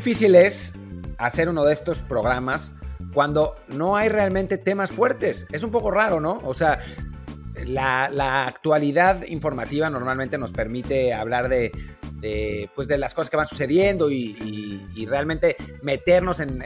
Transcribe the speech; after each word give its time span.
difícil 0.00 0.34
es 0.34 0.72
hacer 1.18 1.50
uno 1.50 1.62
de 1.62 1.74
estos 1.74 1.98
programas 1.98 2.72
cuando 3.12 3.54
no 3.68 3.98
hay 3.98 4.08
realmente 4.08 4.56
temas 4.56 4.90
fuertes. 4.90 5.46
Es 5.52 5.62
un 5.62 5.70
poco 5.70 5.90
raro, 5.90 6.20
¿no? 6.20 6.40
O 6.42 6.54
sea, 6.54 6.80
la, 7.66 8.46
actualidad 8.46 9.22
informativa 9.26 9.90
normalmente 9.90 10.38
nos 10.38 10.52
permite 10.52 11.12
hablar 11.12 11.50
de, 11.50 11.70
pues 12.74 12.88
de 12.88 12.96
las 12.96 13.12
cosas 13.12 13.28
que 13.28 13.36
van 13.36 13.46
sucediendo 13.46 14.10
y, 14.10 15.06
realmente 15.06 15.58
meternos 15.82 16.40
en, 16.40 16.62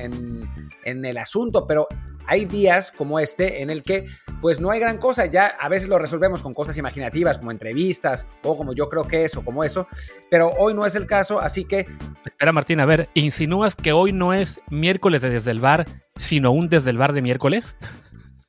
en, 0.84 1.04
el 1.04 1.18
asunto, 1.18 1.66
pero 1.66 1.88
hay 2.26 2.44
días 2.44 2.92
como 2.92 3.18
este 3.18 3.62
en 3.62 3.70
el 3.70 3.82
que 3.82 4.06
pues 4.40 4.60
no 4.60 4.70
hay 4.70 4.80
gran 4.80 4.98
cosa, 4.98 5.26
ya 5.26 5.46
a 5.46 5.68
veces 5.68 5.88
lo 5.88 5.98
resolvemos 5.98 6.42
con 6.42 6.54
cosas 6.54 6.76
imaginativas 6.76 7.38
como 7.38 7.50
entrevistas 7.50 8.26
o 8.42 8.56
como 8.56 8.74
yo 8.74 8.88
creo 8.88 9.08
que 9.08 9.24
es 9.24 9.36
o 9.36 9.44
como 9.44 9.64
eso, 9.64 9.86
pero 10.30 10.50
hoy 10.58 10.74
no 10.74 10.86
es 10.86 10.94
el 10.94 11.06
caso, 11.06 11.40
así 11.40 11.64
que... 11.64 11.86
Espera 12.24 12.52
Martín, 12.52 12.80
a 12.80 12.86
ver, 12.86 13.08
¿insinúas 13.14 13.74
que 13.74 13.92
hoy 13.92 14.12
no 14.12 14.32
es 14.32 14.60
miércoles 14.70 15.22
de 15.22 15.30
desde 15.30 15.50
el 15.50 15.60
bar, 15.60 15.86
sino 16.16 16.52
un 16.52 16.68
desde 16.68 16.90
el 16.90 16.98
bar 16.98 17.12
de 17.12 17.22
miércoles? 17.22 17.76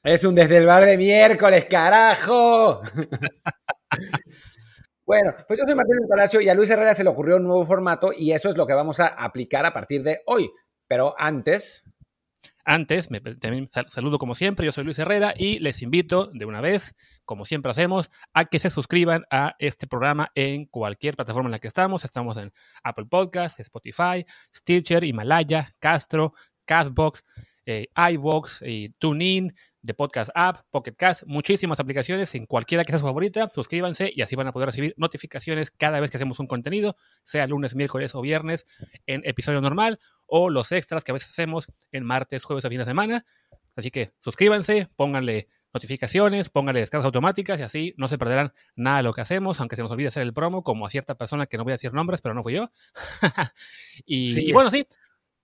Es 0.03 0.23
un 0.23 0.35
desde 0.35 0.57
el 0.57 0.65
bar 0.65 0.85
de 0.85 0.97
miércoles, 0.97 1.65
carajo. 1.67 2.81
bueno, 5.05 5.33
pues 5.47 5.59
yo 5.59 5.65
soy 5.65 5.75
Martín 5.75 5.97
del 5.97 6.07
Palacio 6.07 6.41
y 6.41 6.49
a 6.49 6.53
Luis 6.53 6.69
Herrera 6.69 6.93
se 6.93 7.03
le 7.03 7.09
ocurrió 7.09 7.37
un 7.37 7.43
nuevo 7.43 7.65
formato 7.65 8.11
y 8.15 8.31
eso 8.31 8.49
es 8.49 8.55
lo 8.55 8.67
que 8.67 8.73
vamos 8.73 8.99
a 8.99 9.07
aplicar 9.07 9.65
a 9.65 9.73
partir 9.73 10.03
de 10.03 10.19
hoy. 10.27 10.49
Pero 10.87 11.15
antes, 11.17 11.89
antes, 12.65 13.11
me, 13.11 13.21
también 13.21 13.69
saludo 13.87 14.17
como 14.17 14.33
siempre, 14.35 14.65
yo 14.65 14.71
soy 14.71 14.83
Luis 14.83 14.97
Herrera 14.99 15.33
y 15.37 15.59
les 15.59 15.81
invito 15.83 16.31
de 16.33 16.45
una 16.45 16.61
vez, 16.61 16.95
como 17.23 17.45
siempre 17.45 17.71
hacemos, 17.71 18.09
a 18.33 18.45
que 18.45 18.57
se 18.59 18.71
suscriban 18.71 19.25
a 19.29 19.55
este 19.59 19.85
programa 19.87 20.31
en 20.33 20.65
cualquier 20.65 21.15
plataforma 21.15 21.47
en 21.47 21.51
la 21.51 21.59
que 21.59 21.67
estamos. 21.67 22.03
Estamos 22.03 22.37
en 22.37 22.51
Apple 22.83 23.05
Podcasts, 23.05 23.59
Spotify, 23.59 24.25
Stitcher, 24.53 25.03
Himalaya, 25.03 25.73
Castro, 25.79 26.33
Castbox, 26.65 27.23
eh, 27.67 27.87
iVox, 27.95 28.63
y 28.65 28.89
TuneIn, 28.97 29.55
de 29.85 29.93
Podcast 29.93 30.31
App, 30.33 30.65
Pocket 30.71 30.95
Cast, 30.95 31.23
muchísimas 31.27 31.79
aplicaciones 31.79 32.33
en 32.35 32.45
cualquiera 32.45 32.83
que 32.83 32.91
sea 32.91 32.99
su 32.99 33.05
favorita. 33.05 33.49
Suscríbanse 33.49 34.11
y 34.13 34.21
así 34.21 34.35
van 34.35 34.47
a 34.47 34.51
poder 34.51 34.67
recibir 34.67 34.93
notificaciones 34.97 35.71
cada 35.71 35.99
vez 35.99 36.11
que 36.11 36.17
hacemos 36.17 36.39
un 36.39 36.47
contenido, 36.47 36.97
sea 37.23 37.47
lunes, 37.47 37.75
miércoles 37.75 38.15
o 38.15 38.21
viernes 38.21 38.65
en 39.05 39.21
episodio 39.25 39.61
normal 39.61 39.99
o 40.25 40.49
los 40.49 40.71
extras 40.71 41.03
que 41.03 41.11
a 41.11 41.13
veces 41.13 41.29
hacemos 41.29 41.67
en 41.91 42.03
martes, 42.03 42.43
jueves 42.43 42.65
o 42.65 42.69
fin 42.69 42.79
de 42.79 42.85
semana. 42.85 43.25
Así 43.75 43.91
que 43.91 44.13
suscríbanse, 44.19 44.89
pónganle 44.95 45.49
notificaciones, 45.73 46.49
pónganle 46.49 46.79
descargas 46.79 47.05
automáticas 47.05 47.59
y 47.59 47.63
así 47.63 47.93
no 47.97 48.07
se 48.07 48.17
perderán 48.17 48.53
nada 48.75 48.97
de 48.97 49.03
lo 49.03 49.13
que 49.13 49.21
hacemos, 49.21 49.59
aunque 49.59 49.75
se 49.75 49.83
nos 49.83 49.91
olvide 49.91 50.07
hacer 50.07 50.23
el 50.23 50.33
promo, 50.33 50.63
como 50.63 50.85
a 50.85 50.89
cierta 50.89 51.15
persona 51.15 51.45
que 51.45 51.57
no 51.57 51.63
voy 51.63 51.71
a 51.71 51.75
decir 51.75 51.93
nombres, 51.93 52.21
pero 52.21 52.33
no 52.33 52.41
fui 52.41 52.53
yo. 52.53 52.71
y, 54.05 54.51
bueno, 54.53 54.71
sí, 54.71 54.87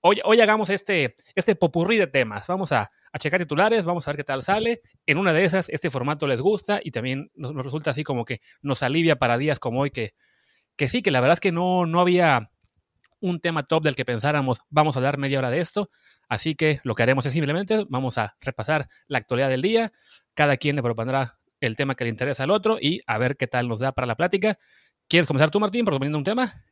hoy, 0.01 0.19
hoy 0.23 0.41
hagamos 0.41 0.69
este, 0.69 1.15
este 1.35 1.55
popurrí 1.55 1.97
de 1.97 2.07
temas. 2.07 2.47
Vamos 2.47 2.71
a, 2.71 2.91
checar 3.19 3.39
titulares, 3.39 3.83
vamos 3.83 4.07
a 4.07 4.11
ver 4.11 4.17
qué 4.17 4.23
tal 4.23 4.43
sale. 4.43 4.81
En 5.05 5.17
una 5.17 5.33
de 5.33 5.43
esas, 5.43 5.69
este 5.69 5.89
formato 5.89 6.27
les 6.27 6.41
gusta 6.41 6.79
y 6.83 6.91
también 6.91 7.31
nos, 7.35 7.53
resulta 7.55 7.91
así 7.91 8.03
como 8.03 8.25
que 8.25 8.41
nos 8.61 8.83
alivia 8.83 9.17
para 9.17 9.37
días 9.37 9.59
como 9.59 9.81
hoy, 9.81 9.91
que, 9.91 10.13
que 10.75 10.87
sí, 10.87 11.01
que 11.01 11.11
la 11.11 11.21
verdad 11.21 11.33
es 11.33 11.39
que 11.39 11.51
no, 11.51 11.85
no 11.85 11.99
había 11.99 12.51
un 13.19 13.39
tema 13.39 13.63
top 13.63 13.83
del 13.83 13.95
que 13.95 14.05
pensáramos, 14.05 14.59
vamos 14.69 14.97
a 14.97 15.01
dar 15.01 15.17
media 15.17 15.39
hora 15.39 15.51
de 15.51 15.59
esto. 15.59 15.89
Así 16.27 16.55
que 16.55 16.79
lo 16.83 16.95
que 16.95 17.03
haremos 17.03 17.25
es 17.25 17.33
simplemente, 17.33 17.85
vamos 17.89 18.17
a 18.17 18.35
repasar 18.41 18.87
la 19.07 19.19
actualidad 19.19 19.49
del 19.49 19.61
día. 19.61 19.91
Cada 20.33 20.57
quien 20.57 20.75
le 20.75 20.81
propondrá 20.81 21.37
el 21.59 21.75
tema 21.75 21.95
que 21.95 22.05
le 22.05 22.09
interesa 22.09 22.43
al 22.43 22.51
otro 22.51 22.77
y 22.81 23.01
a 23.05 23.17
ver 23.17 23.37
qué 23.37 23.47
tal 23.47 23.67
nos 23.67 23.79
da 23.79 23.91
para 23.91 24.07
la 24.07 24.15
plática. 24.15 24.57
¿Quieres 25.07 25.27
comenzar 25.27 25.51
tú, 25.51 25.59
Martín, 25.59 25.85
proponiendo 25.85 26.17
un 26.17 26.23
tema? 26.23 26.63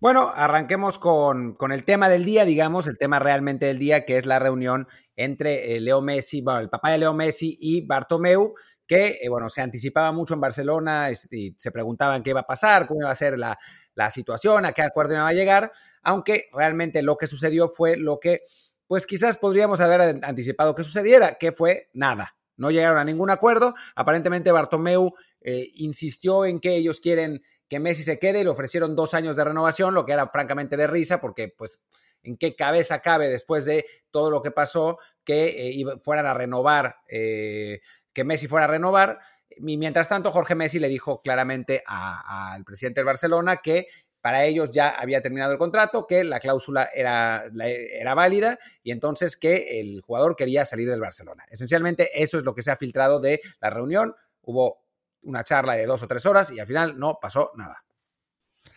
Bueno, 0.00 0.32
arranquemos 0.34 0.98
con, 0.98 1.58
el 1.70 1.84
tema 1.84 2.08
del 2.08 2.24
día, 2.24 2.46
digamos, 2.46 2.88
el 2.88 2.96
tema 2.96 3.18
realmente 3.18 3.66
del 3.66 3.78
día, 3.78 4.06
que 4.06 4.16
es 4.16 4.24
la 4.24 4.38
reunión 4.38 4.88
entre 5.14 5.76
eh, 5.76 5.80
Leo 5.80 6.00
Messi, 6.00 6.40
bueno, 6.40 6.60
el 6.60 6.70
papá 6.70 6.92
de 6.92 6.96
Leo 6.96 7.12
Messi 7.12 7.58
y 7.60 7.86
Bartomeu, 7.86 8.54
que, 8.86 9.18
eh, 9.20 9.28
bueno, 9.28 9.50
se 9.50 9.60
anticipaba 9.60 10.10
mucho 10.10 10.32
en 10.32 10.40
Barcelona 10.40 11.10
y 11.10 11.54
se 11.54 11.70
preguntaban 11.70 12.22
qué 12.22 12.30
iba 12.30 12.40
a 12.40 12.46
pasar, 12.46 12.86
cómo 12.86 13.02
iba 13.02 13.10
a 13.10 13.14
ser 13.14 13.38
la, 13.38 13.58
la 13.94 14.08
situación, 14.08 14.64
a 14.64 14.72
qué 14.72 14.80
acuerdo 14.80 15.12
iba 15.12 15.28
a 15.28 15.34
llegar, 15.34 15.70
aunque 16.02 16.46
realmente 16.54 17.02
lo 17.02 17.18
que 17.18 17.26
sucedió 17.26 17.68
fue 17.68 17.98
lo 17.98 18.20
que, 18.20 18.40
pues 18.86 19.04
quizás 19.04 19.36
podríamos 19.36 19.80
haber 19.80 20.24
anticipado 20.24 20.74
que 20.74 20.82
sucediera, 20.82 21.36
que 21.36 21.52
fue 21.52 21.90
nada. 21.92 22.38
No 22.56 22.70
llegaron 22.70 22.96
a 22.96 23.04
ningún 23.04 23.28
acuerdo. 23.28 23.74
Aparentemente 23.94 24.50
Bartomeu 24.50 25.12
eh, 25.42 25.68
insistió 25.74 26.46
en 26.46 26.58
que 26.58 26.76
ellos 26.76 27.00
quieren 27.02 27.42
que 27.70 27.78
Messi 27.78 28.02
se 28.02 28.18
quede 28.18 28.40
y 28.40 28.44
le 28.44 28.50
ofrecieron 28.50 28.96
dos 28.96 29.14
años 29.14 29.36
de 29.36 29.44
renovación, 29.44 29.94
lo 29.94 30.04
que 30.04 30.12
era 30.12 30.28
francamente 30.28 30.76
de 30.76 30.88
risa, 30.88 31.20
porque 31.20 31.54
pues 31.56 31.84
en 32.24 32.36
qué 32.36 32.56
cabeza 32.56 33.00
cabe 33.00 33.28
después 33.28 33.64
de 33.64 33.86
todo 34.10 34.30
lo 34.32 34.42
que 34.42 34.50
pasó 34.50 34.98
que 35.24 35.70
eh, 35.70 35.84
fueran 36.02 36.26
a 36.26 36.34
renovar, 36.34 36.96
eh, 37.08 37.80
que 38.12 38.24
Messi 38.24 38.48
fuera 38.48 38.64
a 38.64 38.68
renovar. 38.68 39.20
Y 39.56 39.78
mientras 39.78 40.08
tanto, 40.08 40.32
Jorge 40.32 40.56
Messi 40.56 40.80
le 40.80 40.88
dijo 40.88 41.22
claramente 41.22 41.84
al 41.86 42.64
presidente 42.64 43.00
del 43.00 43.06
Barcelona 43.06 43.58
que 43.58 43.86
para 44.20 44.44
ellos 44.44 44.70
ya 44.72 44.88
había 44.88 45.22
terminado 45.22 45.52
el 45.52 45.58
contrato, 45.58 46.08
que 46.08 46.24
la 46.24 46.40
cláusula 46.40 46.90
era, 46.92 47.44
era 47.54 48.14
válida 48.14 48.58
y 48.82 48.90
entonces 48.90 49.36
que 49.36 49.80
el 49.80 50.00
jugador 50.02 50.34
quería 50.34 50.64
salir 50.64 50.90
del 50.90 51.00
Barcelona. 51.00 51.46
Esencialmente 51.48 52.10
eso 52.20 52.36
es 52.36 52.44
lo 52.44 52.54
que 52.54 52.64
se 52.64 52.72
ha 52.72 52.76
filtrado 52.76 53.20
de 53.20 53.40
la 53.60 53.70
reunión. 53.70 54.16
Hubo 54.42 54.82
una 55.22 55.44
charla 55.44 55.74
de 55.74 55.86
dos 55.86 56.02
o 56.02 56.08
tres 56.08 56.26
horas 56.26 56.50
y 56.50 56.60
al 56.60 56.66
final 56.66 56.98
no 56.98 57.18
pasó 57.20 57.50
nada. 57.56 57.84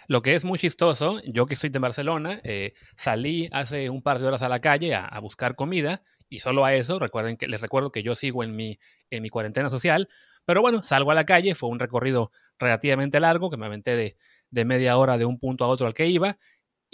Lo 0.07 0.21
que 0.21 0.35
es 0.35 0.43
muy 0.43 0.59
chistoso, 0.59 1.21
yo 1.25 1.45
que 1.45 1.53
estoy 1.53 1.69
de 1.69 1.79
Barcelona, 1.79 2.41
eh, 2.43 2.73
salí 2.97 3.49
hace 3.53 3.89
un 3.89 4.01
par 4.01 4.19
de 4.19 4.27
horas 4.27 4.41
a 4.41 4.49
la 4.49 4.59
calle 4.59 4.95
a, 4.95 5.05
a, 5.05 5.19
buscar 5.19 5.55
comida 5.55 6.03
y 6.29 6.39
solo 6.39 6.65
a 6.65 6.73
eso, 6.73 6.99
recuerden 6.99 7.37
que 7.37 7.47
les 7.47 7.61
recuerdo 7.61 7.91
que 7.91 8.03
yo 8.03 8.15
sigo 8.15 8.43
en 8.43 8.55
mi, 8.55 8.79
en 9.09 9.23
mi 9.23 9.29
cuarentena 9.29 9.69
social, 9.69 10.09
pero 10.45 10.61
bueno, 10.61 10.83
salgo 10.83 11.11
a 11.11 11.13
la 11.13 11.25
calle, 11.25 11.55
fue 11.55 11.69
un 11.69 11.79
recorrido 11.79 12.31
relativamente 12.59 13.19
largo, 13.19 13.49
que 13.49 13.57
me 13.57 13.65
aventé 13.65 13.95
de, 13.95 14.17
de 14.49 14.65
media 14.65 14.97
hora 14.97 15.17
de 15.17 15.25
un 15.25 15.39
punto 15.39 15.63
a 15.63 15.67
otro 15.67 15.87
al 15.87 15.93
que 15.93 16.07
iba, 16.07 16.37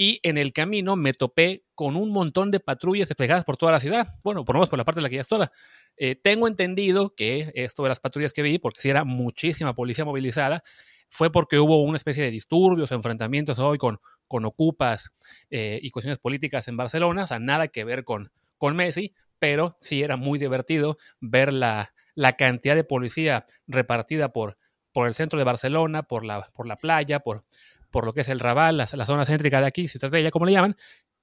y 0.01 0.21
en 0.23 0.37
el 0.37 0.53
camino 0.53 0.95
me 0.95 1.11
topé 1.11 1.65
con 1.75 1.97
un 1.97 2.09
montón 2.11 2.51
de 2.51 2.61
patrullas 2.61 3.09
desplegadas 3.09 3.43
por 3.43 3.57
toda 3.57 3.73
la 3.73 3.81
ciudad, 3.81 4.07
bueno, 4.23 4.45
por 4.45 4.55
lo 4.55 4.59
menos 4.59 4.69
por 4.69 4.79
la 4.79 4.85
parte 4.85 4.99
de 4.99 5.01
la 5.01 5.09
que 5.09 5.15
ya 5.15 5.21
estaba. 5.23 5.51
Eh, 5.97 6.15
tengo 6.15 6.47
entendido 6.47 7.13
que 7.15 7.51
esto 7.53 7.83
de 7.83 7.89
las 7.89 7.99
patrullas 7.99 8.31
que 8.31 8.41
vi, 8.41 8.59
porque 8.59 8.79
si 8.79 8.89
era 8.89 9.03
muchísima 9.03 9.75
policía 9.75 10.05
movilizada, 10.05 10.63
fue 11.09 11.33
porque 11.33 11.59
hubo 11.59 11.83
una 11.83 11.97
especie 11.97 12.23
de 12.23 12.31
disturbios, 12.31 12.93
enfrentamientos 12.93 13.59
hoy 13.59 13.77
con, 13.77 13.99
con 14.25 14.45
ocupas 14.45 15.11
eh, 15.49 15.81
y 15.81 15.89
cuestiones 15.89 16.17
políticas 16.17 16.69
en 16.69 16.77
Barcelona, 16.77 17.25
o 17.25 17.27
sea, 17.27 17.39
nada 17.39 17.67
que 17.67 17.83
ver 17.83 18.05
con, 18.05 18.31
con 18.57 18.77
Messi, 18.77 19.13
pero 19.37 19.75
sí 19.81 20.01
era 20.01 20.15
muy 20.15 20.39
divertido 20.39 20.97
ver 21.19 21.51
la, 21.51 21.93
la 22.15 22.31
cantidad 22.37 22.75
de 22.75 22.85
policía 22.85 23.45
repartida 23.67 24.31
por, 24.31 24.57
por 24.93 25.09
el 25.09 25.13
centro 25.13 25.37
de 25.37 25.43
Barcelona, 25.43 26.03
por 26.03 26.23
la, 26.23 26.47
por 26.53 26.67
la 26.67 26.77
playa, 26.77 27.19
por, 27.19 27.43
por 27.91 28.05
lo 28.05 28.13
que 28.13 28.21
es 28.21 28.29
el 28.29 28.39
Raval, 28.39 28.77
la, 28.77 28.85
zona 28.87 29.25
céntrica 29.25 29.61
de 29.61 29.67
aquí, 29.67 29.87
Ciudad 29.87 30.09
Bella, 30.09 30.31
como 30.31 30.45
le 30.45 30.51
llaman, 30.51 30.75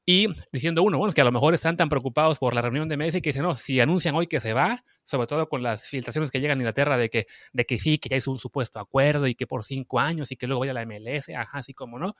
y 0.04 0.28
diciendo 0.53 0.84
uno, 0.84 0.99
bueno, 0.99 1.12
que 1.12 1.21
a 1.21 1.25
lo 1.25 1.32
mejor 1.32 1.54
están 1.54 1.77
tan 1.77 1.89
preocupados 1.89 2.39
por 2.39 2.54
la 2.54 2.63
reunión 2.63 2.89
de 2.89 2.97
Messi 2.97 3.21
que 3.21 3.30
dicen, 3.30 3.42
no, 3.42 3.57
si 3.57 3.80
anuncian 3.80 4.15
hoy 4.15 4.28
que 4.28 4.39
se 4.39 4.53
va, 4.53 4.84
sobre 5.04 5.27
todo 5.27 5.48
con 5.48 5.65
las 5.65 5.89
filtraciones 5.89 6.30
que 6.30 6.41
llegan 6.41 6.59
a 6.59 6.63
Inglaterra 6.63 6.97
de 6.97 7.10
que, 7.10 7.27
de 7.53 7.65
que 7.65 7.77
sí, 7.77 7.98
que 7.98 8.09
ya 8.09 8.16
hay 8.16 8.22
un 8.27 8.39
supuesto 8.39 8.78
acuerdo 8.78 9.27
y 9.27 9.34
que 9.34 9.48
por 9.48 9.65
cinco 9.65 9.98
años 9.98 10.30
y 10.30 10.36
que 10.36 10.47
luego 10.47 10.60
vaya 10.60 10.71
a 10.71 10.74
la 10.74 10.86
MLS, 10.86 11.30
ajá, 11.30 11.59
así 11.59 11.74
como 11.74 11.98
no, 11.98 12.16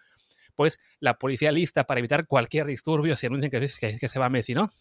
pues 0.57 0.81
la 0.99 1.17
policía 1.17 1.53
lista 1.53 1.85
para 1.85 2.01
evitar 2.01 2.27
cualquier 2.27 2.67
disturbio 2.67 3.15
si 3.15 3.27
anuncian 3.27 3.51
que, 3.51 3.61
que 3.61 4.09
se 4.09 4.19
va 4.19 4.29
Messi, 4.29 4.55
¿no? 4.55 4.73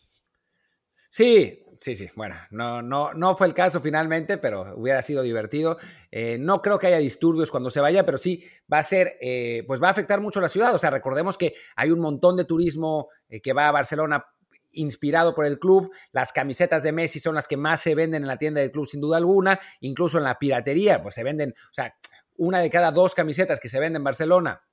Sí, 1.09 1.63
sí, 1.85 1.93
sí. 1.93 2.09
Bueno, 2.15 2.35
no, 2.49 2.81
no, 2.81 3.13
no 3.13 3.37
fue 3.37 3.45
el 3.45 3.53
caso 3.53 3.79
finalmente, 3.79 4.39
pero 4.39 4.73
hubiera 4.75 5.03
sido 5.03 5.21
divertido. 5.21 5.77
Eh, 6.09 6.37
no 6.39 6.63
creo 6.63 6.79
que 6.79 6.87
haya 6.87 6.97
disturbios 6.97 7.51
cuando 7.51 7.69
se 7.69 7.79
vaya, 7.79 8.03
pero 8.07 8.17
sí 8.17 8.43
va 8.71 8.79
a 8.79 8.83
ser, 8.83 9.17
eh, 9.21 9.63
pues 9.67 9.81
va 9.81 9.89
a 9.89 9.91
afectar 9.91 10.19
mucho 10.19 10.39
a 10.39 10.41
la 10.41 10.49
ciudad. 10.49 10.73
O 10.73 10.79
sea, 10.79 10.89
recordemos 10.89 11.37
que 11.37 11.53
hay 11.75 11.91
un 11.91 11.99
montón 11.99 12.37
de 12.37 12.45
turismo 12.45 13.09
eh, 13.29 13.39
que 13.39 13.53
va 13.53 13.67
a 13.67 13.71
Barcelona 13.71 14.25
inspirado 14.71 15.35
por 15.35 15.45
el 15.45 15.59
club. 15.59 15.91
Las 16.11 16.31
camisetas 16.33 16.81
de 16.81 16.91
Messi 16.91 17.19
son 17.19 17.35
las 17.35 17.47
que 17.47 17.55
más 17.55 17.81
se 17.81 17.93
venden 17.93 18.23
en 18.23 18.27
la 18.27 18.37
tienda 18.37 18.61
del 18.61 18.71
club, 18.71 18.87
sin 18.87 18.99
duda 18.99 19.17
alguna. 19.17 19.59
Incluso 19.81 20.17
en 20.17 20.23
la 20.23 20.39
piratería, 20.39 21.03
pues 21.03 21.13
se 21.13 21.23
venden, 21.23 21.51
o 21.51 21.73
sea, 21.73 21.95
una 22.37 22.61
de 22.61 22.71
cada 22.71 22.91
dos 22.91 23.13
camisetas 23.13 23.59
que 23.59 23.69
se 23.69 23.79
venden 23.79 23.99
en 23.99 24.05
Barcelona 24.05 24.63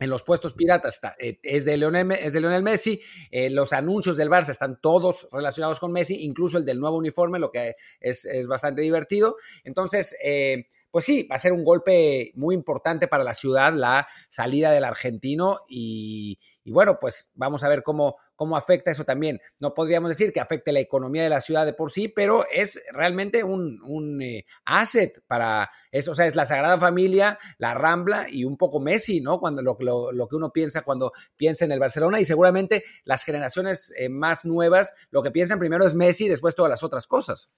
en 0.00 0.10
los 0.10 0.22
puestos 0.22 0.54
piratas 0.54 1.00
eh, 1.18 1.38
es, 1.42 1.64
de 1.64 1.76
Lionel, 1.76 2.10
es 2.12 2.32
de 2.32 2.62
Messi, 2.62 3.00
eh, 3.30 3.50
los 3.50 3.72
anuncios 3.72 4.16
del 4.16 4.30
Barça 4.30 4.50
están 4.50 4.80
todos 4.80 5.28
relacionados 5.30 5.78
con 5.78 5.92
Messi, 5.92 6.24
incluso 6.24 6.58
el 6.58 6.64
del 6.64 6.80
nuevo 6.80 6.96
uniforme, 6.96 7.38
lo 7.38 7.50
que 7.50 7.76
es, 8.00 8.26
bastante 8.48 8.82
divertido. 8.82 9.36
Entonces, 9.62 10.16
eh, 10.24 10.66
pues 10.90 11.04
sí, 11.04 11.28
va 11.30 11.36
a 11.36 11.38
ser 11.38 11.52
un 11.52 11.62
golpe 11.62 12.32
muy 12.34 12.54
importante 12.54 13.06
para 13.06 13.22
la 13.22 13.34
ciudad 13.34 13.72
la 13.72 14.08
salida 14.28 14.72
del 14.72 14.84
argentino 14.84 15.60
y 15.68 16.38
bueno, 16.64 16.98
pues 17.00 17.32
vamos 17.34 17.62
a 17.62 17.68
ver 17.68 17.82
cómo, 17.82 18.16
cómo 18.40 18.56
afecta 18.56 18.90
eso 18.90 19.04
también. 19.04 19.38
No 19.58 19.74
podríamos 19.74 20.08
decir 20.08 20.32
que 20.32 20.40
afecte 20.40 20.72
la 20.72 20.80
economía 20.80 21.22
de 21.22 21.28
la 21.28 21.42
ciudad 21.42 21.66
de 21.66 21.74
por 21.74 21.90
sí, 21.90 22.08
pero 22.08 22.46
es 22.50 22.82
realmente 22.90 23.44
un, 23.44 23.82
un 23.84 24.22
eh, 24.22 24.46
asset 24.64 25.22
para 25.26 25.70
eso. 25.92 26.12
O 26.12 26.14
sea, 26.14 26.26
es 26.26 26.34
la 26.34 26.46
Sagrada 26.46 26.80
Familia, 26.80 27.38
la 27.58 27.74
Rambla 27.74 28.28
y 28.30 28.46
un 28.46 28.56
poco 28.56 28.80
Messi, 28.80 29.20
¿no? 29.20 29.40
Cuando 29.40 29.60
lo, 29.60 29.76
lo, 29.78 30.26
que 30.26 30.36
uno 30.36 30.54
piensa 30.54 30.80
cuando 30.80 31.12
piensa 31.36 31.66
en 31.66 31.72
el 31.72 31.80
Barcelona 31.80 32.18
y 32.18 32.24
seguramente 32.24 32.82
las 33.04 33.24
generaciones 33.24 33.92
eh, 33.98 34.08
más 34.08 34.46
nuevas 34.46 34.94
lo 35.10 35.22
que 35.22 35.30
piensan 35.30 35.58
primero 35.58 35.84
es 35.84 35.94
Messi 35.94 36.24
y 36.24 36.28
después 36.30 36.54
todas 36.54 36.70
las 36.70 36.82
otras 36.82 37.06
cosas. 37.06 37.52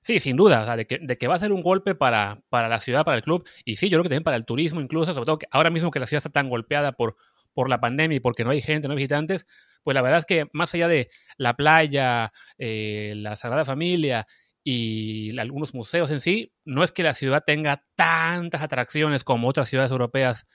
Sí, 0.00 0.20
sin 0.20 0.36
duda, 0.36 0.74
de, 0.74 0.86
que, 0.86 1.00
de, 1.02 1.18
que, 1.18 1.26
va 1.28 1.34
a 1.34 1.38
ser 1.38 1.52
un 1.52 1.60
golpe 1.60 1.94
para, 1.94 2.40
para 2.48 2.70
la 2.70 2.80
ciudad, 2.80 3.04
para 3.04 3.18
el 3.18 3.22
club, 3.22 3.46
y 3.66 3.76
sí, 3.76 3.90
yo 3.90 3.96
creo 3.96 4.04
que 4.04 4.08
también 4.08 4.24
para 4.24 4.38
el 4.38 4.46
turismo 4.46 4.80
incluso, 4.80 5.12
sobre 5.12 5.26
todo 5.26 5.38
que 5.38 5.48
ahora 5.50 5.68
mismo 5.68 5.90
que 5.90 6.00
la 6.00 6.06
ciudad 6.06 6.20
está 6.20 6.30
tan 6.30 6.48
golpeada 6.48 6.92
por, 6.92 7.16
por 7.52 7.68
la 7.68 7.78
pandemia 7.78 8.16
y 8.16 8.20
porque 8.20 8.42
no 8.42 8.50
hay 8.50 8.62
gente, 8.62 8.88
no 8.88 8.92
hay 8.92 8.96
visitantes, 8.96 9.46
pues 9.82 9.94
la 9.94 10.02
verdad 10.02 10.20
es 10.20 10.26
que 10.26 10.46
más 10.52 10.74
allá 10.74 10.88
de 10.88 11.10
la 11.36 11.54
playa, 11.56 12.32
eh, 12.58 13.14
la 13.16 13.36
Sagrada 13.36 13.64
Familia 13.64 14.26
y 14.64 15.38
algunos 15.38 15.74
museos 15.74 16.10
en 16.10 16.20
sí, 16.20 16.52
no 16.64 16.84
es 16.84 16.92
que 16.92 17.02
la 17.02 17.14
ciudad 17.14 17.42
tenga 17.46 17.84
tantas 17.94 18.62
atracciones 18.62 19.24
como 19.24 19.48
otras 19.48 19.68
ciudades 19.68 19.90
europeas 19.90 20.46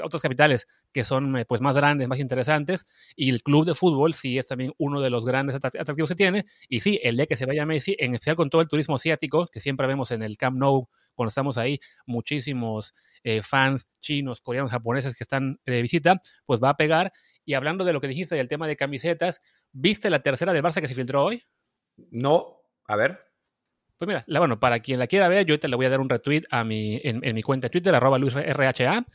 otras 0.00 0.22
capitales 0.22 0.66
que 0.92 1.04
son 1.04 1.36
eh, 1.36 1.44
pues 1.44 1.60
más 1.60 1.74
grandes, 1.74 2.08
más 2.08 2.18
interesantes, 2.18 2.86
y 3.16 3.30
el 3.30 3.42
club 3.42 3.64
de 3.66 3.74
fútbol 3.74 4.14
sí 4.14 4.38
es 4.38 4.46
también 4.46 4.72
uno 4.78 5.00
de 5.00 5.10
los 5.10 5.24
grandes 5.24 5.56
atractivos 5.56 6.08
que 6.08 6.14
tiene, 6.14 6.46
y 6.68 6.80
sí, 6.80 7.00
el 7.02 7.16
día 7.16 7.26
que 7.26 7.36
se 7.36 7.46
vaya 7.46 7.66
Messi, 7.66 7.96
en 7.98 8.14
especial 8.14 8.36
con 8.36 8.50
todo 8.50 8.60
el 8.62 8.68
turismo 8.68 8.96
asiático, 8.96 9.48
que 9.48 9.60
siempre 9.60 9.86
vemos 9.86 10.10
en 10.10 10.22
el 10.22 10.36
Camp 10.36 10.58
Nou, 10.58 10.88
cuando 11.14 11.28
estamos 11.28 11.58
ahí, 11.58 11.78
muchísimos 12.06 12.94
eh, 13.24 13.42
fans 13.42 13.86
chinos, 14.00 14.40
coreanos, 14.40 14.70
japoneses 14.70 15.16
que 15.16 15.24
están 15.24 15.60
de 15.64 15.82
visita, 15.82 16.20
pues 16.46 16.60
va 16.62 16.70
a 16.70 16.76
pegar, 16.76 17.12
y 17.44 17.54
hablando 17.54 17.84
de 17.84 17.92
lo 17.92 18.00
que 18.00 18.08
dijiste 18.08 18.34
del 18.34 18.48
tema 18.48 18.66
de 18.66 18.76
camisetas, 18.76 19.40
¿viste 19.72 20.10
la 20.10 20.22
tercera 20.22 20.52
del 20.52 20.62
Barça 20.62 20.80
que 20.80 20.88
se 20.88 20.94
filtró 20.94 21.24
hoy? 21.24 21.42
No, 22.10 22.62
a 22.86 22.96
ver. 22.96 23.20
Pues 23.98 24.08
mira, 24.08 24.24
la, 24.26 24.40
bueno, 24.40 24.58
para 24.58 24.80
quien 24.80 24.98
la 24.98 25.06
quiera 25.06 25.28
ver, 25.28 25.46
yo 25.46 25.58
te 25.58 25.68
le 25.68 25.76
voy 25.76 25.86
a 25.86 25.90
dar 25.90 26.00
un 26.00 26.08
retweet 26.08 26.42
a 26.50 26.64
mi, 26.64 27.00
en, 27.04 27.34
mi 27.34 27.42
cuenta 27.42 27.66
de 27.66 27.70
Twitter, 27.70 27.94
arroba 27.94 28.18
luisrha, 28.18 29.06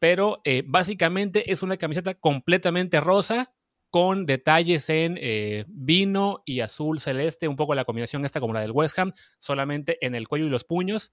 pero 0.00 0.40
eh, 0.44 0.64
básicamente 0.66 1.52
es 1.52 1.62
una 1.62 1.76
camiseta 1.76 2.14
completamente 2.14 3.00
rosa 3.00 3.54
con 3.92 4.26
detalles 4.26 4.88
en 4.88 5.18
eh, 5.20 5.64
vino 5.68 6.42
y 6.46 6.60
azul 6.60 6.98
celeste, 6.98 7.46
un 7.46 7.56
poco 7.56 7.74
la 7.74 7.84
combinación 7.84 8.24
esta 8.24 8.40
como 8.40 8.54
la 8.54 8.62
del 8.62 8.72
West 8.72 8.98
Ham, 8.98 9.12
solamente 9.38 10.04
en 10.04 10.14
el 10.14 10.26
cuello 10.26 10.46
y 10.46 10.48
los 10.48 10.64
puños. 10.64 11.12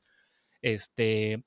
Este, 0.62 1.44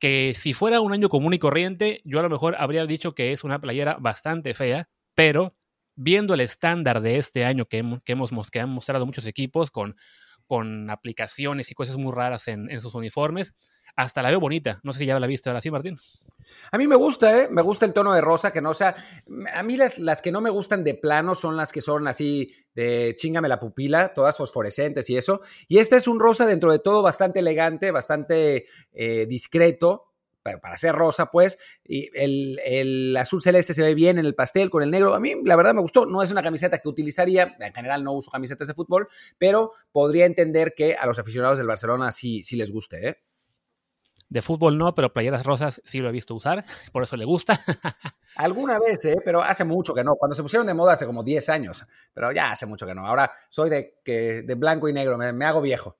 que 0.00 0.34
si 0.34 0.52
fuera 0.52 0.80
un 0.80 0.92
año 0.92 1.08
común 1.08 1.34
y 1.34 1.38
corriente, 1.38 2.02
yo 2.04 2.20
a 2.20 2.22
lo 2.22 2.30
mejor 2.30 2.56
habría 2.58 2.86
dicho 2.86 3.14
que 3.14 3.32
es 3.32 3.44
una 3.44 3.60
playera 3.60 3.96
bastante 4.00 4.54
fea, 4.54 4.88
pero 5.14 5.56
viendo 5.96 6.34
el 6.34 6.40
estándar 6.40 7.00
de 7.00 7.16
este 7.16 7.44
año 7.44 7.66
que, 7.66 7.78
hemos, 7.78 8.50
que 8.50 8.60
han 8.60 8.70
mostrado 8.70 9.06
muchos 9.06 9.26
equipos 9.26 9.70
con, 9.70 9.96
con 10.46 10.90
aplicaciones 10.90 11.70
y 11.70 11.74
cosas 11.74 11.96
muy 11.96 12.12
raras 12.12 12.48
en 12.48 12.80
sus 12.80 12.94
uniformes, 12.94 13.54
hasta 13.96 14.22
la 14.22 14.30
veo 14.30 14.40
bonita. 14.40 14.78
No 14.82 14.92
sé 14.92 15.00
si 15.00 15.06
ya 15.06 15.18
la 15.18 15.26
has 15.26 15.28
visto 15.28 15.50
ahora 15.50 15.60
sí, 15.60 15.70
Martín. 15.70 15.98
A 16.70 16.78
mí 16.78 16.86
me 16.86 16.96
gusta, 16.96 17.42
¿eh? 17.42 17.48
Me 17.50 17.62
gusta 17.62 17.86
el 17.86 17.92
tono 17.92 18.12
de 18.12 18.20
rosa, 18.20 18.52
que 18.52 18.60
no 18.60 18.74
sea. 18.74 18.94
A 19.54 19.62
mí 19.62 19.76
las, 19.76 19.98
las 19.98 20.22
que 20.22 20.30
no 20.30 20.40
me 20.40 20.50
gustan 20.50 20.84
de 20.84 20.94
plano 20.94 21.34
son 21.34 21.56
las 21.56 21.72
que 21.72 21.80
son 21.80 22.06
así 22.06 22.52
de 22.74 23.14
chingame 23.16 23.48
la 23.48 23.58
pupila, 23.58 24.12
todas 24.14 24.36
fosforescentes 24.36 25.08
y 25.10 25.16
eso. 25.16 25.40
Y 25.66 25.78
este 25.78 25.96
es 25.96 26.06
un 26.06 26.20
rosa 26.20 26.46
dentro 26.46 26.70
de 26.70 26.78
todo 26.78 27.02
bastante 27.02 27.40
elegante, 27.40 27.90
bastante 27.90 28.66
eh, 28.92 29.26
discreto, 29.26 30.12
para 30.60 30.76
ser 30.76 30.94
rosa, 30.94 31.26
pues, 31.26 31.58
y 31.84 32.08
el, 32.14 32.60
el, 32.64 33.16
azul 33.16 33.42
celeste 33.42 33.74
se 33.74 33.82
ve 33.82 33.96
bien 33.96 34.18
en 34.18 34.26
el 34.26 34.36
pastel 34.36 34.70
con 34.70 34.84
el 34.84 34.92
negro. 34.92 35.14
A 35.14 35.18
mí, 35.18 35.34
la 35.44 35.56
verdad, 35.56 35.74
me 35.74 35.80
gustó. 35.80 36.06
No 36.06 36.22
es 36.22 36.30
una 36.30 36.42
camiseta 36.42 36.78
que 36.78 36.88
utilizaría, 36.88 37.56
en 37.58 37.74
general 37.74 38.04
no 38.04 38.12
uso 38.12 38.30
camisetas 38.30 38.68
de 38.68 38.74
fútbol, 38.74 39.08
pero 39.38 39.72
podría 39.90 40.26
entender 40.26 40.74
que 40.76 40.94
a 40.94 41.06
los 41.06 41.18
aficionados 41.18 41.58
del 41.58 41.66
Barcelona 41.66 42.12
sí, 42.12 42.44
sí 42.44 42.54
les 42.54 42.70
guste, 42.70 43.08
¿eh? 43.08 43.16
De 44.28 44.42
fútbol 44.42 44.76
no, 44.76 44.94
pero 44.94 45.12
playeras 45.12 45.44
rosas 45.44 45.80
sí 45.84 46.00
lo 46.00 46.08
he 46.08 46.12
visto 46.12 46.34
usar, 46.34 46.64
por 46.92 47.02
eso 47.02 47.16
le 47.16 47.24
gusta. 47.24 47.58
Alguna 48.36 48.78
vez, 48.78 49.04
¿eh? 49.04 49.16
pero 49.24 49.42
hace 49.42 49.64
mucho 49.64 49.94
que 49.94 50.04
no. 50.04 50.16
Cuando 50.16 50.34
se 50.34 50.42
pusieron 50.42 50.66
de 50.66 50.74
moda 50.74 50.92
hace 50.92 51.06
como 51.06 51.22
10 51.22 51.48
años, 51.48 51.86
pero 52.12 52.32
ya 52.32 52.52
hace 52.52 52.66
mucho 52.66 52.86
que 52.86 52.94
no. 52.94 53.06
Ahora 53.06 53.30
soy 53.48 53.70
de, 53.70 54.00
que, 54.04 54.42
de 54.42 54.54
blanco 54.54 54.88
y 54.88 54.92
negro, 54.92 55.16
me, 55.16 55.44
hago 55.44 55.60
viejo. 55.60 55.96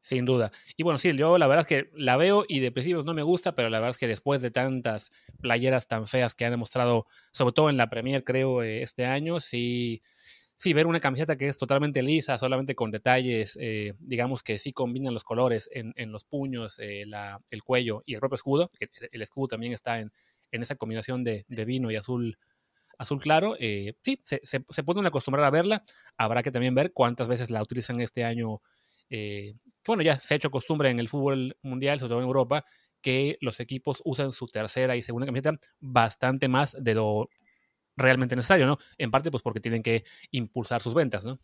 Sin 0.00 0.24
duda. 0.24 0.52
Y 0.76 0.82
bueno, 0.82 0.98
sí, 0.98 1.16
yo 1.16 1.38
la 1.38 1.46
verdad 1.46 1.62
es 1.62 1.66
que 1.66 1.90
la 1.94 2.16
veo 2.16 2.44
y 2.46 2.60
de 2.60 2.70
principio 2.70 3.02
no 3.02 3.14
me 3.14 3.22
gusta, 3.22 3.54
pero 3.54 3.70
la 3.70 3.78
verdad 3.78 3.90
es 3.90 3.98
que 3.98 4.06
después 4.06 4.42
de 4.42 4.50
tantas 4.50 5.10
playeras 5.40 5.88
tan 5.88 6.06
feas 6.06 6.34
que 6.34 6.44
han 6.44 6.52
demostrado, 6.52 7.06
sobre 7.32 7.52
todo 7.52 7.70
en 7.70 7.78
la 7.78 7.88
Premier, 7.88 8.22
creo, 8.22 8.62
eh, 8.62 8.82
este 8.82 9.06
año, 9.06 9.40
sí, 9.40 10.02
sí, 10.64 10.72
ver 10.72 10.86
una 10.86 10.98
camiseta 10.98 11.36
que 11.36 11.46
es 11.46 11.58
totalmente 11.58 12.02
lisa, 12.02 12.38
solamente 12.38 12.74
con 12.74 12.90
detalles, 12.90 13.58
eh, 13.60 13.92
digamos 13.98 14.42
que 14.42 14.56
sí 14.56 14.72
combinan 14.72 15.12
los 15.12 15.22
colores 15.22 15.68
en, 15.70 16.10
los 16.10 16.24
puños, 16.24 16.78
eh, 16.78 17.04
el 17.50 17.62
cuello 17.62 18.02
y 18.06 18.14
el 18.14 18.20
propio 18.20 18.36
escudo, 18.36 18.70
el, 19.12 19.20
escudo 19.20 19.48
también 19.48 19.74
está 19.74 20.00
en, 20.00 20.10
esa 20.52 20.76
combinación 20.76 21.22
de, 21.22 21.44
vino 21.66 21.90
y 21.90 21.96
azul 21.96 22.38
azul 22.96 23.20
claro, 23.20 23.56
eh, 23.60 23.94
sí, 24.02 24.22
se, 24.24 24.40
se, 24.42 24.82
pueden 24.84 25.04
acostumbrar 25.04 25.44
a 25.44 25.50
verla. 25.50 25.82
Habrá 26.16 26.42
que 26.42 26.50
también 26.50 26.74
ver 26.74 26.92
cuántas 26.94 27.28
veces 27.28 27.50
la 27.50 27.60
utilizan 27.60 28.00
este 28.00 28.24
año. 28.24 28.62
bueno, 29.86 30.02
ya 30.02 30.18
se 30.18 30.32
ha 30.32 30.36
hecho 30.38 30.50
costumbre 30.50 30.88
en 30.88 30.98
el 30.98 31.10
fútbol 31.10 31.58
mundial, 31.60 31.98
sobre 31.98 32.10
todo 32.10 32.20
en 32.20 32.26
Europa, 32.26 32.64
que 33.02 33.36
los 33.42 33.60
equipos 33.60 34.00
usan 34.06 34.32
su 34.32 34.46
tercera 34.46 34.96
y 34.96 35.02
segunda 35.02 35.26
camiseta 35.26 35.58
bastante 35.78 36.48
más 36.48 36.74
de 36.80 36.94
lo 36.94 37.28
realmente 37.96 38.36
necesario, 38.36 38.66
¿no? 38.66 38.78
En 38.98 39.10
parte, 39.10 39.30
pues 39.30 39.42
porque 39.42 39.60
tienen 39.60 39.82
que 39.82 40.04
impulsar 40.30 40.82
sus 40.82 40.94
ventas, 40.94 41.24
¿no? 41.24 41.38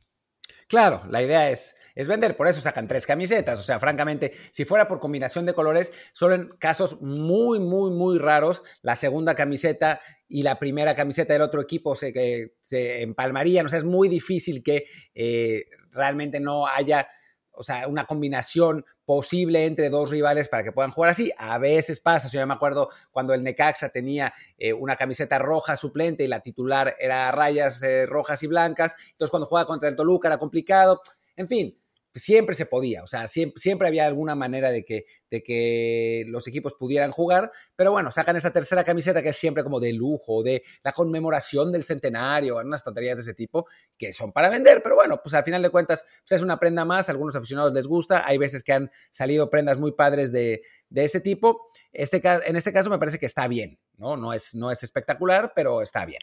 Claro, 0.67 1.03
la 1.09 1.23
idea 1.23 1.51
es, 1.51 1.77
es, 1.95 2.07
vender, 2.07 2.37
por 2.37 2.47
eso 2.47 2.61
sacan 2.61 2.87
tres 2.87 3.05
camisetas. 3.07 3.59
O 3.59 3.63
sea, 3.63 3.81
francamente, 3.81 4.33
si 4.53 4.65
fuera 4.65 4.87
por 4.87 5.01
combinación 5.01 5.47
de 5.47 5.55
colores, 5.55 5.93
solo 6.13 6.35
en 6.37 6.49
casos 6.59 7.01
muy, 7.03 7.59
muy, 7.59 7.91
muy 7.91 8.19
raros, 8.19 8.63
la 8.83 8.95
segunda 8.95 9.35
camiseta 9.35 10.01
y 10.29 10.43
la 10.45 10.59
primera 10.59 10.95
camiseta 10.95 11.33
del 11.33 11.43
otro 11.43 11.61
equipo 11.61 11.95
se, 11.97 12.13
que, 12.13 12.55
se 12.61 13.03
empalmarían. 13.03 13.67
O 13.67 13.69
sea, 13.69 13.79
es 13.79 13.85
muy 13.85 14.09
difícil 14.09 14.63
que 14.63 14.87
eh, 15.15 15.65
realmente 15.91 16.39
no 16.39 16.67
haya 16.67 17.09
o 17.53 17.63
sea, 17.63 17.89
una 17.89 18.05
combinación 18.05 18.85
posible 19.05 19.67
entre 19.67 19.91
dos 19.91 20.11
rivales 20.11 20.49
para 20.49 20.63
que 20.63 20.73
puedan 20.73 20.91
jugar 20.91 21.11
así. 21.11 21.33
A 21.37 21.59
veces 21.59 22.01
pasa, 22.01 22.29
yo 22.29 22.47
me 22.47 22.55
acuerdo 22.55 22.91
cuando 23.11 23.35
el 23.35 23.43
Necaxa 23.43 23.89
tenía 23.89 24.33
eh, 24.59 24.73
una 24.73 24.97
camiseta 24.97 25.39
roja 25.39 25.77
suplente 25.77 26.25
y 26.25 26.29
la 26.29 26.41
titular 26.41 26.97
era 26.99 27.31
rayas 27.33 27.83
eh, 27.83 28.07
rojas 28.07 28.43
y 28.43 28.47
blancas, 28.47 28.95
entonces 29.13 29.31
cuando 29.31 29.47
juega 29.47 29.67
contra 29.67 29.89
el 29.89 29.97
Toluca 29.97 30.29
era 30.29 30.39
complicado. 30.39 31.01
En 31.37 31.49
fin, 31.49 31.80
siempre 32.15 32.55
se 32.55 32.67
podía, 32.67 33.03
o 33.03 33.07
sea, 33.07 33.27
siempre, 33.27 33.61
siempre, 33.61 33.89
había 33.89 34.07
alguna 34.07 34.35
manera 34.35 34.71
de 34.71 34.85
que, 34.85 35.07
de 35.31 35.43
que 35.43 36.25
los 36.27 36.47
equipos 36.49 36.75
pudieran 36.75 37.13
jugar, 37.13 37.53
pero 37.77 37.93
bueno, 37.93 38.11
sacan 38.11 38.37
esta 38.37 38.53
tercera 38.53 38.85
camiseta 38.85 39.23
que 39.23 39.29
es 39.29 39.37
siempre 39.37 39.63
como 39.63 39.81
de 39.81 39.93
lujo, 39.93 40.43
de 40.43 40.63
la 40.83 40.93
conmemoración 40.93 41.71
del 41.73 41.85
centenario, 41.85 42.57
unas 42.59 42.83
tonterías 42.83 43.17
de 43.17 43.23
ese 43.23 43.35
tipo 43.35 43.67
que 43.97 44.13
son 44.13 44.33
para 44.33 44.49
vender, 44.49 44.83
pero 44.83 44.97
bueno, 44.97 45.21
pues 45.23 45.35
al 45.35 45.45
final 45.45 45.63
de 45.63 45.71
cuentas 45.71 46.05
pues 46.27 46.41
es 46.41 46.43
una 46.43 46.59
prenda 46.59 46.85
más, 46.85 47.09
a 47.09 47.13
algunos 47.13 47.37
aficionados 47.37 47.73
les 47.73 47.87
gusta, 47.87 48.27
hay 48.27 48.39
veces 48.39 48.63
que 48.63 48.73
han 48.73 48.91
salido 49.13 49.51
prendas 49.51 49.79
muy 49.79 49.93
padres 49.93 50.33
de, 50.33 50.63
de 50.89 51.05
ese 51.05 51.21
tipo, 51.21 51.69
este, 51.93 52.21
en 52.25 52.57
este 52.57 52.73
caso 52.73 52.91
me 52.91 52.99
parece 52.99 53.19
que 53.19 53.27
está 53.27 53.47
bien, 53.47 53.79
¿no? 53.97 54.17
No 54.17 54.33
es, 54.33 54.55
no 54.55 54.71
es 54.71 54.83
espectacular, 54.83 55.53
pero 55.55 55.83
está 55.83 56.05
bien. 56.05 56.21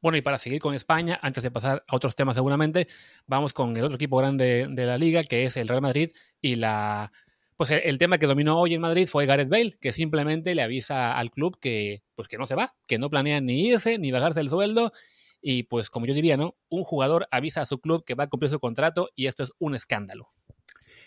Bueno, 0.00 0.16
y 0.16 0.22
para 0.22 0.38
seguir 0.38 0.60
con 0.60 0.74
España, 0.74 1.18
antes 1.22 1.42
de 1.42 1.50
pasar 1.50 1.84
a 1.86 1.96
otros 1.96 2.14
temas 2.14 2.36
seguramente, 2.36 2.86
vamos 3.26 3.52
con 3.52 3.76
el 3.76 3.84
otro 3.84 3.96
equipo 3.96 4.16
grande 4.16 4.66
de 4.70 4.86
la 4.86 4.96
liga, 4.96 5.24
que 5.24 5.42
es 5.42 5.56
el 5.56 5.68
Real 5.68 5.82
Madrid, 5.82 6.12
y 6.40 6.54
la 6.54 7.12
pues 7.58 7.72
el, 7.72 7.98
tema 7.98 8.18
que 8.18 8.26
dominó 8.28 8.60
hoy 8.60 8.74
en 8.74 8.80
Madrid 8.80 9.08
fue 9.08 9.26
Gareth 9.26 9.48
Bale, 9.48 9.76
que 9.80 9.92
simplemente 9.92 10.54
le 10.54 10.62
avisa 10.62 11.18
al 11.18 11.32
club 11.32 11.58
que 11.58 12.04
pues 12.14 12.28
que 12.28 12.38
no 12.38 12.46
se 12.46 12.54
va, 12.54 12.76
que 12.86 12.98
no 12.98 13.10
planea 13.10 13.40
ni 13.40 13.66
irse 13.66 13.98
ni 13.98 14.12
bajarse 14.12 14.38
el 14.38 14.48
sueldo 14.48 14.92
y 15.42 15.64
pues 15.64 15.90
como 15.90 16.06
yo 16.06 16.14
diría, 16.14 16.36
¿no? 16.36 16.56
Un 16.68 16.84
jugador 16.84 17.26
avisa 17.32 17.62
a 17.62 17.66
su 17.66 17.80
club 17.80 18.04
que 18.04 18.14
va 18.14 18.24
a 18.24 18.26
cumplir 18.28 18.48
su 18.48 18.60
contrato 18.60 19.10
y 19.16 19.26
esto 19.26 19.42
es 19.42 19.50
un 19.58 19.74
escándalo. 19.74 20.28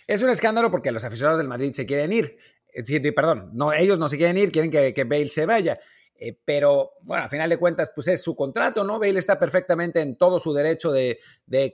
Es 0.07 0.21
un 0.21 0.29
escándalo 0.29 0.71
porque 0.71 0.91
los 0.91 1.05
aficionados 1.05 1.39
del 1.39 1.47
Madrid 1.47 1.71
se 1.71 1.85
quieren 1.85 2.11
ir. 2.11 2.35
Perdón, 3.15 3.51
no, 3.53 3.71
ellos 3.71 3.97
no 3.97 4.09
se 4.09 4.17
quieren 4.17 4.37
ir, 4.37 4.51
quieren 4.51 4.71
que, 4.71 4.93
que 4.93 5.05
Bale 5.05 5.29
se 5.29 5.45
vaya. 5.45 5.79
Eh, 6.23 6.39
pero 6.45 6.91
bueno, 7.01 7.25
a 7.25 7.29
final 7.29 7.49
de 7.49 7.57
cuentas, 7.57 7.91
pues 7.95 8.07
es 8.07 8.21
su 8.21 8.35
contrato, 8.35 8.83
¿no? 8.83 8.99
Bale 8.99 9.17
está 9.17 9.39
perfectamente 9.39 10.01
en 10.01 10.17
todo 10.17 10.37
su 10.37 10.53
derecho 10.53 10.91
de, 10.91 11.17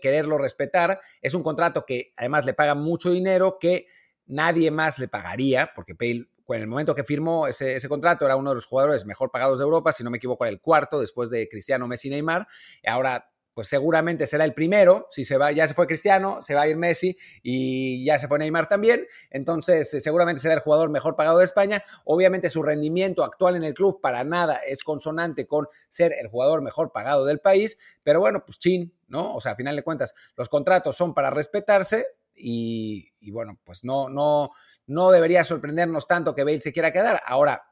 quererlo 0.01 0.37
respetar. 0.37 1.01
Es 1.21 1.33
un 1.33 1.43
contrato 1.43 1.83
que 1.85 2.13
además 2.15 2.45
le 2.45 2.53
paga 2.53 2.73
mucho 2.73 3.11
dinero 3.11 3.57
que 3.59 3.87
nadie 4.25 4.71
más 4.71 4.99
le 4.99 5.09
pagaría, 5.09 5.71
porque 5.75 5.95
Bale, 5.95 6.29
en 6.47 6.61
el 6.61 6.67
momento 6.67 6.95
que 6.95 7.03
firmó 7.03 7.45
ese, 7.47 7.75
ese, 7.75 7.89
contrato, 7.89 8.23
era 8.23 8.37
uno 8.37 8.51
de 8.51 8.55
los 8.55 8.65
jugadores 8.65 9.05
mejor 9.05 9.31
pagados 9.31 9.59
de 9.59 9.65
Europa, 9.65 9.91
si 9.91 10.05
no 10.05 10.09
me 10.09 10.17
equivoco, 10.17 10.45
era 10.45 10.53
el 10.53 10.61
cuarto 10.61 11.01
después 11.01 11.29
de 11.29 11.49
Cristiano 11.49 11.85
Messi 11.85 12.09
Neymar. 12.09 12.47
Ahora 12.85 13.29
pues 13.57 13.69
seguramente 13.69 14.27
será 14.27 14.45
el 14.45 14.53
primero. 14.53 15.07
Si 15.09 15.25
se 15.25 15.35
va, 15.35 15.51
ya 15.51 15.67
se 15.67 15.73
fue 15.73 15.87
Cristiano, 15.87 16.43
se 16.43 16.53
va 16.53 16.61
a 16.61 16.67
ir 16.67 16.77
Messi 16.77 17.17
y 17.41 18.05
ya 18.05 18.19
se 18.19 18.27
fue 18.27 18.37
Neymar 18.37 18.67
también. 18.67 19.07
Entonces, 19.31 19.91
eh, 19.95 19.99
seguramente 19.99 20.43
será 20.43 20.53
el 20.53 20.59
jugador 20.59 20.91
mejor 20.91 21.15
pagado 21.15 21.39
de 21.39 21.45
España. 21.45 21.83
Obviamente, 22.05 22.51
su 22.51 22.61
rendimiento 22.61 23.23
actual 23.23 23.55
en 23.55 23.63
el 23.63 23.73
club 23.73 23.99
para 23.99 24.23
nada 24.23 24.57
es 24.57 24.83
consonante 24.83 25.47
con 25.47 25.67
ser 25.89 26.13
el 26.13 26.27
jugador 26.27 26.61
mejor 26.61 26.91
pagado 26.91 27.25
del 27.25 27.39
país. 27.39 27.79
Pero 28.03 28.19
bueno, 28.19 28.43
pues 28.45 28.59
chin, 28.59 28.93
¿no? 29.07 29.33
O 29.33 29.41
sea, 29.41 29.53
a 29.53 29.55
final 29.55 29.75
de 29.75 29.81
cuentas, 29.81 30.13
los 30.35 30.49
contratos 30.49 30.95
son 30.95 31.15
para 31.15 31.31
respetarse 31.31 32.05
y, 32.35 33.11
y 33.19 33.31
bueno, 33.31 33.59
pues 33.63 33.83
no, 33.83 34.07
no, 34.07 34.51
no 34.85 35.09
debería 35.09 35.43
sorprendernos 35.43 36.05
tanto 36.05 36.35
que 36.35 36.43
Bale 36.43 36.61
se 36.61 36.73
quiera 36.73 36.93
quedar. 36.93 37.23
Ahora, 37.25 37.63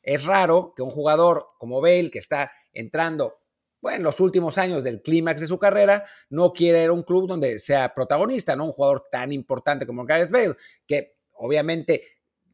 es 0.00 0.26
raro 0.26 0.74
que 0.76 0.82
un 0.82 0.90
jugador 0.90 1.48
como 1.58 1.80
Bale, 1.80 2.12
que 2.12 2.20
está 2.20 2.52
entrando 2.72 3.40
bueno, 3.84 3.98
en 3.98 4.02
los 4.02 4.18
últimos 4.18 4.56
años 4.56 4.82
del 4.82 5.02
clímax 5.02 5.42
de 5.42 5.46
su 5.46 5.58
carrera, 5.58 6.06
no 6.30 6.54
quiere 6.54 6.84
ir 6.84 6.88
a 6.88 6.92
un 6.94 7.02
club 7.02 7.28
donde 7.28 7.58
sea 7.58 7.92
protagonista, 7.92 8.56
¿no? 8.56 8.64
Un 8.64 8.72
jugador 8.72 9.08
tan 9.12 9.30
importante 9.30 9.86
como 9.86 10.06
Gareth 10.06 10.30
Bale, 10.30 10.54
que 10.86 11.18
obviamente 11.34 12.02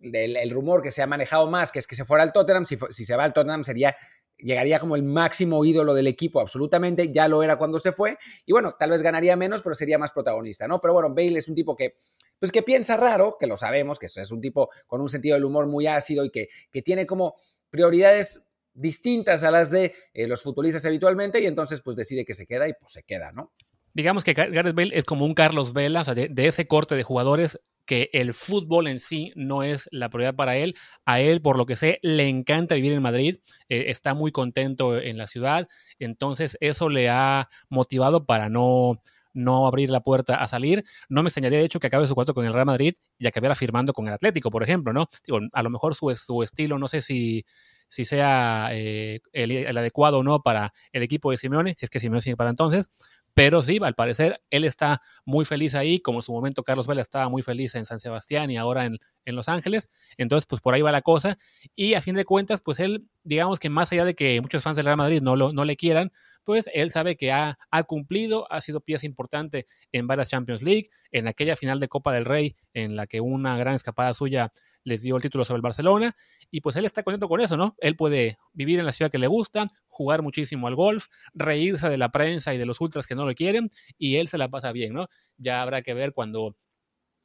el, 0.00 0.50
rumor 0.50 0.82
que 0.82 0.90
se 0.90 1.02
ha 1.02 1.06
manejado 1.06 1.48
más, 1.48 1.70
que 1.70 1.78
es 1.78 1.86
que 1.86 1.94
se 1.94 2.04
fuera 2.04 2.24
al 2.24 2.32
Tottenham, 2.32 2.66
si, 2.66 2.76
si 2.90 3.04
se 3.04 3.14
va 3.14 3.22
al 3.22 3.32
Tottenham 3.32 3.62
sería 3.62 3.96
llegaría 4.38 4.80
como 4.80 4.96
el 4.96 5.04
máximo 5.04 5.64
ídolo 5.64 5.94
del 5.94 6.08
equipo, 6.08 6.40
absolutamente, 6.40 7.12
ya 7.12 7.28
lo 7.28 7.44
era 7.44 7.54
cuando 7.54 7.78
se 7.78 7.92
fue, 7.92 8.18
y 8.44 8.50
bueno, 8.50 8.74
tal 8.76 8.90
vez 8.90 9.00
ganaría 9.00 9.36
menos, 9.36 9.62
pero 9.62 9.76
sería 9.76 9.98
más 9.98 10.10
protagonista, 10.10 10.66
¿no? 10.66 10.80
Pero 10.80 10.94
bueno, 10.94 11.10
Bale 11.10 11.38
es 11.38 11.46
un 11.46 11.54
tipo 11.54 11.76
que, 11.76 11.94
pues 12.40 12.50
que 12.50 12.64
piensa 12.64 12.96
raro, 12.96 13.36
que 13.38 13.46
lo 13.46 13.56
sabemos, 13.56 14.00
que 14.00 14.06
es 14.06 14.32
un 14.32 14.40
tipo 14.40 14.70
con 14.88 15.00
un 15.00 15.08
sentido 15.08 15.34
del 15.34 15.44
humor 15.44 15.68
muy 15.68 15.86
ácido 15.86 16.24
y 16.24 16.30
que, 16.30 16.48
que 16.72 16.82
tiene 16.82 17.06
como 17.06 17.36
prioridades 17.70 18.49
distintas 18.74 19.42
a 19.42 19.50
las 19.50 19.70
de 19.70 19.94
eh, 20.14 20.26
los 20.26 20.42
futbolistas 20.42 20.84
habitualmente 20.86 21.40
y 21.40 21.46
entonces 21.46 21.80
pues 21.82 21.96
decide 21.96 22.24
que 22.24 22.34
se 22.34 22.46
queda 22.46 22.68
y 22.68 22.72
pues 22.78 22.92
se 22.92 23.02
queda, 23.02 23.32
¿no? 23.32 23.52
Digamos 23.92 24.22
que 24.22 24.34
Gareth 24.34 24.74
Bale 24.74 24.96
es 24.96 25.04
como 25.04 25.24
un 25.24 25.34
Carlos 25.34 25.72
Vela, 25.72 26.02
o 26.02 26.04
sea, 26.04 26.14
de, 26.14 26.30
ese 26.36 26.68
corte 26.68 26.94
de 26.94 27.02
jugadores 27.02 27.60
que 27.86 28.08
el 28.12 28.34
fútbol 28.34 28.86
en 28.86 29.00
sí 29.00 29.32
no 29.34 29.64
es 29.64 29.88
la 29.90 30.10
prioridad 30.10 30.36
para 30.36 30.56
él. 30.56 30.76
A 31.04 31.20
él, 31.20 31.42
por 31.42 31.58
lo 31.58 31.66
que 31.66 31.74
sé, 31.74 31.98
le 32.02 32.28
encanta 32.28 32.76
vivir 32.76 32.92
en 32.92 33.02
Madrid, 33.02 33.38
eh, 33.68 33.86
está 33.88 34.14
muy 34.14 34.30
contento 34.30 34.96
en 34.96 35.18
la 35.18 35.26
ciudad, 35.26 35.66
entonces 35.98 36.56
eso 36.60 36.88
le 36.88 37.10
ha 37.10 37.48
motivado 37.68 38.26
para 38.26 38.48
no, 38.48 39.02
no 39.34 39.66
abrir 39.66 39.90
la 39.90 40.00
puerta 40.00 40.36
a 40.36 40.46
salir. 40.46 40.84
No 41.08 41.22
me 41.22 41.28
extrañaría, 41.28 41.58
de 41.58 41.64
hecho, 41.64 41.80
que 41.80 41.88
acabe 41.88 42.06
su 42.06 42.14
cuarto 42.14 42.34
con 42.34 42.46
el 42.46 42.52
Real 42.52 42.66
Madrid 42.66 42.94
y 43.18 43.26
acabe 43.26 43.52
firmando 43.54 43.92
con 43.92 44.06
el 44.06 44.14
Atlético, 44.14 44.50
por 44.50 44.62
ejemplo, 44.62 44.92
¿no? 44.92 45.08
A 45.52 45.62
lo 45.62 45.70
mejor 45.70 45.94
su, 45.94 46.14
su 46.14 46.42
estilo, 46.42 46.78
no 46.78 46.88
sé 46.88 47.02
si 47.02 47.44
si 47.90 48.06
sea 48.06 48.70
eh, 48.72 49.20
el, 49.32 49.76
adecuado 49.76 50.18
o 50.18 50.22
no 50.22 50.40
para 50.40 50.72
el 50.92 51.02
equipo 51.02 51.30
de 51.30 51.36
Simeone, 51.36 51.76
si 51.78 51.84
es 51.84 51.90
que 51.90 52.00
Simeone 52.00 52.22
sigue 52.22 52.36
para 52.36 52.50
entonces. 52.50 52.90
Pero 53.34 53.62
sí, 53.62 53.78
al 53.82 53.94
parecer, 53.94 54.42
él 54.50 54.64
está 54.64 55.02
muy 55.24 55.44
feliz 55.44 55.74
ahí, 55.74 56.00
como 56.00 56.18
en 56.18 56.22
su 56.22 56.32
momento 56.32 56.64
Carlos 56.64 56.86
Vela 56.86 57.00
estaba 57.00 57.28
muy 57.28 57.42
feliz 57.42 57.74
en 57.76 57.86
San 57.86 58.00
Sebastián 58.00 58.50
y 58.50 58.56
ahora 58.56 58.86
en, 58.86 58.98
en, 59.24 59.36
Los 59.36 59.48
Ángeles. 59.48 59.88
Entonces, 60.16 60.46
pues 60.46 60.60
por 60.60 60.74
ahí 60.74 60.82
va 60.82 60.90
la 60.90 61.02
cosa. 61.02 61.38
Y 61.76 61.94
a 61.94 62.02
fin 62.02 62.16
de 62.16 62.24
cuentas, 62.24 62.60
pues 62.60 62.80
él, 62.80 63.06
digamos 63.22 63.60
que 63.60 63.70
más 63.70 63.92
allá 63.92 64.04
de 64.04 64.14
que 64.14 64.40
muchos 64.40 64.62
fans 64.64 64.76
del 64.76 64.86
Real 64.86 64.96
Madrid 64.96 65.22
no, 65.22 65.36
lo, 65.36 65.52
no 65.52 65.64
le 65.64 65.76
quieran, 65.76 66.12
pues 66.44 66.68
él 66.74 66.90
sabe 66.90 67.16
que 67.16 67.30
ha, 67.30 67.58
ha 67.70 67.82
cumplido, 67.84 68.50
ha 68.52 68.60
sido 68.60 68.80
pieza 68.80 69.06
importante 69.06 69.66
en 69.92 70.06
varias 70.06 70.30
Champions 70.30 70.62
League, 70.62 70.90
en 71.12 71.28
aquella 71.28 71.54
final 71.54 71.78
de 71.78 71.88
Copa 71.88 72.12
del 72.12 72.24
Rey, 72.24 72.56
en 72.74 72.96
la 72.96 73.06
que 73.06 73.20
una 73.20 73.56
gran 73.56 73.74
escapada 73.74 74.12
suya 74.14 74.52
les 74.84 75.02
dio 75.02 75.16
el 75.16 75.22
título 75.22 75.44
sobre 75.44 75.58
el 75.58 75.62
Barcelona 75.62 76.16
y 76.50 76.60
pues 76.60 76.76
él 76.76 76.84
está 76.84 77.02
contento 77.02 77.28
con 77.28 77.40
eso, 77.40 77.56
¿no? 77.56 77.74
Él 77.78 77.96
puede 77.96 78.38
vivir 78.52 78.78
en 78.78 78.86
la 78.86 78.92
ciudad 78.92 79.10
que 79.10 79.18
le 79.18 79.26
gusta, 79.26 79.68
jugar 79.88 80.22
muchísimo 80.22 80.66
al 80.66 80.74
golf, 80.74 81.06
reírse 81.34 81.88
de 81.88 81.98
la 81.98 82.10
prensa 82.10 82.54
y 82.54 82.58
de 82.58 82.66
los 82.66 82.80
ultras 82.80 83.06
que 83.06 83.14
no 83.14 83.26
lo 83.26 83.34
quieren 83.34 83.68
y 83.98 84.16
él 84.16 84.28
se 84.28 84.38
la 84.38 84.48
pasa 84.48 84.72
bien, 84.72 84.94
¿no? 84.94 85.06
Ya 85.36 85.62
habrá 85.62 85.82
que 85.82 85.94
ver 85.94 86.12
cuando, 86.12 86.56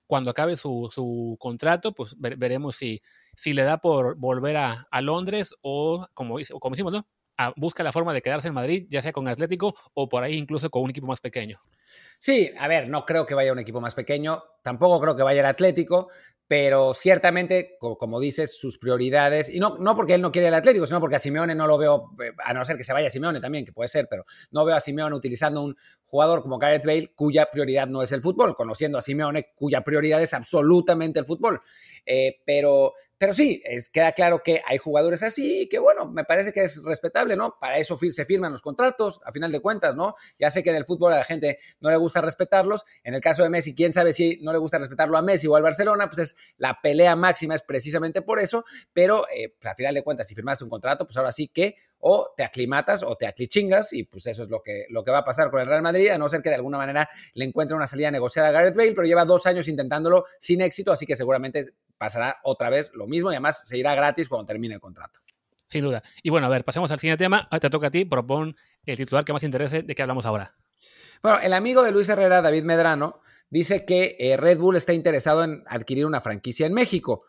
cuando 0.07 0.31
acabe 0.31 0.57
su, 0.57 0.89
su 0.93 1.37
contrato, 1.39 1.93
pues 1.93 2.15
veremos 2.19 2.75
si, 2.75 3.01
si 3.35 3.53
le 3.53 3.63
da 3.63 3.79
por 3.79 4.17
volver 4.17 4.57
a, 4.57 4.87
a 4.91 5.01
Londres 5.01 5.55
o 5.61 6.07
como, 6.13 6.35
o 6.35 6.59
como 6.59 6.75
decimos, 6.75 6.93
¿no? 6.93 7.07
Busca 7.55 7.83
la 7.83 7.91
forma 7.91 8.13
de 8.13 8.21
quedarse 8.21 8.47
en 8.47 8.53
Madrid, 8.53 8.87
ya 8.89 9.01
sea 9.01 9.11
con 9.11 9.27
Atlético 9.27 9.75
o 9.93 10.07
por 10.07 10.23
ahí 10.23 10.35
incluso 10.35 10.69
con 10.69 10.83
un 10.83 10.89
equipo 10.89 11.07
más 11.07 11.19
pequeño. 11.19 11.59
Sí, 12.19 12.51
a 12.57 12.67
ver, 12.67 12.89
no 12.89 13.05
creo 13.05 13.25
que 13.25 13.35
vaya 13.35 13.51
un 13.51 13.59
equipo 13.59 13.81
más 13.81 13.93
pequeño, 13.93 14.43
tampoco 14.63 14.99
creo 14.99 15.15
que 15.15 15.23
vaya 15.23 15.41
el 15.41 15.45
Atlético, 15.45 16.09
pero 16.47 16.93
ciertamente, 16.93 17.75
como 17.79 18.19
dices, 18.19 18.57
sus 18.57 18.77
prioridades, 18.77 19.49
y 19.49 19.59
no, 19.59 19.77
no 19.79 19.95
porque 19.95 20.13
él 20.13 20.21
no 20.21 20.31
quiere 20.31 20.49
el 20.49 20.53
Atlético, 20.53 20.85
sino 20.85 20.99
porque 20.99 21.15
a 21.15 21.19
Simeone 21.19 21.55
no 21.55 21.65
lo 21.65 21.77
veo, 21.77 22.11
eh, 22.23 22.33
a 22.43 22.53
no 22.53 22.63
ser 22.63 22.77
que 22.77 22.83
se 22.83 22.93
vaya 22.93 23.07
a 23.07 23.09
Simeone 23.09 23.39
también, 23.41 23.65
que 23.65 23.71
puede 23.71 23.89
ser, 23.89 24.07
pero 24.07 24.25
no 24.51 24.63
veo 24.63 24.75
a 24.75 24.79
Simeone 24.79 25.15
utilizando 25.15 25.63
un 25.63 25.75
jugador 26.03 26.43
como 26.43 26.59
Gareth 26.59 26.85
Bale 26.85 27.11
cuya 27.15 27.47
prioridad 27.51 27.87
no 27.87 28.03
es 28.03 28.11
el 28.11 28.21
fútbol, 28.21 28.55
conociendo 28.55 28.99
a 28.99 29.01
Simeone 29.01 29.53
cuya 29.55 29.81
prioridad 29.81 30.21
es 30.21 30.35
absolutamente 30.35 31.19
el 31.19 31.25
fútbol. 31.25 31.61
Eh, 32.05 32.41
pero, 32.45 32.93
pero 33.17 33.33
sí, 33.33 33.61
es, 33.65 33.89
queda 33.89 34.11
claro 34.11 34.41
que 34.43 34.61
hay 34.65 34.77
jugadores 34.77 35.23
así 35.23 35.61
y 35.61 35.69
que 35.69 35.79
bueno, 35.79 36.07
me 36.07 36.23
parece 36.23 36.51
que 36.51 36.63
es 36.63 36.83
respetable, 36.83 37.35
¿no? 37.35 37.57
Para 37.59 37.77
eso 37.77 37.97
se 38.11 38.25
firman 38.25 38.51
los 38.51 38.61
contratos, 38.61 39.21
a 39.25 39.31
final 39.31 39.51
de 39.51 39.59
cuentas, 39.59 39.95
¿no? 39.95 40.15
Ya 40.37 40.51
sé 40.51 40.63
que 40.63 40.69
en 40.69 40.75
el 40.75 40.85
fútbol 40.85 41.13
a 41.13 41.17
la 41.17 41.23
gente 41.23 41.59
no 41.79 41.89
le 41.89 41.97
gusta 41.97 42.21
respetarlos. 42.21 42.85
En 43.03 43.13
el 43.13 43.21
caso 43.21 43.43
de 43.43 43.49
Messi, 43.49 43.73
quién 43.73 43.93
sabe 43.93 44.13
si 44.13 44.39
no 44.41 44.51
le 44.51 44.59
gusta 44.59 44.77
respetarlo 44.77 45.17
a 45.17 45.21
Messi 45.21 45.47
o 45.47 45.55
al 45.55 45.63
Barcelona, 45.63 46.07
pues 46.07 46.19
es 46.19 46.35
la 46.57 46.79
pelea 46.81 47.15
máxima, 47.15 47.55
es 47.55 47.61
precisamente 47.61 48.21
por 48.21 48.39
eso. 48.39 48.65
Pero 48.93 49.25
eh, 49.33 49.55
pues, 49.59 49.71
a 49.71 49.75
final 49.75 49.95
de 49.95 50.03
cuentas, 50.03 50.27
si 50.27 50.35
firmaste 50.35 50.63
un 50.63 50.69
contrato, 50.69 51.05
pues 51.05 51.15
ahora 51.17 51.31
sí 51.31 51.47
que 51.47 51.75
o 52.07 52.33
te 52.37 52.43
aclimatas 52.43 53.01
o 53.01 53.15
te 53.15 53.25
aclichingas 53.25 53.91
y 53.91 54.03
pues 54.03 54.27
eso 54.27 54.43
es 54.43 54.49
lo 54.49 54.61
que, 54.61 54.85
lo 54.89 55.03
que 55.03 55.09
va 55.09 55.19
a 55.19 55.25
pasar 55.25 55.49
con 55.49 55.59
el 55.59 55.65
Real 55.65 55.81
Madrid, 55.81 56.09
a 56.09 56.19
no 56.19 56.29
ser 56.29 56.43
que 56.43 56.49
de 56.49 56.55
alguna 56.55 56.77
manera 56.77 57.09
le 57.33 57.45
encuentre 57.45 57.75
una 57.75 57.87
salida 57.87 58.11
negociada 58.11 58.49
a 58.49 58.51
Gareth 58.51 58.75
Bale, 58.75 58.91
pero 58.91 59.07
lleva 59.07 59.25
dos 59.25 59.47
años 59.47 59.67
intentándolo 59.67 60.25
sin 60.39 60.61
éxito, 60.61 60.91
así 60.91 61.07
que 61.07 61.15
seguramente 61.15 61.73
pasará 61.97 62.37
otra 62.43 62.69
vez 62.69 62.91
lo 62.93 63.07
mismo 63.07 63.31
y 63.31 63.33
además 63.33 63.67
se 63.67 63.79
irá 63.79 63.95
gratis 63.95 64.29
cuando 64.29 64.45
termine 64.45 64.75
el 64.75 64.79
contrato. 64.79 65.19
Sin 65.67 65.83
duda. 65.83 66.03
Y 66.21 66.29
bueno, 66.29 66.45
a 66.45 66.49
ver, 66.51 66.63
pasemos 66.63 66.91
al 66.91 66.99
siguiente 66.99 67.23
tema. 67.23 67.47
Ahora 67.49 67.59
te 67.59 67.71
toca 67.71 67.87
a 67.87 67.91
ti, 67.91 68.05
propon 68.05 68.55
el 68.85 68.97
titular 68.97 69.25
que 69.25 69.33
más 69.33 69.41
interese 69.41 69.81
de 69.81 69.95
qué 69.95 70.03
hablamos 70.03 70.27
ahora. 70.27 70.55
Bueno, 71.23 71.39
el 71.39 71.53
amigo 71.53 71.81
de 71.81 71.91
Luis 71.91 72.07
Herrera, 72.07 72.43
David 72.43 72.65
Medrano, 72.65 73.19
dice 73.49 73.83
que 73.83 74.15
eh, 74.19 74.37
Red 74.37 74.59
Bull 74.59 74.75
está 74.75 74.93
interesado 74.93 75.43
en 75.43 75.63
adquirir 75.65 76.05
una 76.05 76.21
franquicia 76.21 76.67
en 76.67 76.73
México. 76.73 77.23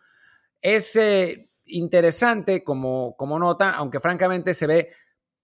Es 0.60 0.96
eh, 0.96 1.45
interesante 1.66 2.64
como, 2.64 3.16
como 3.16 3.38
nota, 3.38 3.70
aunque 3.72 4.00
francamente 4.00 4.54
se 4.54 4.66
ve 4.66 4.90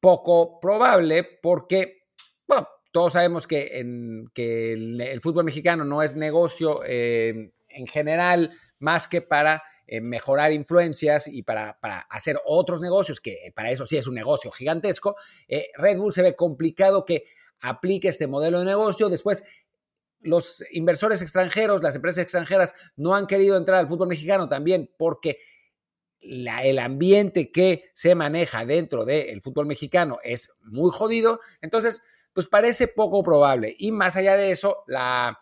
poco 0.01 0.59
probable 0.61 1.39
porque 1.43 2.03
todos 2.93 3.15
sabemos 3.15 3.47
que 3.47 3.81
el, 3.81 5.21
fútbol 5.23 5.45
mexicano 5.45 5.85
no 5.85 6.03
es 6.03 6.15
negocio 6.15 6.83
eh, 6.87 7.53
en 7.69 7.87
general 7.87 8.53
más 8.79 9.09
que 9.09 9.23
para 9.23 9.63
eh, 9.87 10.01
mejorar 10.01 10.53
influencias 10.53 11.27
y 11.27 11.43
para, 11.43 11.81
para, 11.81 12.01
hacer 12.01 12.39
otros 12.45 12.81
negocios, 12.81 13.21
que 13.21 13.51
para 13.57 13.71
eso 13.71 13.87
sí 13.87 13.97
es 13.97 14.07
un 14.07 14.15
negocio 14.15 14.51
gigantesco, 14.51 15.17
eh, 15.49 15.71
Red 15.75 15.99
Bull 15.99 16.13
se 16.13 16.23
ve 16.23 16.37
complicado 16.37 17.05
que 17.05 17.25
aplique 17.61 18.09
este 18.09 18.27
modelo 18.27 18.59
de 18.59 18.67
negocio. 18.67 19.09
Después, 19.09 19.43
los 20.21 20.63
inversores 20.71 21.23
extranjeros, 21.23 21.83
las 21.83 21.97
empresas 21.97 22.23
extranjeras 22.23 22.75
no 22.97 23.15
han 23.15 23.27
querido 23.27 23.57
entrar 23.57 23.79
al 23.79 23.89
fútbol 23.89 24.09
mexicano 24.09 24.49
también 24.49 24.91
porque 24.99 25.39
el 26.23 26.79
ambiente 26.79 27.51
que 27.51 27.91
se 27.95 28.15
maneja 28.15 28.65
dentro 28.65 29.05
del 29.05 29.43
fútbol 29.43 29.67
mexicano 29.67 30.19
es 30.23 30.55
muy 30.63 30.91
jodido. 30.91 31.41
Entonces, 31.61 32.03
pues 32.33 32.47
parece 32.47 32.89
poco 32.89 33.23
probable. 33.23 33.75
Y 33.79 33.93
más 33.93 34.17
allá 34.17 34.37
de 34.37 34.51
eso, 34.51 34.85
la, 34.87 35.39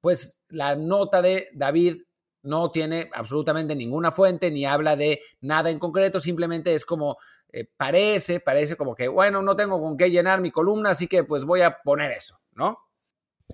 pues, 0.00 0.42
la 0.48 0.76
nota 0.76 1.22
de 1.22 1.48
David 1.54 2.02
no 2.42 2.70
tiene 2.70 3.08
absolutamente 3.14 3.74
ninguna 3.74 4.12
fuente 4.12 4.50
ni 4.50 4.66
habla 4.66 4.96
de 4.96 5.20
nada 5.40 5.70
en 5.70 5.78
concreto, 5.78 6.20
simplemente 6.20 6.74
es 6.74 6.84
como 6.84 7.16
eh, 7.50 7.66
parece, 7.76 8.38
parece 8.38 8.76
como 8.76 8.94
que, 8.94 9.08
bueno, 9.08 9.40
no 9.40 9.56
tengo 9.56 9.80
con 9.80 9.96
qué 9.96 10.10
llenar 10.10 10.40
mi 10.40 10.50
columna, 10.50 10.90
así 10.90 11.06
que 11.06 11.24
pues 11.24 11.44
voy 11.46 11.62
a 11.62 11.78
poner 11.82 12.10
eso, 12.10 12.38
¿no? 12.52 12.78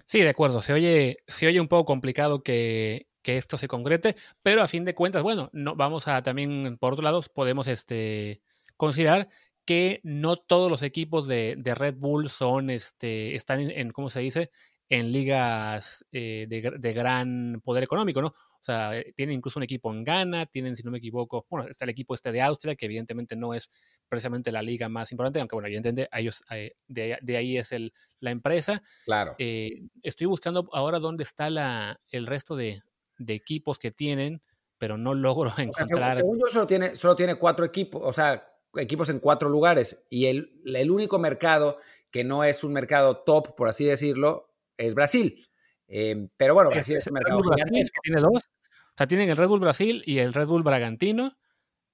Sí, 0.06 0.20
de 0.20 0.30
acuerdo, 0.30 0.60
se 0.60 0.72
oye, 0.72 1.18
se 1.28 1.46
oye 1.46 1.60
un 1.60 1.68
poco 1.68 1.84
complicado 1.84 2.42
que, 2.42 3.09
que 3.22 3.36
esto 3.36 3.58
se 3.58 3.68
concrete, 3.68 4.16
pero 4.42 4.62
a 4.62 4.68
fin 4.68 4.84
de 4.84 4.94
cuentas, 4.94 5.22
bueno, 5.22 5.50
no, 5.52 5.76
vamos 5.76 6.08
a 6.08 6.22
también, 6.22 6.78
por 6.78 6.94
otro 6.94 7.02
lado, 7.02 7.22
podemos 7.34 7.68
este, 7.68 8.40
considerar 8.76 9.28
que 9.64 10.00
no 10.02 10.36
todos 10.36 10.70
los 10.70 10.82
equipos 10.82 11.28
de, 11.28 11.54
de 11.58 11.74
Red 11.74 11.96
Bull 11.96 12.28
son, 12.28 12.70
este, 12.70 13.34
están 13.34 13.60
en, 13.60 13.70
en 13.70 13.90
¿cómo 13.90 14.10
se 14.10 14.20
dice? 14.20 14.50
en 14.90 15.12
ligas 15.12 16.04
eh, 16.10 16.46
de, 16.48 16.72
de, 16.76 16.92
gran 16.92 17.60
poder 17.64 17.84
económico, 17.84 18.20
¿no? 18.20 18.34
O 18.60 18.62
sea, 18.62 18.98
eh, 18.98 19.12
tienen 19.16 19.36
incluso 19.36 19.60
un 19.60 19.62
equipo 19.62 19.92
en 19.92 20.02
Ghana, 20.02 20.46
tienen, 20.46 20.76
si 20.76 20.82
no 20.82 20.90
me 20.90 20.98
equivoco, 20.98 21.46
bueno, 21.48 21.68
está 21.70 21.84
el 21.84 21.90
equipo 21.90 22.12
este 22.12 22.32
de 22.32 22.42
Austria, 22.42 22.74
que 22.74 22.86
evidentemente 22.86 23.36
no 23.36 23.54
es 23.54 23.70
precisamente 24.08 24.50
la 24.50 24.62
liga 24.62 24.88
más 24.88 25.12
importante, 25.12 25.38
aunque 25.38 25.54
bueno, 25.54 25.68
evidentemente 25.68 26.08
ellos, 26.12 26.42
eh, 26.50 26.72
de, 26.88 27.18
de, 27.22 27.36
ahí 27.36 27.56
es 27.56 27.70
el, 27.70 27.94
la 28.18 28.32
empresa. 28.32 28.82
Claro. 29.04 29.36
Eh, 29.38 29.80
estoy 30.02 30.26
buscando 30.26 30.68
ahora 30.72 30.98
dónde 30.98 31.22
está 31.22 31.50
la, 31.50 32.00
el 32.08 32.26
resto 32.26 32.56
de, 32.56 32.82
de 33.20 33.34
equipos 33.34 33.78
que 33.78 33.90
tienen, 33.90 34.42
pero 34.78 34.96
no 34.96 35.14
logro 35.14 35.52
encontrar. 35.56 35.88
O 35.92 35.96
sea, 35.96 36.14
según 36.14 36.38
yo, 36.40 36.46
solo 36.46 36.66
tiene, 36.66 36.96
solo 36.96 37.14
tiene 37.14 37.36
cuatro 37.36 37.64
equipos, 37.64 38.02
o 38.04 38.12
sea, 38.12 38.52
equipos 38.76 39.08
en 39.10 39.20
cuatro 39.20 39.48
lugares, 39.48 40.06
y 40.10 40.26
el, 40.26 40.60
el 40.64 40.90
único 40.90 41.18
mercado 41.18 41.78
que 42.10 42.24
no 42.24 42.42
es 42.42 42.64
un 42.64 42.72
mercado 42.72 43.18
top, 43.18 43.54
por 43.54 43.68
así 43.68 43.84
decirlo, 43.84 44.52
es 44.76 44.94
Brasil. 44.94 45.46
Eh, 45.86 46.28
pero 46.36 46.54
bueno, 46.54 46.70
Brasil 46.70 46.96
es, 46.96 47.06
un 47.06 47.14
mercado 47.14 47.42
gigantesco. 47.42 48.00
Tiene 48.02 48.20
dos. 48.20 48.42
O 48.44 48.96
sea, 48.96 49.06
tienen 49.06 49.30
el 49.30 49.36
Red 49.36 49.48
Bull 49.48 49.60
Brasil 49.60 50.02
y 50.06 50.18
el 50.18 50.32
Red 50.32 50.46
Bull 50.46 50.62
Bragantino, 50.62 51.36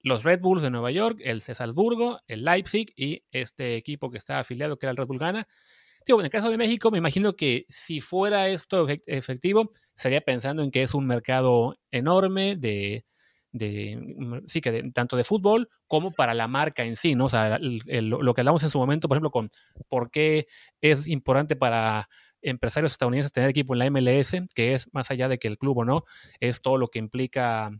los 0.00 0.24
Red 0.24 0.40
Bulls 0.40 0.62
de 0.62 0.70
Nueva 0.70 0.90
York, 0.90 1.20
el 1.22 1.42
Salzburgo, 1.42 2.20
el 2.26 2.44
Leipzig 2.44 2.92
y 2.96 3.24
este 3.30 3.76
equipo 3.76 4.10
que 4.10 4.18
está 4.18 4.38
afiliado, 4.38 4.78
que 4.78 4.86
era 4.86 4.92
el 4.92 4.96
Red 4.96 5.06
Bull 5.06 5.18
Ghana. 5.18 5.48
En 6.08 6.24
el 6.24 6.30
caso 6.30 6.50
de 6.50 6.56
México, 6.56 6.90
me 6.90 6.98
imagino 6.98 7.34
que 7.34 7.66
si 7.68 8.00
fuera 8.00 8.48
esto 8.48 8.86
efectivo, 9.06 9.70
sería 9.94 10.20
pensando 10.20 10.62
en 10.62 10.70
que 10.70 10.82
es 10.82 10.94
un 10.94 11.06
mercado 11.06 11.76
enorme 11.90 12.56
de, 12.56 13.04
de 13.52 13.96
mm, 14.16 14.46
sí, 14.46 14.60
que 14.60 14.90
tanto 14.94 15.16
de 15.16 15.24
fútbol 15.24 15.68
como 15.86 16.12
para 16.12 16.34
la 16.34 16.48
marca 16.48 16.84
en 16.84 16.96
sí, 16.96 17.14
¿no? 17.14 17.26
O 17.26 17.30
sea, 17.30 17.58
lo 17.60 18.34
que 18.34 18.40
hablamos 18.40 18.62
en 18.62 18.70
su 18.70 18.78
momento, 18.78 19.08
por 19.08 19.16
ejemplo, 19.16 19.30
con 19.30 19.50
por 19.88 20.10
qué 20.10 20.46
es 20.80 21.08
importante 21.08 21.56
para 21.56 22.08
empresarios 22.42 22.92
estadounidenses 22.92 23.32
tener 23.32 23.50
equipo 23.50 23.74
en 23.74 23.80
la 23.80 23.90
MLS, 23.90 24.36
que 24.54 24.72
es 24.72 24.88
más 24.92 25.10
allá 25.10 25.28
de 25.28 25.38
que 25.38 25.48
el 25.48 25.58
club 25.58 25.78
o 25.78 25.84
no, 25.84 26.04
es 26.40 26.62
todo 26.62 26.78
lo 26.78 26.88
que 26.88 26.98
implica 26.98 27.70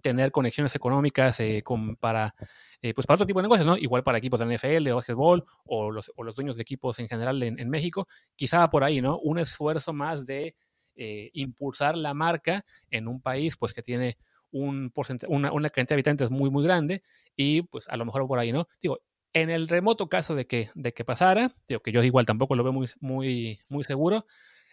tener 0.00 0.32
conexiones 0.32 0.74
económicas 0.74 1.38
eh, 1.40 1.62
para, 2.00 2.34
eh, 2.82 2.94
pues 2.94 3.06
para 3.06 3.14
otro 3.14 3.26
tipo 3.26 3.38
de 3.38 3.44
negocios, 3.44 3.66
¿no? 3.66 3.76
Igual 3.76 4.02
para 4.02 4.18
equipos 4.18 4.40
de 4.40 4.56
NFL 4.56 4.88
o 4.90 4.96
básquetbol 4.96 5.44
o 5.64 5.90
los, 5.92 6.12
o 6.16 6.24
los 6.24 6.34
dueños 6.34 6.56
de 6.56 6.62
equipos 6.62 6.98
en 6.98 7.08
general 7.08 7.40
en, 7.42 7.70
México, 7.70 8.08
quizá 8.34 8.68
por 8.70 8.82
ahí, 8.82 9.00
¿no? 9.00 9.18
Un 9.20 9.38
esfuerzo 9.38 9.92
más 9.92 10.26
de 10.26 10.56
eh, 10.96 11.30
impulsar 11.32 11.96
la 11.96 12.12
marca 12.12 12.64
en 12.90 13.06
un 13.06 13.22
país, 13.22 13.56
pues 13.56 13.72
que 13.72 13.82
tiene 13.82 14.18
un 14.50 14.92
una, 15.28 15.52
una, 15.52 15.70
cantidad 15.70 15.90
de 15.90 15.94
habitantes 15.94 16.30
muy, 16.30 16.50
muy 16.50 16.64
grande 16.64 17.02
y 17.36 17.62
pues 17.62 17.88
a 17.88 17.96
lo 17.96 18.04
mejor 18.04 18.26
por 18.26 18.38
ahí, 18.38 18.52
¿no? 18.52 18.66
Digo, 18.82 18.98
en 19.32 19.48
el 19.48 19.68
remoto 19.68 20.08
caso 20.08 20.34
de 20.34 20.46
que, 20.46 20.70
de 20.74 20.92
que 20.92 21.04
pasara, 21.04 21.52
digo 21.68 21.80
que 21.80 21.92
yo 21.92 22.02
igual 22.02 22.26
tampoco 22.26 22.56
lo 22.56 22.64
veo 22.64 22.72
muy, 22.72 22.88
muy, 23.00 23.60
muy 23.68 23.84
seguro, 23.84 24.26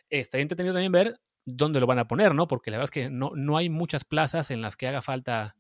estaría 0.10 0.42
entretenido 0.42 0.74
también 0.74 0.92
ver 0.92 1.20
dónde 1.46 1.80
lo 1.80 1.88
van 1.88 2.00
a 2.00 2.08
poner, 2.08 2.34
¿no? 2.34 2.48
Porque 2.48 2.72
la 2.72 2.78
verdad 2.78 2.92
es 2.94 3.04
que 3.04 3.10
no, 3.10 3.32
no 3.36 3.56
hay 3.56 3.70
muchas 3.70 4.04
plazas 4.04 4.52
en 4.52 4.62
las 4.62 4.76
que 4.76 4.88
haga 4.88 5.02
falta 5.02 5.56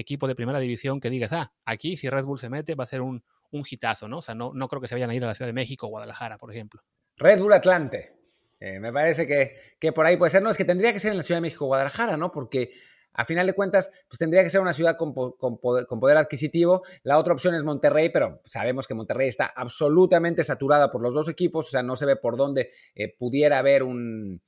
equipo 0.00 0.26
de 0.26 0.34
primera 0.34 0.58
división 0.58 1.00
que 1.00 1.10
digas, 1.10 1.32
ah, 1.32 1.52
aquí 1.64 1.96
si 1.96 2.08
Red 2.08 2.24
Bull 2.24 2.38
se 2.38 2.48
mete 2.48 2.74
va 2.74 2.84
a 2.84 2.86
ser 2.86 3.00
un, 3.00 3.22
un 3.50 3.64
hitazo, 3.68 4.08
¿no? 4.08 4.18
O 4.18 4.22
sea, 4.22 4.34
no, 4.34 4.52
no 4.54 4.68
creo 4.68 4.80
que 4.80 4.88
se 4.88 4.94
vayan 4.94 5.10
a 5.10 5.14
ir 5.14 5.24
a 5.24 5.28
la 5.28 5.34
Ciudad 5.34 5.48
de 5.48 5.52
México 5.52 5.86
o 5.86 5.90
Guadalajara, 5.90 6.38
por 6.38 6.52
ejemplo. 6.52 6.82
Red 7.16 7.40
Bull 7.40 7.52
Atlante. 7.52 8.16
Eh, 8.58 8.78
me 8.78 8.92
parece 8.92 9.26
que, 9.26 9.56
que, 9.78 9.92
por 9.92 10.04
ahí 10.04 10.16
puede 10.16 10.30
ser. 10.30 10.42
No, 10.42 10.50
es 10.50 10.56
que 10.56 10.64
tendría 10.64 10.92
que 10.92 11.00
ser 11.00 11.12
en 11.12 11.16
la 11.16 11.22
Ciudad 11.22 11.38
de 11.38 11.42
México 11.42 11.64
o 11.64 11.68
Guadalajara, 11.68 12.16
¿no? 12.16 12.30
Porque 12.30 12.72
a 13.12 13.24
final 13.24 13.46
de 13.46 13.54
cuentas, 13.54 13.90
pues 14.08 14.18
tendría 14.18 14.42
que 14.42 14.50
ser 14.50 14.60
una 14.60 14.72
ciudad 14.72 14.96
con, 14.96 15.12
poder, 15.12 16.16
adquisitivo. 16.16 16.84
La 17.02 17.18
otra 17.18 17.32
opción 17.32 17.54
es 17.54 17.64
Monterrey, 17.64 18.10
pero 18.10 18.40
sabemos 18.44 18.86
que 18.86 18.94
Monterrey 18.94 19.28
está 19.28 19.46
absolutamente 19.46 20.44
saturada 20.44 20.92
por 20.92 21.02
los 21.02 21.14
dos 21.14 21.28
equipos, 21.28 21.68
o 21.68 21.70
sea, 21.70 21.82
no 21.82 21.96
se 21.96 22.06
ve 22.06 22.16
por 22.16 22.36
dónde 22.36 22.70
eh, 22.94 23.14
pudiera 23.18 23.58
haber 23.58 23.82
un, 23.82 24.42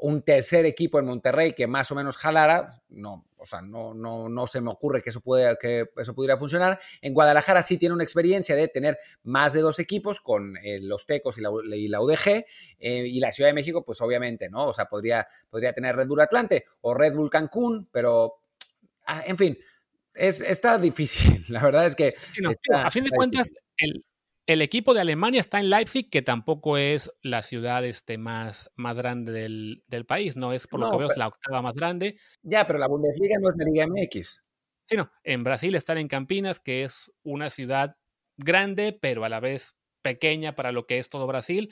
un 0.00 0.22
tercer 0.22 0.64
equipo 0.66 0.98
en 0.98 1.06
Monterrey 1.06 1.52
que 1.52 1.66
más 1.66 1.90
o 1.90 1.94
menos 1.94 2.16
jalara, 2.16 2.82
no, 2.88 3.26
o 3.36 3.46
sea, 3.46 3.60
no, 3.62 3.94
no, 3.94 4.28
no 4.28 4.46
se 4.46 4.60
me 4.60 4.70
ocurre 4.70 5.02
que 5.02 5.10
eso, 5.10 5.20
puede, 5.20 5.56
que 5.58 5.86
eso 5.96 6.14
pudiera 6.14 6.36
funcionar. 6.36 6.78
En 7.00 7.14
Guadalajara 7.14 7.62
sí 7.62 7.78
tiene 7.78 7.94
una 7.94 8.04
experiencia 8.04 8.54
de 8.54 8.68
tener 8.68 8.98
más 9.22 9.52
de 9.52 9.60
dos 9.60 9.78
equipos 9.78 10.20
con 10.20 10.56
eh, 10.58 10.80
los 10.80 11.06
Tecos 11.06 11.38
y 11.38 11.40
la, 11.40 11.50
y 11.74 11.88
la 11.88 12.00
UDG, 12.00 12.44
eh, 12.78 13.06
y 13.06 13.20
la 13.20 13.32
Ciudad 13.32 13.50
de 13.50 13.54
México, 13.54 13.84
pues 13.84 14.00
obviamente, 14.00 14.48
¿no? 14.50 14.66
O 14.66 14.72
sea, 14.72 14.86
podría, 14.86 15.26
podría 15.50 15.72
tener 15.72 15.96
Red 15.96 16.08
Bull 16.08 16.20
Atlante 16.20 16.64
o 16.80 16.94
Red 16.94 17.14
Bull 17.14 17.30
Cancún, 17.30 17.88
pero, 17.90 18.40
ah, 19.06 19.22
en 19.26 19.36
fin, 19.36 19.58
es, 20.14 20.40
está 20.40 20.78
difícil. 20.78 21.44
La 21.48 21.62
verdad 21.62 21.86
es 21.86 21.94
que... 21.94 22.14
a 22.74 22.90
fin 22.90 23.04
de 23.04 23.10
cuentas, 23.10 23.52
el, 23.78 24.04
el 24.48 24.62
equipo 24.62 24.94
de 24.94 25.02
Alemania 25.02 25.40
está 25.40 25.60
en 25.60 25.68
Leipzig, 25.68 26.08
que 26.08 26.22
tampoco 26.22 26.78
es 26.78 27.12
la 27.20 27.42
ciudad 27.42 27.84
este, 27.84 28.16
más, 28.16 28.72
más 28.76 28.96
grande 28.96 29.30
del, 29.30 30.06
país, 30.06 30.38
¿no? 30.38 30.54
Es 30.54 30.66
por 30.66 30.80
lo 30.80 30.90
que 30.90 30.96
veo 30.96 31.10
es 31.10 31.18
la 31.18 31.28
octava 31.28 31.60
más 31.60 31.74
grande. 31.74 32.16
Ya, 32.42 32.66
pero 32.66 32.78
la 32.78 32.88
Bundesliga 32.88 33.36
no 33.38 33.50
es 33.50 33.56
la 33.58 33.64
Liga 33.66 33.86
MX. 33.86 34.42
Sí, 34.86 34.96
no. 34.96 35.12
En 35.22 35.44
Brasil 35.44 35.74
están 35.74 35.98
en 35.98 36.08
Campinas, 36.08 36.60
que 36.60 36.82
es 36.82 37.12
una 37.22 37.50
ciudad 37.50 37.96
grande, 38.38 38.98
pero 38.98 39.22
a 39.26 39.28
la 39.28 39.38
vez 39.38 39.76
pequeña 40.00 40.54
para 40.54 40.72
lo 40.72 40.86
que 40.86 40.96
es 40.96 41.10
todo 41.10 41.26
Brasil. 41.26 41.68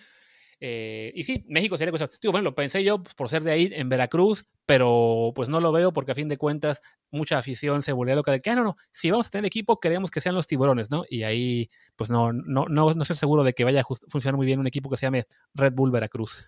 Eh, 0.60 1.12
y 1.14 1.24
sí, 1.24 1.46
México 1.48 1.78
sería 1.78 1.92
cosa. 1.92 2.10
Digo, 2.20 2.32
bueno, 2.32 2.44
lo 2.44 2.54
pensé 2.54 2.84
yo 2.84 3.02
pues, 3.02 3.14
por 3.14 3.30
ser 3.30 3.42
de 3.42 3.52
ahí 3.52 3.70
en 3.72 3.88
Veracruz, 3.88 4.44
pero 4.66 5.32
pues 5.34 5.48
no 5.48 5.60
lo 5.60 5.72
veo 5.72 5.92
porque 5.92 6.12
a 6.12 6.14
fin 6.16 6.28
de 6.28 6.36
cuentas 6.36 6.82
mucha 7.10 7.38
afición 7.38 7.82
se 7.82 7.92
volvió 7.92 8.16
loca 8.16 8.32
de 8.32 8.40
que, 8.42 8.50
ah, 8.50 8.56
no, 8.56 8.64
no, 8.64 8.76
si 8.92 9.10
vamos 9.10 9.28
a 9.28 9.30
tener 9.30 9.46
equipo, 9.46 9.78
queremos 9.78 10.10
que 10.10 10.20
sean 10.20 10.34
los 10.34 10.48
tiburones, 10.48 10.90
¿no? 10.90 11.04
Y 11.08 11.22
ahí, 11.22 11.70
pues 11.94 12.10
no, 12.10 12.32
no, 12.32 12.66
no, 12.68 12.92
no 12.92 13.02
estoy 13.02 13.16
seguro 13.16 13.44
de 13.44 13.54
que 13.54 13.64
vaya 13.64 13.82
a 13.82 13.84
funcionar 14.08 14.36
muy 14.36 14.46
bien 14.46 14.58
un 14.58 14.66
equipo 14.66 14.90
que 14.90 14.96
se 14.96 15.06
llame 15.06 15.26
Red 15.54 15.72
Bull 15.72 15.92
Veracruz. 15.92 16.44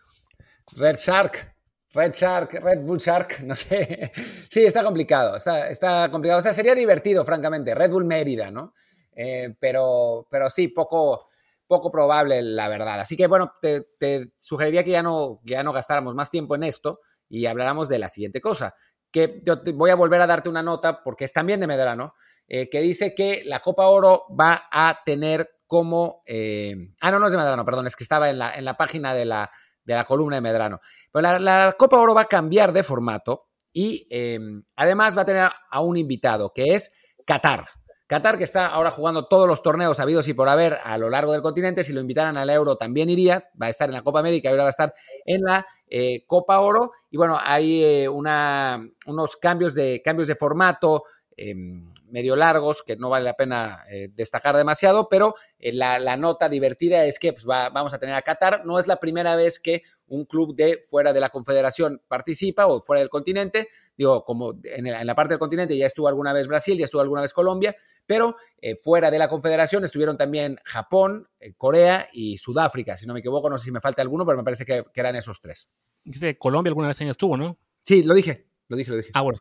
Red 0.72 0.96
Shark. 0.96 1.54
Red 1.94 2.12
Shark, 2.12 2.52
Red 2.62 2.80
Bull 2.80 2.98
Shark, 2.98 3.40
no 3.44 3.54
sé. 3.54 4.12
Sí, 4.50 4.64
está 4.64 4.82
complicado, 4.82 5.36
está, 5.36 5.70
está 5.70 6.10
complicado. 6.10 6.40
O 6.40 6.42
sea, 6.42 6.52
sería 6.52 6.74
divertido, 6.74 7.24
francamente. 7.24 7.74
Red 7.74 7.90
Bull 7.90 8.04
Mérida, 8.04 8.50
¿no? 8.50 8.74
Eh, 9.14 9.54
pero, 9.58 10.26
pero 10.30 10.50
sí, 10.50 10.68
poco, 10.68 11.22
poco 11.66 11.90
probable, 11.90 12.42
la 12.42 12.68
verdad. 12.68 13.00
Así 13.00 13.16
que, 13.16 13.26
bueno, 13.26 13.52
te, 13.60 14.32
sugeriría 14.38 14.84
que 14.84 14.90
ya 14.90 15.02
no, 15.02 15.40
ya 15.44 15.62
no 15.62 15.72
gastáramos 15.72 16.14
más 16.14 16.30
tiempo 16.30 16.56
en 16.56 16.64
esto 16.64 17.00
y 17.28 17.46
habláramos 17.46 17.88
de 17.88 17.98
la 17.98 18.08
siguiente 18.08 18.40
cosa. 18.40 18.74
Que 19.10 19.42
yo 19.44 19.56
voy 19.74 19.90
a 19.90 19.94
volver 19.94 20.20
a 20.20 20.26
darte 20.26 20.48
una 20.48 20.62
nota, 20.62 21.02
porque 21.02 21.24
es 21.24 21.32
también 21.32 21.60
de 21.60 21.66
Medrano, 21.66 22.14
eh, 22.46 22.68
que 22.68 22.80
dice 22.80 23.14
que 23.14 23.42
la 23.44 23.60
Copa 23.60 23.86
Oro 23.86 24.24
va 24.38 24.68
a 24.70 25.00
tener 25.04 25.48
como. 25.66 26.22
Eh, 26.26 26.74
ah, 27.00 27.10
no, 27.10 27.18
no 27.18 27.26
es 27.26 27.32
de 27.32 27.38
Medrano, 27.38 27.64
perdón, 27.64 27.86
es 27.86 27.96
que 27.96 28.04
estaba 28.04 28.30
en 28.30 28.38
la, 28.38 28.54
en 28.54 28.64
la 28.64 28.76
página 28.76 29.14
de 29.14 29.24
la, 29.24 29.50
de 29.84 29.94
la 29.94 30.04
columna 30.04 30.36
de 30.36 30.42
Medrano. 30.42 30.80
Pero 31.12 31.22
la, 31.22 31.38
la 31.38 31.76
Copa 31.78 31.98
Oro 31.98 32.14
va 32.14 32.22
a 32.22 32.26
cambiar 32.26 32.72
de 32.72 32.82
formato 32.82 33.48
y 33.72 34.06
eh, 34.10 34.40
además 34.76 35.16
va 35.16 35.22
a 35.22 35.26
tener 35.26 35.50
a 35.70 35.80
un 35.80 35.96
invitado, 35.96 36.52
que 36.52 36.74
es 36.74 36.92
Qatar. 37.24 37.66
Qatar, 38.08 38.38
que 38.38 38.44
está 38.44 38.68
ahora 38.68 38.90
jugando 38.90 39.26
todos 39.26 39.46
los 39.46 39.62
torneos 39.62 40.00
habidos 40.00 40.28
y 40.28 40.34
por 40.34 40.48
haber 40.48 40.78
a 40.82 40.96
lo 40.96 41.10
largo 41.10 41.32
del 41.32 41.42
continente, 41.42 41.84
si 41.84 41.92
lo 41.92 42.00
invitaran 42.00 42.38
al 42.38 42.48
Euro 42.48 42.76
también 42.76 43.10
iría, 43.10 43.50
va 43.60 43.66
a 43.66 43.68
estar 43.68 43.90
en 43.90 43.94
la 43.94 44.02
Copa 44.02 44.20
América 44.20 44.48
ahora 44.48 44.62
va 44.62 44.68
a 44.68 44.70
estar 44.70 44.94
en 45.26 45.42
la 45.42 45.66
eh, 45.86 46.24
Copa 46.26 46.58
Oro. 46.60 46.92
Y 47.10 47.18
bueno, 47.18 47.38
hay 47.38 47.84
eh, 47.84 48.08
unos 48.08 49.36
cambios 49.36 49.74
de, 49.74 50.00
cambios 50.02 50.26
de 50.26 50.36
formato 50.36 51.04
em, 51.36 51.92
medio 52.10 52.34
largos 52.34 52.82
que 52.82 52.96
no 52.96 53.10
vale 53.10 53.26
la 53.26 53.34
pena 53.34 53.84
eh, 53.90 54.08
destacar 54.14 54.56
demasiado, 54.56 55.10
pero 55.10 55.34
la, 55.58 56.16
nota 56.16 56.48
divertida 56.48 57.04
es 57.04 57.18
que 57.18 57.34
pues, 57.34 57.44
vamos 57.44 57.92
a 57.92 57.98
tener 57.98 58.14
a 58.14 58.22
Qatar. 58.22 58.64
No 58.64 58.78
es 58.78 58.86
la 58.86 58.96
primera 58.96 59.36
vez 59.36 59.60
que 59.60 59.82
un 60.08 60.24
club 60.24 60.54
de 60.54 60.80
fuera 60.88 61.12
de 61.12 61.20
la 61.20 61.28
confederación 61.28 62.02
participa 62.08 62.66
o 62.66 62.82
fuera 62.82 63.00
del 63.00 63.08
continente. 63.08 63.68
Digo, 63.96 64.24
como 64.24 64.54
en, 64.64 65.06
la 65.06 65.14
parte 65.14 65.34
del 65.34 65.38
continente 65.38 65.76
ya 65.76 65.86
estuvo 65.86 66.08
alguna 66.08 66.32
vez 66.32 66.46
Brasil, 66.48 66.78
ya 66.78 66.84
estuvo 66.84 67.00
alguna 67.00 67.22
vez 67.22 67.32
Colombia, 67.32 67.76
pero 68.06 68.36
eh, 68.60 68.76
fuera 68.76 69.10
de 69.10 69.18
la 69.18 69.28
confederación 69.28 69.84
estuvieron 69.84 70.16
también 70.16 70.58
Japón, 70.64 71.28
eh, 71.40 71.54
Corea 71.54 72.08
y 72.12 72.38
Sudáfrica. 72.38 72.96
Si 72.96 73.06
no 73.06 73.14
me 73.14 73.20
equivoco, 73.20 73.50
no 73.50 73.58
sé 73.58 73.66
si 73.66 73.72
me 73.72 73.80
falta 73.80 74.02
alguno, 74.02 74.24
pero 74.24 74.38
me 74.38 74.44
parece 74.44 74.64
que, 74.64 74.84
eran 74.94 75.16
esos 75.16 75.40
tres. 75.40 75.68
Dice 76.04 76.38
Colombia 76.38 76.70
alguna 76.70 76.88
vez 76.88 77.00
estuvo, 77.00 77.36
¿no? 77.36 77.58
Sí, 77.84 78.02
lo 78.02 78.14
dije. 78.14 78.48
Lo 78.68 78.76
dije, 78.76 78.90
lo 78.90 78.96
dije. 78.98 79.10
Ah, 79.14 79.22
bueno, 79.22 79.38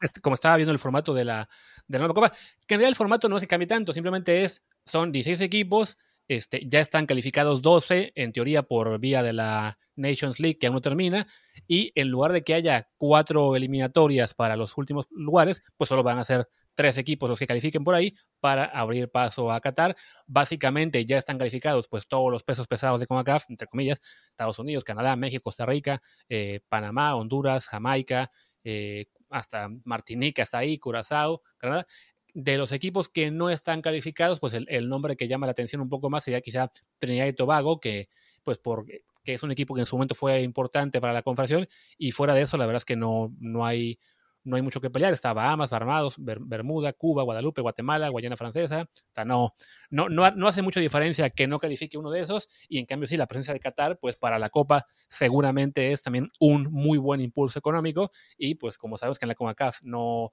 este, 0.00 0.20
como 0.20 0.34
estaba 0.34 0.56
viendo 0.56 0.72
el 0.72 0.78
formato 0.78 1.12
de 1.12 1.24
la, 1.24 1.48
de 1.88 1.98
la 1.98 2.06
nueva 2.06 2.14
Copa, 2.14 2.30
que 2.66 2.74
en 2.74 2.78
realidad 2.78 2.90
el 2.90 2.94
formato 2.94 3.28
no 3.28 3.40
se 3.40 3.48
cambia 3.48 3.66
tanto, 3.66 3.92
simplemente 3.92 4.42
es, 4.42 4.62
son 4.86 5.10
16 5.10 5.40
equipos, 5.40 5.98
este, 6.28 6.62
ya 6.66 6.80
están 6.80 7.06
calificados 7.06 7.62
12, 7.62 8.12
en 8.14 8.32
teoría 8.32 8.62
por 8.62 8.98
vía 8.98 9.22
de 9.22 9.32
la 9.32 9.78
Nations 9.96 10.40
League, 10.40 10.58
que 10.58 10.66
aún 10.66 10.74
no 10.74 10.80
termina, 10.80 11.26
y 11.66 11.92
en 11.94 12.08
lugar 12.08 12.32
de 12.32 12.42
que 12.42 12.54
haya 12.54 12.88
cuatro 12.96 13.56
eliminatorias 13.56 14.34
para 14.34 14.56
los 14.56 14.76
últimos 14.78 15.06
lugares, 15.10 15.62
pues 15.76 15.88
solo 15.88 16.02
van 16.02 16.18
a 16.18 16.24
ser 16.24 16.48
tres 16.74 16.96
equipos 16.98 17.28
los 17.28 17.38
que 17.38 17.46
califiquen 17.46 17.84
por 17.84 17.94
ahí 17.94 18.14
para 18.40 18.64
abrir 18.64 19.10
paso 19.10 19.52
a 19.52 19.60
Qatar. 19.60 19.96
Básicamente 20.26 21.04
ya 21.04 21.18
están 21.18 21.38
calificados 21.38 21.88
pues 21.88 22.06
todos 22.08 22.30
los 22.30 22.44
pesos 22.44 22.66
pesados 22.66 23.00
de 23.00 23.06
CONCACAF, 23.06 23.44
entre 23.50 23.66
comillas, 23.66 24.00
Estados 24.30 24.58
Unidos, 24.58 24.84
Canadá, 24.84 25.16
México, 25.16 25.44
Costa 25.44 25.66
Rica, 25.66 26.02
eh, 26.28 26.60
Panamá, 26.68 27.14
Honduras, 27.14 27.68
Jamaica, 27.68 28.30
eh, 28.64 29.06
hasta 29.28 29.68
Martinica 29.84 30.42
está 30.42 30.58
ahí, 30.58 30.78
Curazao, 30.78 31.42
Canadá 31.58 31.86
de 32.34 32.56
los 32.56 32.72
equipos 32.72 33.08
que 33.08 33.30
no 33.30 33.50
están 33.50 33.82
calificados, 33.82 34.40
pues 34.40 34.54
el, 34.54 34.88
nombre 34.88 35.16
que 35.16 35.28
llama 35.28 35.46
la 35.46 35.52
atención 35.52 35.82
un 35.82 35.88
poco 35.88 36.08
más 36.08 36.24
sería 36.24 36.40
quizá 36.40 36.70
Trinidad 36.98 37.26
y 37.26 37.32
Tobago, 37.34 37.78
que 37.78 38.08
pues 38.42 38.58
por, 38.58 38.86
que 38.86 39.34
es 39.34 39.42
un 39.42 39.52
equipo 39.52 39.74
que 39.74 39.80
en 39.80 39.86
su 39.86 39.96
momento 39.96 40.14
fue 40.14 40.40
importante 40.42 41.00
para 41.00 41.12
la 41.12 41.22
confederación, 41.22 41.68
y 41.98 42.12
fuera 42.12 42.34
de 42.34 42.42
eso 42.42 42.56
la 42.56 42.66
verdad 42.66 42.78
es 42.78 42.84
que 42.84 42.96
no, 42.96 43.34
no, 43.38 43.66
hay, 43.66 43.98
no 44.44 44.56
hay 44.56 44.62
mucho 44.62 44.80
que 44.80 44.90
pelear, 44.90 45.12
está 45.12 45.34
Bahamas, 45.34 45.68
Barmados, 45.68 46.16
Bermuda, 46.18 46.94
Cuba, 46.94 47.22
Guadalupe, 47.22 47.60
Guatemala, 47.60 48.08
Guayana 48.08 48.36
Francesa, 48.36 48.82
o 48.82 49.14
sea, 49.14 49.24
no, 49.26 49.54
no, 49.90 50.08
no, 50.08 50.46
hace 50.46 50.62
mucha 50.62 50.80
diferencia 50.80 51.28
que 51.28 51.46
no 51.46 51.58
califique 51.58 51.98
uno 51.98 52.10
de 52.10 52.20
esos, 52.20 52.48
y 52.66 52.78
en 52.78 52.86
cambio 52.86 53.06
sí, 53.06 53.18
la 53.18 53.26
presencia 53.26 53.52
de 53.52 53.60
Qatar, 53.60 53.98
pues 53.98 54.16
para 54.16 54.38
la 54.38 54.48
Copa 54.48 54.86
seguramente 55.08 55.92
es 55.92 56.02
también 56.02 56.28
un 56.40 56.64
muy 56.72 56.96
buen 56.96 57.20
impulso 57.20 57.58
económico, 57.58 58.10
y 58.38 58.54
pues 58.54 58.78
como 58.78 58.96
sabes 58.96 59.18
que 59.18 59.26
en 59.26 59.28
la 59.28 59.34
CONCACAF 59.34 59.82
no 59.82 60.32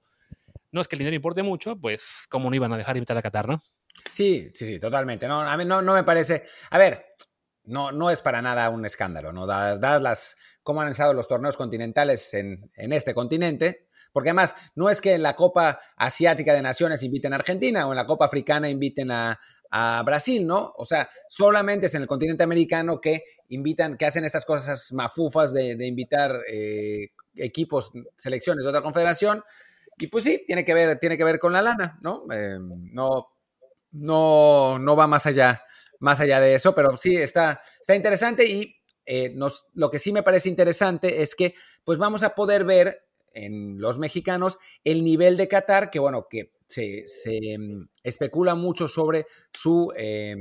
no 0.72 0.80
es 0.80 0.88
que 0.88 0.96
el 0.96 1.00
dinero 1.00 1.16
importe 1.16 1.42
mucho, 1.42 1.76
pues 1.76 2.26
cómo 2.28 2.50
no 2.50 2.56
iban 2.56 2.72
a 2.72 2.76
dejar 2.76 2.96
invitar 2.96 3.16
a 3.16 3.22
Qatar, 3.22 3.48
¿no? 3.48 3.62
Sí, 4.10 4.48
sí, 4.52 4.66
sí, 4.66 4.80
totalmente. 4.80 5.26
No, 5.28 5.40
a 5.40 5.56
mí 5.56 5.64
no, 5.64 5.82
no 5.82 5.94
me 5.94 6.04
parece. 6.04 6.44
A 6.70 6.78
ver, 6.78 7.04
no, 7.64 7.92
no 7.92 8.10
es 8.10 8.20
para 8.20 8.42
nada 8.42 8.68
un 8.70 8.84
escándalo, 8.84 9.32
¿no? 9.32 9.46
Dadas, 9.46 10.02
las 10.02 10.36
cómo 10.62 10.80
han 10.80 10.88
estado 10.88 11.14
los 11.14 11.28
torneos 11.28 11.56
continentales 11.56 12.32
en, 12.34 12.70
en, 12.76 12.92
este 12.92 13.14
continente, 13.14 13.88
porque 14.12 14.30
además 14.30 14.56
no 14.74 14.88
es 14.88 15.00
que 15.00 15.14
en 15.14 15.22
la 15.22 15.36
Copa 15.36 15.80
Asiática 15.96 16.54
de 16.54 16.62
Naciones 16.62 17.02
inviten 17.02 17.32
a 17.32 17.36
Argentina 17.36 17.86
o 17.86 17.92
en 17.92 17.96
la 17.96 18.06
Copa 18.06 18.26
Africana 18.26 18.68
inviten 18.68 19.10
a, 19.10 19.38
a 19.70 20.02
Brasil, 20.04 20.46
¿no? 20.46 20.72
O 20.76 20.84
sea, 20.84 21.08
solamente 21.28 21.86
es 21.86 21.94
en 21.94 22.02
el 22.02 22.08
continente 22.08 22.42
americano 22.42 23.00
que 23.00 23.24
invitan, 23.48 23.96
que 23.96 24.06
hacen 24.06 24.24
estas 24.24 24.44
cosas 24.44 24.92
mafufas 24.92 25.52
de, 25.52 25.76
de 25.76 25.86
invitar 25.86 26.34
eh, 26.48 27.10
equipos, 27.36 27.92
selecciones 28.16 28.64
de 28.64 28.70
otra 28.70 28.82
confederación. 28.82 29.42
Y 30.00 30.06
pues 30.06 30.24
sí, 30.24 30.42
tiene 30.46 30.64
que 30.64 30.74
ver, 30.74 30.98
tiene 30.98 31.16
que 31.16 31.24
ver 31.24 31.38
con 31.38 31.52
la 31.52 31.62
lana, 31.62 31.98
¿no? 32.02 32.24
Eh, 32.32 32.58
no, 32.60 33.28
no, 33.92 34.78
no 34.78 34.96
va 34.96 35.06
más 35.06 35.26
allá, 35.26 35.62
más 35.98 36.20
allá 36.20 36.40
de 36.40 36.54
eso, 36.54 36.74
pero 36.74 36.96
sí 36.96 37.16
está, 37.16 37.60
está 37.80 37.94
interesante 37.94 38.46
y 38.46 38.76
eh, 39.04 39.32
nos, 39.34 39.66
lo 39.74 39.90
que 39.90 39.98
sí 39.98 40.12
me 40.12 40.22
parece 40.22 40.48
interesante 40.48 41.22
es 41.22 41.34
que 41.34 41.54
pues 41.84 41.98
vamos 41.98 42.22
a 42.22 42.34
poder 42.34 42.64
ver 42.64 43.06
en 43.32 43.80
los 43.80 43.98
mexicanos 43.98 44.58
el 44.84 45.04
nivel 45.04 45.36
de 45.36 45.48
Qatar, 45.48 45.90
que 45.90 45.98
bueno, 45.98 46.26
que 46.28 46.52
se, 46.66 47.06
se 47.06 47.58
mm, 47.58 47.88
especula 48.02 48.54
mucho 48.54 48.88
sobre 48.88 49.26
su, 49.52 49.92
eh, 49.96 50.36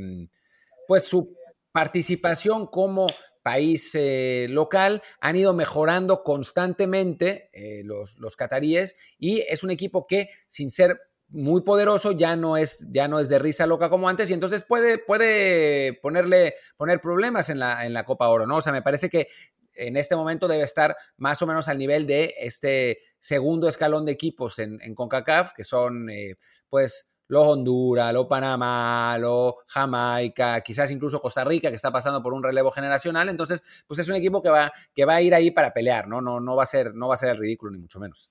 pues 0.88 1.04
su 1.04 1.36
participación 1.72 2.68
como 2.68 3.08
país 3.42 3.92
eh, 3.96 4.48
local, 4.50 5.02
han 5.22 5.36
ido 5.36 5.54
mejorando 5.54 6.24
constantemente 6.24 7.50
eh, 7.54 7.84
los, 7.84 8.18
los 8.18 8.36
cataríes 8.36 8.96
y 9.18 9.40
es 9.50 9.64
un 9.64 9.72
equipo 9.72 10.08
que 10.08 10.30
sin 10.48 10.70
ser 10.70 11.00
muy 11.30 11.62
poderoso, 11.62 12.12
ya 12.12 12.36
no 12.36 12.58
es, 12.58 12.88
ya 12.90 13.08
no 13.08 13.20
es 13.20 13.30
de 13.30 13.40
risa 13.40 13.68
loca 13.68 13.90
como 13.90 14.10
antes, 14.10 14.30
y 14.30 14.34
entonces 14.34 14.64
puede, 14.64 14.98
puede 14.98 15.94
ponerle, 16.02 16.56
poner 16.76 17.02
problemas 17.02 17.50
en 17.50 17.60
la, 17.60 17.86
en 17.86 17.94
la 17.94 18.04
Copa 18.04 18.30
Oro, 18.30 18.48
¿no? 18.48 18.58
O 18.58 18.62
sea, 18.62 18.74
me 18.74 18.82
parece 18.82 19.10
que 19.10 19.28
en 19.76 19.96
este 19.96 20.16
momento 20.16 20.48
debe 20.48 20.64
estar 20.64 20.96
más 21.18 21.42
o 21.42 21.48
menos 21.48 21.68
al 21.68 21.78
nivel 21.78 22.08
de 22.08 22.36
este 22.40 23.00
segundo 23.20 23.70
escalón 23.70 24.06
de 24.06 24.12
equipos 24.12 24.60
en, 24.60 24.82
en 24.82 24.96
CONCACAF, 24.96 25.54
que 25.54 25.64
son 25.64 26.10
eh, 26.10 26.36
pues 26.70 27.09
lo 27.30 27.44
Honduras, 27.44 28.12
lo 28.12 28.28
Panamá, 28.28 29.18
lo 29.20 29.60
Jamaica, 29.68 30.62
quizás 30.62 30.92
incluso 30.92 31.22
Costa 31.22 31.44
Rica, 31.44 31.70
que 31.70 31.76
está 31.76 31.92
pasando 31.92 32.22
por 32.22 32.34
un 32.34 32.44
relevo 32.44 32.72
generacional. 32.72 33.30
Entonces, 33.30 33.84
pues 33.88 34.00
es 34.00 34.10
un 34.10 34.16
equipo 34.16 34.42
que 34.42 34.50
va, 34.50 34.72
que 34.94 35.06
va 35.06 35.16
a 35.16 35.22
ir 35.22 35.34
ahí 35.34 35.52
para 35.52 35.72
pelear, 35.72 36.08
¿no? 36.08 36.22
No, 36.22 36.40
no, 36.40 36.56
va 36.56 36.64
a 36.64 36.66
ser, 36.66 36.94
no 36.96 37.08
va 37.08 37.14
a 37.14 37.18
ser 37.18 37.30
el 37.30 37.38
ridículo, 37.38 37.72
ni 37.72 37.78
mucho 37.78 38.00
menos. 38.00 38.30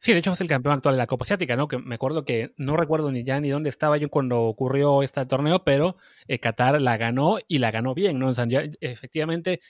Sí, 0.00 0.12
de 0.12 0.18
hecho 0.18 0.32
es 0.32 0.40
el 0.40 0.48
campeón 0.48 0.74
actual 0.74 0.96
de 0.96 0.98
la 0.98 1.06
Copa 1.06 1.22
Asiática, 1.22 1.54
¿no? 1.54 1.68
Que 1.68 1.78
me 1.78 1.94
acuerdo 1.94 2.24
que 2.24 2.52
no 2.56 2.76
recuerdo 2.76 3.12
ni 3.12 3.22
ya 3.22 3.38
ni 3.38 3.50
dónde 3.50 3.68
estaba 3.68 3.98
yo 3.98 4.10
cuando 4.10 4.42
ocurrió 4.42 5.04
este 5.04 5.24
torneo, 5.26 5.62
pero 5.62 5.96
eh, 6.26 6.40
Qatar 6.40 6.80
la 6.80 6.96
ganó 6.96 7.38
y 7.46 7.58
la 7.58 7.70
ganó 7.70 7.94
bien, 7.94 8.18
¿no? 8.18 8.32
Efectivamente, 8.80 9.60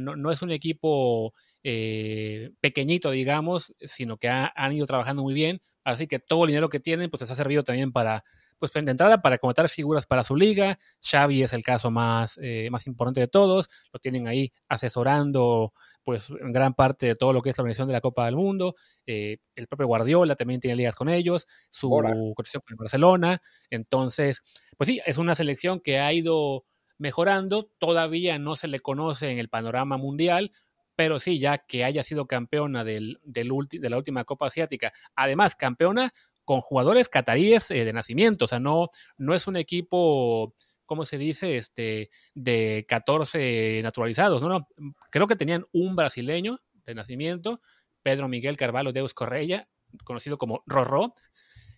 no, 0.00 0.16
no, 0.16 0.30
es 0.30 0.40
un 0.40 0.50
equipo 0.50 1.34
eh, 1.62 2.52
pequeñito, 2.62 3.10
digamos, 3.10 3.74
sino 3.80 4.16
que 4.16 4.30
ha, 4.30 4.50
han 4.56 4.72
ido 4.72 4.86
trabajando 4.86 5.22
muy 5.22 5.34
bien, 5.34 5.60
así 5.92 6.06
que 6.06 6.18
todo 6.18 6.44
el 6.44 6.48
dinero 6.48 6.68
que 6.68 6.80
tienen, 6.80 7.10
pues 7.10 7.22
les 7.22 7.30
ha 7.30 7.36
servido 7.36 7.62
también 7.62 7.92
para, 7.92 8.24
pues 8.58 8.72
de 8.72 8.90
entrada 8.90 9.22
para 9.22 9.38
comentar 9.38 9.68
figuras 9.68 10.04
para 10.06 10.24
su 10.24 10.36
liga. 10.36 10.78
Xavi 11.00 11.42
es 11.42 11.52
el 11.52 11.62
caso 11.62 11.90
más, 11.90 12.38
eh, 12.42 12.68
más 12.70 12.86
importante 12.86 13.20
de 13.20 13.28
todos. 13.28 13.68
Lo 13.92 14.00
tienen 14.00 14.26
ahí 14.26 14.52
asesorando 14.68 15.72
pues 16.02 16.30
en 16.30 16.52
gran 16.52 16.74
parte 16.74 17.06
de 17.06 17.14
todo 17.16 17.32
lo 17.32 17.42
que 17.42 17.50
es 17.50 17.58
la 17.58 17.62
organización 17.62 17.88
de 17.88 17.94
la 17.94 18.00
Copa 18.00 18.26
del 18.26 18.36
Mundo. 18.36 18.74
Eh, 19.06 19.38
el 19.54 19.66
propio 19.66 19.86
Guardiola 19.86 20.36
también 20.36 20.60
tiene 20.60 20.76
ligas 20.76 20.94
con 20.94 21.08
ellos, 21.08 21.46
su 21.70 21.90
conexión 21.90 22.62
con 22.66 22.76
Barcelona. 22.76 23.40
Entonces, 23.70 24.42
pues 24.76 24.88
sí, 24.88 24.98
es 25.06 25.18
una 25.18 25.34
selección 25.34 25.80
que 25.80 25.98
ha 25.98 26.12
ido 26.12 26.64
mejorando. 26.98 27.70
Todavía 27.78 28.38
no 28.38 28.56
se 28.56 28.68
le 28.68 28.80
conoce 28.80 29.30
en 29.30 29.38
el 29.38 29.48
panorama 29.48 29.96
mundial, 29.96 30.52
pero 30.96 31.20
sí, 31.20 31.38
ya 31.38 31.58
que 31.58 31.84
haya 31.84 32.02
sido 32.02 32.26
campeona 32.26 32.82
del, 32.82 33.20
del 33.22 33.50
de 33.70 33.90
la 33.90 33.96
última 33.96 34.24
Copa 34.24 34.46
Asiática, 34.46 34.92
además 35.14 35.54
campeona 35.54 36.12
con 36.44 36.60
jugadores 36.60 37.08
cataríes 37.08 37.70
eh, 37.70 37.84
de 37.84 37.92
nacimiento, 37.92 38.46
o 38.46 38.48
sea, 38.48 38.58
no, 38.58 38.88
no 39.18 39.34
es 39.34 39.46
un 39.46 39.56
equipo 39.56 40.54
¿cómo 40.86 41.04
se 41.04 41.18
dice? 41.18 41.56
Este, 41.56 42.10
de 42.34 42.86
14 42.88 43.80
naturalizados, 43.82 44.40
¿no? 44.40 44.48
no 44.48 44.68
creo 45.10 45.26
que 45.26 45.36
tenían 45.36 45.66
un 45.72 45.96
brasileño 45.96 46.60
de 46.86 46.94
nacimiento, 46.94 47.60
Pedro 48.02 48.28
Miguel 48.28 48.56
Carvalho 48.56 48.92
Deus 48.92 49.12
Correia, 49.12 49.68
conocido 50.04 50.38
como 50.38 50.62
Rorró, 50.66 51.14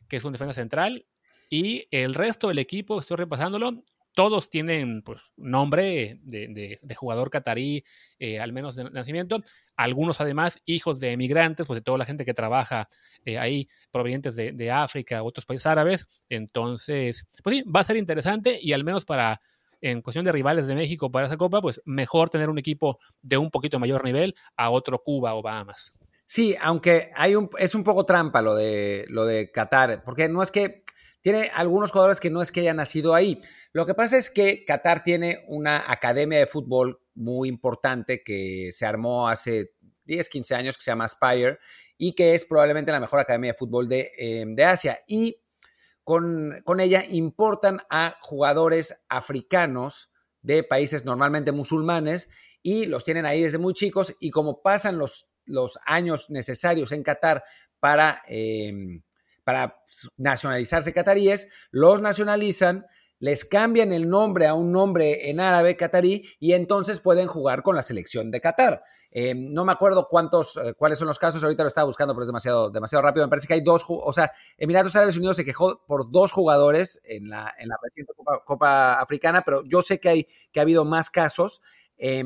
que 0.09 0.17
es 0.17 0.25
un 0.25 0.33
defensa 0.33 0.55
central, 0.55 1.07
y 1.51 1.89
el 1.91 2.15
resto 2.15 2.49
del 2.49 2.59
equipo, 2.59 3.01
estoy 3.01 3.17
repasándolo, 3.17 3.83
todos 4.19 4.51
tienen 4.51 5.03
pues, 5.03 5.21
nombre 5.37 6.19
de, 6.25 6.81
jugador 6.97 7.31
catarí, 7.31 7.85
eh, 8.19 8.41
al 8.41 8.53
menos 8.53 8.75
de 8.75 8.91
nacimiento. 8.91 9.45
Algunos 9.77 10.21
además 10.21 10.61
hijos 10.65 10.99
de 10.99 11.13
emigrantes, 11.13 11.69
pues 11.69 11.77
de 11.77 11.85
toda 11.85 11.99
la 11.99 12.05
gente 12.05 12.25
que 12.25 12.35
trabaja 12.35 12.89
eh, 13.25 13.39
ahí, 13.39 13.69
provenientes 13.93 14.35
de, 14.35 14.51
de 14.51 14.73
África, 14.73 15.23
otros 15.23 15.47
países 15.47 15.67
árabes. 15.67 16.09
Entonces, 16.29 17.29
pues 17.45 17.59
sí, 17.59 17.63
va 17.63 17.79
a 17.79 17.85
ser 17.85 17.97
interesante 17.97 18.59
y 18.61 18.73
al 18.73 18.83
menos 18.83 19.05
para, 19.05 19.41
en 19.81 20.03
cuestión 20.03 20.25
de 20.25 20.33
rivales 20.33 20.67
de 20.67 20.75
México 20.75 21.13
para 21.13 21.29
esa 21.29 21.37
copa, 21.37 21.61
pues 21.61 21.81
mejor 21.85 22.29
tener 22.29 22.51
un 22.51 22.59
equipo 22.59 22.99
de 23.23 23.39
un 23.39 23.53
poquito 23.53 23.79
mayor 23.79 24.03
nivel 24.03 24.35
a 24.57 24.71
otro 24.71 25.01
Cuba 25.01 25.37
o 25.37 25.43
Bahamas. 25.43 25.93
Sí, 26.27 26.57
aunque 26.61 27.13
hay 27.15 27.37
un, 27.37 27.49
es 27.57 27.77
un 27.77 27.85
poco 27.85 28.05
trampa 28.05 28.43
lo 28.43 28.57
de, 28.57 29.05
lo 29.11 29.27
de 29.27 29.53
Qatar, 29.53 30.03
porque 30.03 30.29
no 30.29 30.43
es 30.43 30.51
que 30.51 30.83
tiene 31.21 31.51
algunos 31.55 31.91
jugadores 31.91 32.21
que 32.21 32.31
no 32.31 32.43
es 32.43 32.53
que 32.53 32.61
hayan 32.61 32.77
nacido 32.77 33.15
ahí. 33.15 33.41
Lo 33.73 33.87
que 33.87 33.95
pasa 33.95 34.17
es 34.17 34.31
que 34.31 34.65
Qatar 34.65 35.03
tiene 35.03 35.45
una 35.49 35.91
academia 35.91 36.39
de 36.39 36.47
fútbol 36.47 37.01
muy 37.15 37.49
importante 37.49 38.23
que 38.23 38.71
se 38.73 38.87
armó 38.87 39.29
hace 39.29 39.73
10, 40.05 40.29
15 40.29 40.55
años, 40.55 40.77
que 40.77 40.83
se 40.83 40.91
llama 40.91 41.05
Aspire, 41.05 41.59
y 41.97 42.15
que 42.15 42.35
es 42.35 42.45
probablemente 42.45 42.93
la 42.93 43.01
mejor 43.01 43.21
academia 43.21 43.53
de 43.53 43.59
fútbol 43.59 43.89
de, 43.89 44.13
eh, 44.17 44.45
de 44.47 44.65
Asia. 44.65 45.01
Y 45.07 45.43
con, 46.05 46.63
con, 46.65 46.81
ella 46.81 47.05
importan 47.09 47.81
a 47.91 48.17
jugadores 48.23 49.05
africanos 49.09 50.13
de 50.41 50.63
países 50.63 51.05
normalmente 51.05 51.53
musulmanes 51.53 52.31
y 52.63 52.87
los 52.87 53.05
tienen 53.05 53.27
ahí 53.27 53.43
desde 53.43 53.59
muy 53.59 53.75
chicos 53.75 54.17
y 54.19 54.31
como 54.31 54.63
pasan 54.63 54.97
los, 54.97 55.31
los 55.45 55.79
años 55.85 56.31
necesarios 56.31 56.93
en 56.93 57.03
Qatar 57.03 57.45
para... 57.81 58.23
Eh, 58.29 59.03
para 59.49 59.83
nacionalizarse 60.19 60.93
cataríes, 60.93 61.49
los 61.71 62.03
nacionalizan, 62.03 62.85
les 63.19 63.47
cambian 63.47 63.95
el 63.95 64.11
nombre 64.11 64.47
a 64.47 64.53
un 64.53 64.73
nombre 64.73 65.31
en 65.31 65.41
árabe 65.41 65.75
catarí 65.75 66.29
y 66.39 66.53
entonces 66.53 67.01
pueden 67.01 67.29
jugar 67.29 67.63
con 67.63 67.75
la 67.75 67.81
selección 67.81 68.31
de 68.31 68.43
Qatar. 68.43 68.83
Eh, 69.11 69.35
no 69.35 69.65
me 69.65 69.73
acuerdo 69.73 70.07
cuántos, 70.11 70.59
eh, 70.59 70.75
cuáles 70.77 70.99
son 70.99 71.09
los 71.09 71.19
casos, 71.19 71.43
ahorita 71.43 71.63
lo 71.63 71.69
estaba 71.69 71.87
buscando, 71.87 72.13
pero 72.13 72.25
es 72.25 72.29
demasiado, 72.29 72.69
demasiado 72.69 73.01
rápido. 73.01 73.25
Me 73.25 73.31
parece 73.31 73.47
que 73.47 73.55
hay 73.55 73.63
dos, 73.63 73.87
o 73.89 74.13
sea, 74.13 74.33
Emiratos 74.59 74.95
Árabes 74.97 75.17
Unidos 75.17 75.37
se 75.37 75.47
quejó 75.47 75.83
por 75.87 76.11
dos 76.11 76.31
jugadores 76.31 77.01
en 77.05 77.31
la, 77.31 77.55
en 77.59 77.71
la 77.71 77.77
reciente 77.83 78.13
Copa, 78.45 79.01
Africana, 79.01 79.41
pero 79.47 79.65
yo 79.65 79.81
sé 79.81 79.99
que, 79.99 80.11
hay, 80.11 80.29
que 80.53 80.61
ha 80.61 80.65
habido 80.65 80.85
más 80.85 81.09
casos. 81.09 81.63
Eh, 81.97 82.23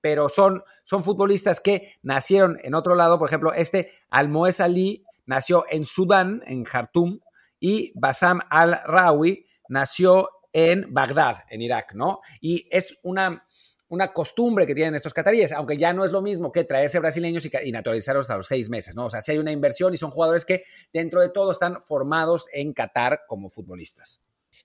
pero 0.00 0.30
son, 0.30 0.62
son 0.84 1.04
futbolistas 1.04 1.60
que 1.60 1.96
nacieron 2.00 2.58
en 2.62 2.74
otro 2.74 2.94
lado, 2.94 3.18
por 3.18 3.28
ejemplo, 3.28 3.52
este 3.52 3.92
Almoez 4.08 4.60
Ali 4.60 5.04
nació 5.26 5.64
en 5.70 5.84
Sudán, 5.84 6.42
en 6.46 6.64
Jartum, 6.64 7.20
y 7.60 7.92
Bassam 7.94 8.40
al-Rawi 8.50 9.46
nació 9.68 10.28
en 10.52 10.92
Bagdad, 10.92 11.44
en 11.50 11.62
Irak, 11.62 11.94
¿no? 11.94 12.20
Y 12.40 12.66
es 12.70 12.98
una, 13.02 13.46
una 13.88 14.12
costumbre 14.12 14.66
que 14.66 14.74
tienen 14.74 14.94
estos 14.94 15.12
cataríes, 15.12 15.52
aunque 15.52 15.76
ya 15.76 15.92
no 15.92 16.04
es 16.04 16.12
lo 16.12 16.22
mismo 16.22 16.50
que 16.50 16.64
traerse 16.64 16.98
brasileños 16.98 17.44
y, 17.44 17.50
y, 17.64 17.72
naturalizarlos 17.72 18.30
a 18.30 18.36
los 18.36 18.46
seis 18.46 18.70
meses, 18.70 18.94
¿no? 18.96 19.06
O 19.06 19.10
sea, 19.10 19.20
sí 19.20 19.32
hay 19.32 19.38
una 19.38 19.52
inversión 19.52 19.92
y 19.92 19.96
son 19.96 20.10
jugadores 20.10 20.44
que 20.44 20.64
dentro 20.92 21.20
de 21.20 21.28
todo 21.28 21.52
están 21.52 21.80
formados 21.82 22.48
en 22.52 22.72
Qatar 22.72 23.20
como 23.26 23.50
futbolistas. 23.50 24.20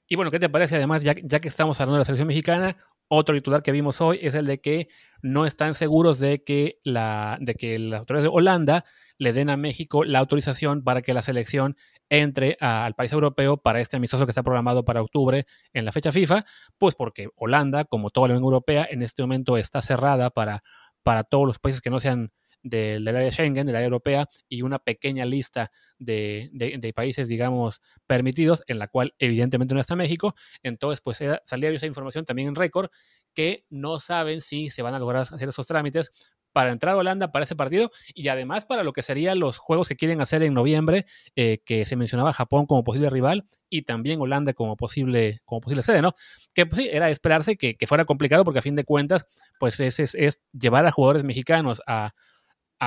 Y 0.07 0.15
bueno, 0.15 0.31
¿qué 0.31 0.39
te 0.39 0.49
parece 0.49 0.75
además, 0.75 1.03
ya, 1.03 1.15
ya 1.23 1.39
que 1.39 1.47
estamos 1.47 1.79
hablando 1.79 1.95
de 1.95 1.99
la 1.99 2.05
selección 2.05 2.27
mexicana, 2.27 2.77
otro 3.13 3.35
titular 3.35 3.61
que 3.61 3.73
vimos 3.73 3.99
hoy 3.99 4.19
es 4.21 4.35
el 4.35 4.45
de 4.45 4.61
que 4.61 4.87
no 5.21 5.45
están 5.45 5.75
seguros 5.75 6.19
de 6.19 6.43
que, 6.45 6.79
la, 6.85 7.37
de 7.41 7.55
que 7.55 7.77
las 7.77 7.99
autoridades 7.99 8.23
de 8.23 8.33
Holanda 8.33 8.85
le 9.21 9.33
den 9.33 9.51
a 9.51 9.55
México 9.55 10.03
la 10.03 10.17
autorización 10.17 10.83
para 10.83 11.03
que 11.03 11.13
la 11.13 11.21
selección 11.21 11.77
entre 12.09 12.57
al 12.59 12.95
país 12.95 13.13
europeo 13.13 13.57
para 13.57 13.79
este 13.79 13.97
amistoso 13.97 14.25
que 14.25 14.31
está 14.31 14.41
programado 14.41 14.83
para 14.83 15.03
octubre 15.03 15.45
en 15.73 15.85
la 15.85 15.91
fecha 15.91 16.11
FIFA, 16.11 16.43
pues 16.79 16.95
porque 16.95 17.29
Holanda, 17.35 17.85
como 17.85 18.09
toda 18.09 18.29
la 18.29 18.33
Unión 18.33 18.45
Europea, 18.45 18.87
en 18.89 19.03
este 19.03 19.21
momento 19.21 19.57
está 19.57 19.83
cerrada 19.83 20.31
para, 20.31 20.63
para 21.03 21.23
todos 21.23 21.45
los 21.45 21.59
países 21.59 21.81
que 21.81 21.91
no 21.91 21.99
sean 21.99 22.31
del 22.63 23.07
área 23.07 23.21
de 23.21 23.31
Schengen, 23.31 23.67
del 23.67 23.75
área 23.75 23.85
europea, 23.85 24.27
y 24.49 24.63
una 24.63 24.79
pequeña 24.79 25.25
lista 25.25 25.71
de, 25.99 26.49
de, 26.51 26.93
países, 26.93 27.27
digamos, 27.27 27.79
permitidos, 28.07 28.63
en 28.65 28.79
la 28.79 28.87
cual 28.87 29.13
evidentemente 29.19 29.75
no 29.75 29.79
está 29.79 29.95
México. 29.95 30.33
Entonces, 30.63 30.99
pues 31.01 31.23
salía 31.45 31.69
esa 31.69 31.85
información 31.85 32.25
también 32.25 32.47
en 32.47 32.55
récord, 32.55 32.89
que 33.35 33.65
no 33.69 33.99
saben 33.99 34.41
si 34.41 34.69
se 34.69 34.81
van 34.81 34.95
a 34.95 34.99
lograr 34.99 35.21
hacer 35.21 35.49
esos 35.49 35.67
trámites 35.67 36.11
para 36.53 36.71
entrar 36.71 36.95
a 36.95 36.97
Holanda 36.97 37.31
para 37.31 37.43
ese 37.43 37.55
partido 37.55 37.91
y 38.13 38.27
además 38.27 38.65
para 38.65 38.83
lo 38.83 38.93
que 38.93 39.01
serían 39.01 39.39
los 39.39 39.57
juegos 39.57 39.87
que 39.87 39.95
quieren 39.95 40.21
hacer 40.21 40.43
en 40.43 40.53
noviembre, 40.53 41.05
eh, 41.35 41.59
que 41.65 41.85
se 41.85 41.95
mencionaba 41.95 42.33
Japón 42.33 42.65
como 42.65 42.83
posible 42.83 43.09
rival 43.09 43.45
y 43.69 43.83
también 43.83 44.19
Holanda 44.21 44.53
como 44.53 44.75
posible, 44.77 45.39
como 45.45 45.61
posible 45.61 45.83
sede, 45.83 46.01
¿no? 46.01 46.13
Que 46.53 46.65
pues 46.65 46.81
sí, 46.81 46.89
era 46.91 47.09
esperarse 47.09 47.57
que, 47.57 47.75
fuera 47.87 48.05
complicado 48.05 48.43
porque 48.43 48.59
a 48.59 48.61
fin 48.61 48.75
de 48.75 48.83
cuentas, 48.83 49.27
pues 49.59 49.79
es, 49.79 49.99
es, 49.99 50.43
llevar 50.51 50.85
a 50.85 50.91
jugadores 50.91 51.23
mexicanos 51.23 51.81
a, 51.87 52.13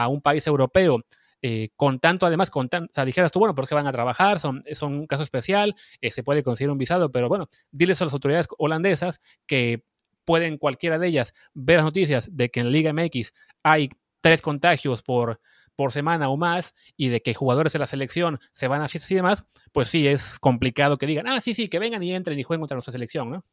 un 0.08 0.20
país 0.20 0.46
europeo. 0.46 1.04
Eh, 1.46 1.68
con 1.76 2.00
tanto, 2.00 2.24
además, 2.24 2.50
con 2.50 2.70
tan, 2.70 2.84
o 2.84 2.88
sea, 2.90 3.04
dijeras 3.04 3.30
tú, 3.30 3.38
bueno, 3.38 3.54
porque 3.54 3.74
van 3.74 3.86
a 3.86 3.92
trabajar, 3.92 4.40
son, 4.40 4.64
son 4.72 4.94
un 4.94 5.06
caso 5.06 5.22
especial, 5.22 5.74
eh, 6.00 6.10
se 6.10 6.22
puede 6.22 6.42
conseguir 6.42 6.70
un 6.70 6.78
visado, 6.78 7.12
pero 7.12 7.28
bueno, 7.28 7.50
diles 7.70 8.00
a 8.00 8.06
las 8.06 8.14
autoridades 8.14 8.48
holandesas 8.56 9.20
que 9.46 9.84
pueden 10.24 10.58
cualquiera 10.58 10.98
de 10.98 11.08
ellas 11.08 11.34
ver 11.54 11.76
las 11.76 11.84
noticias 11.84 12.28
de 12.34 12.50
que 12.50 12.60
en 12.60 12.70
Liga 12.70 12.92
MX 12.92 13.32
hay 13.62 13.90
tres 14.20 14.40
contagios 14.40 15.02
por, 15.02 15.40
por 15.76 15.92
semana 15.92 16.28
o 16.28 16.36
más 16.36 16.74
y 16.96 17.08
de 17.08 17.20
que 17.20 17.34
jugadores 17.34 17.72
de 17.72 17.78
la 17.78 17.86
selección 17.86 18.38
se 18.52 18.68
van 18.68 18.82
a 18.82 18.88
fiestas 18.88 19.10
y 19.10 19.16
demás, 19.16 19.46
pues 19.72 19.88
sí, 19.88 20.06
es 20.06 20.38
complicado 20.38 20.98
que 20.98 21.06
digan, 21.06 21.28
ah, 21.28 21.40
sí, 21.40 21.54
sí, 21.54 21.68
que 21.68 21.78
vengan 21.78 22.02
y 22.02 22.14
entren 22.14 22.38
y 22.38 22.42
jueguen 22.42 22.60
contra 22.60 22.76
nuestra 22.76 22.92
selección, 22.92 23.30
¿no? 23.30 23.44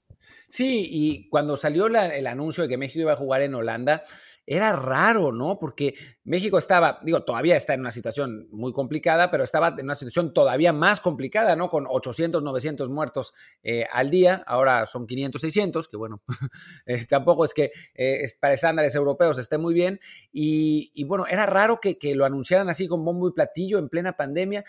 Sí, 0.47 0.87
y 0.89 1.29
cuando 1.29 1.57
salió 1.57 1.87
el 1.87 2.27
anuncio 2.27 2.63
de 2.63 2.69
que 2.69 2.77
México 2.77 3.01
iba 3.01 3.13
a 3.13 3.17
jugar 3.17 3.41
en 3.41 3.55
Holanda, 3.55 4.03
era 4.45 4.73
raro, 4.73 5.31
¿no? 5.31 5.59
Porque 5.59 5.93
México 6.23 6.57
estaba, 6.57 6.99
digo, 7.03 7.23
todavía 7.23 7.55
está 7.55 7.73
en 7.73 7.81
una 7.81 7.91
situación 7.91 8.47
muy 8.51 8.73
complicada, 8.73 9.31
pero 9.31 9.43
estaba 9.43 9.69
en 9.77 9.85
una 9.85 9.95
situación 9.95 10.33
todavía 10.33 10.73
más 10.73 10.99
complicada, 10.99 11.55
¿no? 11.55 11.69
Con 11.69 11.85
800, 11.87 12.43
900 12.43 12.89
muertos 12.89 13.33
eh, 13.63 13.85
al 13.91 14.09
día, 14.09 14.43
ahora 14.47 14.85
son 14.87 15.07
500, 15.07 15.39
600, 15.39 15.87
que 15.87 15.95
bueno, 15.95 16.21
eh, 16.85 17.05
tampoco 17.05 17.45
es 17.45 17.53
que 17.53 17.71
eh, 17.95 18.25
para 18.39 18.53
estándares 18.53 18.95
europeos 18.95 19.37
esté 19.37 19.57
muy 19.57 19.73
bien. 19.73 19.99
Y, 20.31 21.03
bueno, 21.05 21.25
era 21.27 21.45
raro 21.45 21.79
que, 21.79 21.97
que 21.97 22.15
lo 22.15 22.25
anunciaran 22.25 22.69
así 22.69 22.87
con 22.87 23.05
bombo 23.05 23.29
y 23.29 23.33
platillo 23.33 23.79
en 23.79 23.89
plena 23.89 24.13
pandemia. 24.13 24.65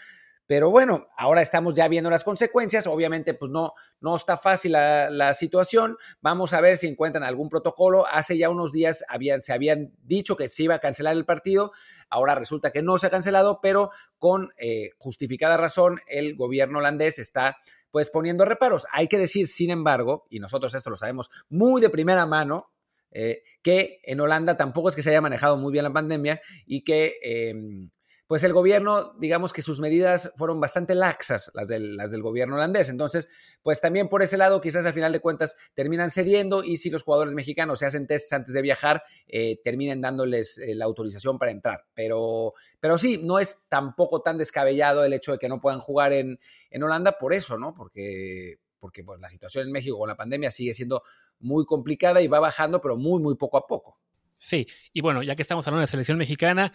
Pero 0.52 0.68
bueno, 0.68 1.08
ahora 1.16 1.40
estamos 1.40 1.72
ya 1.72 1.88
viendo 1.88 2.10
las 2.10 2.24
consecuencias. 2.24 2.86
Obviamente, 2.86 3.32
pues 3.32 3.50
no, 3.50 3.72
no 4.02 4.16
está 4.16 4.36
fácil 4.36 4.72
la, 4.72 5.32
situación. 5.32 5.96
Vamos 6.20 6.52
a 6.52 6.60
ver 6.60 6.76
si 6.76 6.86
encuentran 6.86 7.24
algún 7.24 7.48
protocolo. 7.48 8.06
Hace 8.06 8.36
ya 8.36 8.50
unos 8.50 8.70
días 8.70 9.02
se 9.40 9.52
habían 9.54 9.94
dicho 10.02 10.36
que 10.36 10.48
se 10.48 10.64
iba 10.64 10.74
a 10.74 10.78
cancelar 10.78 11.16
el 11.16 11.24
partido. 11.24 11.72
Ahora 12.10 12.34
resulta 12.34 12.70
que 12.70 12.82
no 12.82 12.98
se 12.98 13.06
ha 13.06 13.10
cancelado, 13.10 13.60
pero 13.62 13.92
con 14.18 14.50
eh, 14.58 14.90
justificada 14.98 15.56
razón 15.56 16.00
el 16.06 16.36
gobierno 16.36 16.80
holandés 16.80 17.18
está 17.18 17.56
pues 17.90 18.10
poniendo 18.10 18.44
reparos. 18.44 18.86
Hay 18.92 19.08
que 19.08 19.16
decir, 19.16 19.46
sin 19.48 19.70
embargo, 19.70 20.26
y 20.28 20.38
nosotros 20.38 20.74
esto 20.74 20.90
lo 20.90 20.96
sabemos 20.96 21.30
muy 21.48 21.80
de 21.80 21.88
primera 21.88 22.26
mano, 22.26 22.74
eh, 23.10 23.42
que 23.62 24.00
en 24.02 24.20
Holanda 24.20 24.58
tampoco 24.58 24.90
es 24.90 24.96
que 24.96 25.02
se 25.02 25.08
haya 25.08 25.22
manejado 25.22 25.56
muy 25.56 25.72
bien 25.72 25.84
la 25.84 25.94
pandemia 25.94 26.42
y 26.66 26.84
que 26.84 27.14
em, 27.22 27.90
pues 28.32 28.44
el 28.44 28.54
gobierno, 28.54 29.12
digamos 29.18 29.52
que 29.52 29.60
sus 29.60 29.78
medidas 29.78 30.32
fueron 30.38 30.58
bastante 30.58 30.94
laxas, 30.94 31.50
las 31.52 31.68
del, 31.68 31.98
las 31.98 32.12
del 32.12 32.22
gobierno 32.22 32.54
holandés. 32.54 32.88
Entonces, 32.88 33.28
pues 33.60 33.82
también 33.82 34.08
por 34.08 34.22
ese 34.22 34.38
lado, 34.38 34.62
quizás 34.62 34.86
al 34.86 34.94
final 34.94 35.12
de 35.12 35.20
cuentas 35.20 35.54
terminan 35.74 36.10
cediendo 36.10 36.64
y 36.64 36.78
si 36.78 36.88
los 36.88 37.02
jugadores 37.02 37.34
mexicanos 37.34 37.80
se 37.80 37.84
hacen 37.84 38.06
tests 38.06 38.32
antes 38.32 38.54
de 38.54 38.62
viajar, 38.62 39.02
eh, 39.26 39.60
terminen 39.62 40.00
dándoles 40.00 40.56
eh, 40.56 40.74
la 40.74 40.86
autorización 40.86 41.38
para 41.38 41.52
entrar. 41.52 41.84
Pero, 41.92 42.54
pero 42.80 42.96
sí, 42.96 43.20
no 43.22 43.38
es 43.38 43.64
tampoco 43.68 44.22
tan 44.22 44.38
descabellado 44.38 45.04
el 45.04 45.12
hecho 45.12 45.32
de 45.32 45.38
que 45.38 45.50
no 45.50 45.60
puedan 45.60 45.80
jugar 45.80 46.14
en, 46.14 46.40
en 46.70 46.82
Holanda 46.82 47.18
por 47.18 47.34
eso, 47.34 47.58
¿no? 47.58 47.74
Porque, 47.74 48.60
porque 48.78 49.04
pues, 49.04 49.20
la 49.20 49.28
situación 49.28 49.66
en 49.66 49.72
México 49.72 49.98
con 49.98 50.08
la 50.08 50.16
pandemia 50.16 50.50
sigue 50.50 50.72
siendo 50.72 51.02
muy 51.38 51.66
complicada 51.66 52.22
y 52.22 52.28
va 52.28 52.40
bajando, 52.40 52.80
pero 52.80 52.96
muy, 52.96 53.20
muy 53.20 53.34
poco 53.34 53.58
a 53.58 53.66
poco. 53.66 53.98
Sí, 54.44 54.66
y 54.92 55.02
bueno, 55.02 55.22
ya 55.22 55.36
que 55.36 55.42
estamos 55.42 55.64
hablando 55.68 55.82
de 55.82 55.86
selección 55.86 56.18
mexicana, 56.18 56.72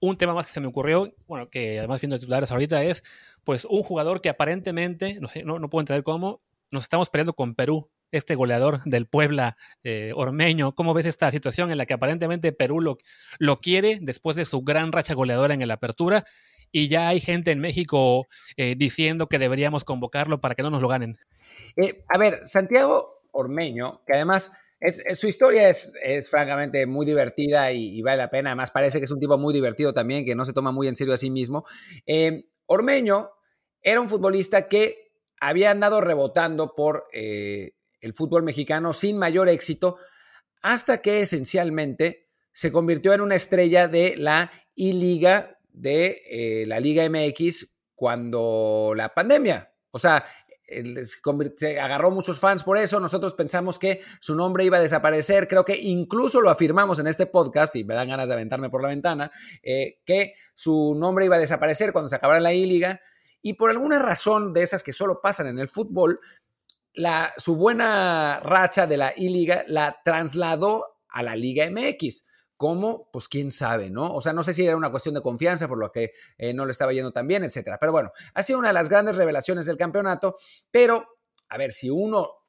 un 0.00 0.16
tema 0.16 0.34
más 0.34 0.46
que 0.46 0.52
se 0.52 0.60
me 0.60 0.66
ocurrió, 0.66 1.14
bueno, 1.26 1.50
que 1.50 1.78
además 1.78 2.00
viendo 2.00 2.18
titulares 2.18 2.50
ahorita 2.50 2.82
es, 2.82 3.04
pues, 3.44 3.64
un 3.64 3.82
jugador 3.82 4.20
que 4.20 4.28
aparentemente, 4.28 5.18
no 5.20 5.28
sé, 5.28 5.44
no, 5.44 5.58
no 5.58 5.68
puedo 5.68 5.82
entender 5.82 6.02
cómo, 6.02 6.42
nos 6.70 6.84
estamos 6.84 7.10
peleando 7.10 7.34
con 7.34 7.54
Perú, 7.54 7.90
este 8.12 8.34
goleador 8.34 8.82
del 8.84 9.06
Puebla 9.06 9.56
eh, 9.84 10.12
ormeño. 10.14 10.74
¿Cómo 10.74 10.94
ves 10.94 11.06
esta 11.06 11.30
situación 11.30 11.70
en 11.70 11.78
la 11.78 11.86
que 11.86 11.94
aparentemente 11.94 12.52
Perú 12.52 12.80
lo, 12.80 12.98
lo 13.38 13.60
quiere 13.60 13.98
después 14.00 14.36
de 14.36 14.44
su 14.44 14.62
gran 14.62 14.92
racha 14.92 15.14
goleadora 15.14 15.54
en 15.54 15.66
la 15.66 15.74
apertura? 15.74 16.24
Y 16.72 16.88
ya 16.88 17.08
hay 17.08 17.20
gente 17.20 17.50
en 17.50 17.60
México 17.60 18.28
eh, 18.56 18.74
diciendo 18.76 19.28
que 19.28 19.38
deberíamos 19.38 19.84
convocarlo 19.84 20.40
para 20.40 20.54
que 20.54 20.62
no 20.62 20.70
nos 20.70 20.82
lo 20.82 20.88
ganen. 20.88 21.18
Eh, 21.76 22.04
a 22.08 22.18
ver, 22.18 22.46
Santiago 22.46 23.22
Ormeño, 23.32 24.02
que 24.06 24.14
además 24.14 24.52
su 25.14 25.28
historia 25.28 25.68
es, 25.68 26.28
francamente 26.28 26.86
muy 26.86 27.04
divertida 27.04 27.72
y, 27.72 28.00
vale 28.02 28.18
la 28.18 28.30
pena. 28.30 28.50
Además, 28.50 28.70
parece 28.70 28.98
que 28.98 29.04
es 29.04 29.10
un 29.10 29.20
tipo 29.20 29.36
muy 29.38 29.52
divertido 29.52 29.92
también, 29.92 30.24
que 30.24 30.34
no 30.34 30.44
se 30.44 30.52
toma 30.52 30.72
muy 30.72 30.88
en 30.88 30.96
serio 30.96 31.14
a 31.14 31.18
sí 31.18 31.30
mismo. 31.30 31.64
Eh, 32.06 32.46
Ormeño 32.66 33.30
era 33.82 34.00
un 34.00 34.08
futbolista 34.08 34.68
que 34.68 35.12
había 35.40 35.70
andado 35.70 36.00
rebotando 36.00 36.74
por 36.74 37.06
eh, 37.12 37.72
el 38.00 38.14
fútbol 38.14 38.42
mexicano 38.42 38.92
sin 38.92 39.18
mayor 39.18 39.48
éxito, 39.48 39.96
hasta 40.62 41.00
que 41.02 41.22
esencialmente 41.22 42.28
se 42.52 42.72
convirtió 42.72 43.12
en 43.12 43.20
una 43.20 43.36
estrella 43.36 43.88
de 43.88 44.16
la 44.16 44.50
I-Liga, 44.74 45.58
de 45.68 46.22
eh, 46.30 46.64
la 46.66 46.80
Liga 46.80 47.08
MX, 47.08 47.76
cuando 47.94 48.92
la 48.96 49.14
pandemia. 49.14 49.74
O 49.90 49.98
sea, 49.98 50.24
se 51.56 51.80
agarró 51.80 52.10
muchos 52.10 52.38
fans 52.38 52.62
por 52.62 52.76
eso. 52.76 53.00
Nosotros 53.00 53.34
pensamos 53.34 53.78
que 53.78 54.00
su 54.20 54.34
nombre 54.34 54.64
iba 54.64 54.78
a 54.78 54.80
desaparecer. 54.80 55.48
Creo 55.48 55.64
que 55.64 55.76
incluso 55.76 56.40
lo 56.40 56.50
afirmamos 56.50 56.98
en 56.98 57.06
este 57.06 57.26
podcast, 57.26 57.76
y 57.76 57.84
me 57.84 57.94
dan 57.94 58.08
ganas 58.08 58.28
de 58.28 58.34
aventarme 58.34 58.70
por 58.70 58.82
la 58.82 58.88
ventana, 58.88 59.30
eh, 59.62 59.98
que 60.04 60.34
su 60.54 60.94
nombre 60.96 61.24
iba 61.24 61.36
a 61.36 61.40
desaparecer 61.40 61.92
cuando 61.92 62.08
se 62.08 62.16
acabara 62.16 62.40
la 62.40 62.52
I-Liga. 62.52 63.00
Y 63.42 63.54
por 63.54 63.70
alguna 63.70 63.98
razón 63.98 64.52
de 64.52 64.62
esas 64.62 64.82
que 64.82 64.92
solo 64.92 65.20
pasan 65.20 65.46
en 65.46 65.58
el 65.58 65.68
fútbol, 65.68 66.20
la, 66.92 67.32
su 67.36 67.56
buena 67.56 68.40
racha 68.40 68.86
de 68.86 68.96
la 68.96 69.12
I-Liga 69.16 69.64
la 69.68 70.00
trasladó 70.04 70.98
a 71.08 71.22
la 71.22 71.36
Liga 71.36 71.68
MX. 71.70 72.26
¿Cómo? 72.60 73.08
Pues 73.10 73.26
quién 73.26 73.50
sabe, 73.50 73.88
¿no? 73.88 74.12
O 74.12 74.20
sea, 74.20 74.34
no 74.34 74.42
sé 74.42 74.52
si 74.52 74.66
era 74.66 74.76
una 74.76 74.90
cuestión 74.90 75.14
de 75.14 75.22
confianza 75.22 75.66
por 75.66 75.78
lo 75.78 75.90
que 75.90 76.12
eh, 76.36 76.52
no 76.52 76.66
le 76.66 76.72
estaba 76.72 76.92
yendo 76.92 77.10
tan 77.10 77.26
bien, 77.26 77.42
etcétera. 77.42 77.78
Pero 77.80 77.90
bueno, 77.90 78.12
ha 78.34 78.42
sido 78.42 78.58
una 78.58 78.68
de 78.68 78.74
las 78.74 78.90
grandes 78.90 79.16
revelaciones 79.16 79.64
del 79.64 79.78
campeonato. 79.78 80.36
Pero, 80.70 81.06
a 81.48 81.56
ver, 81.56 81.72
si 81.72 81.88
uno 81.88 82.44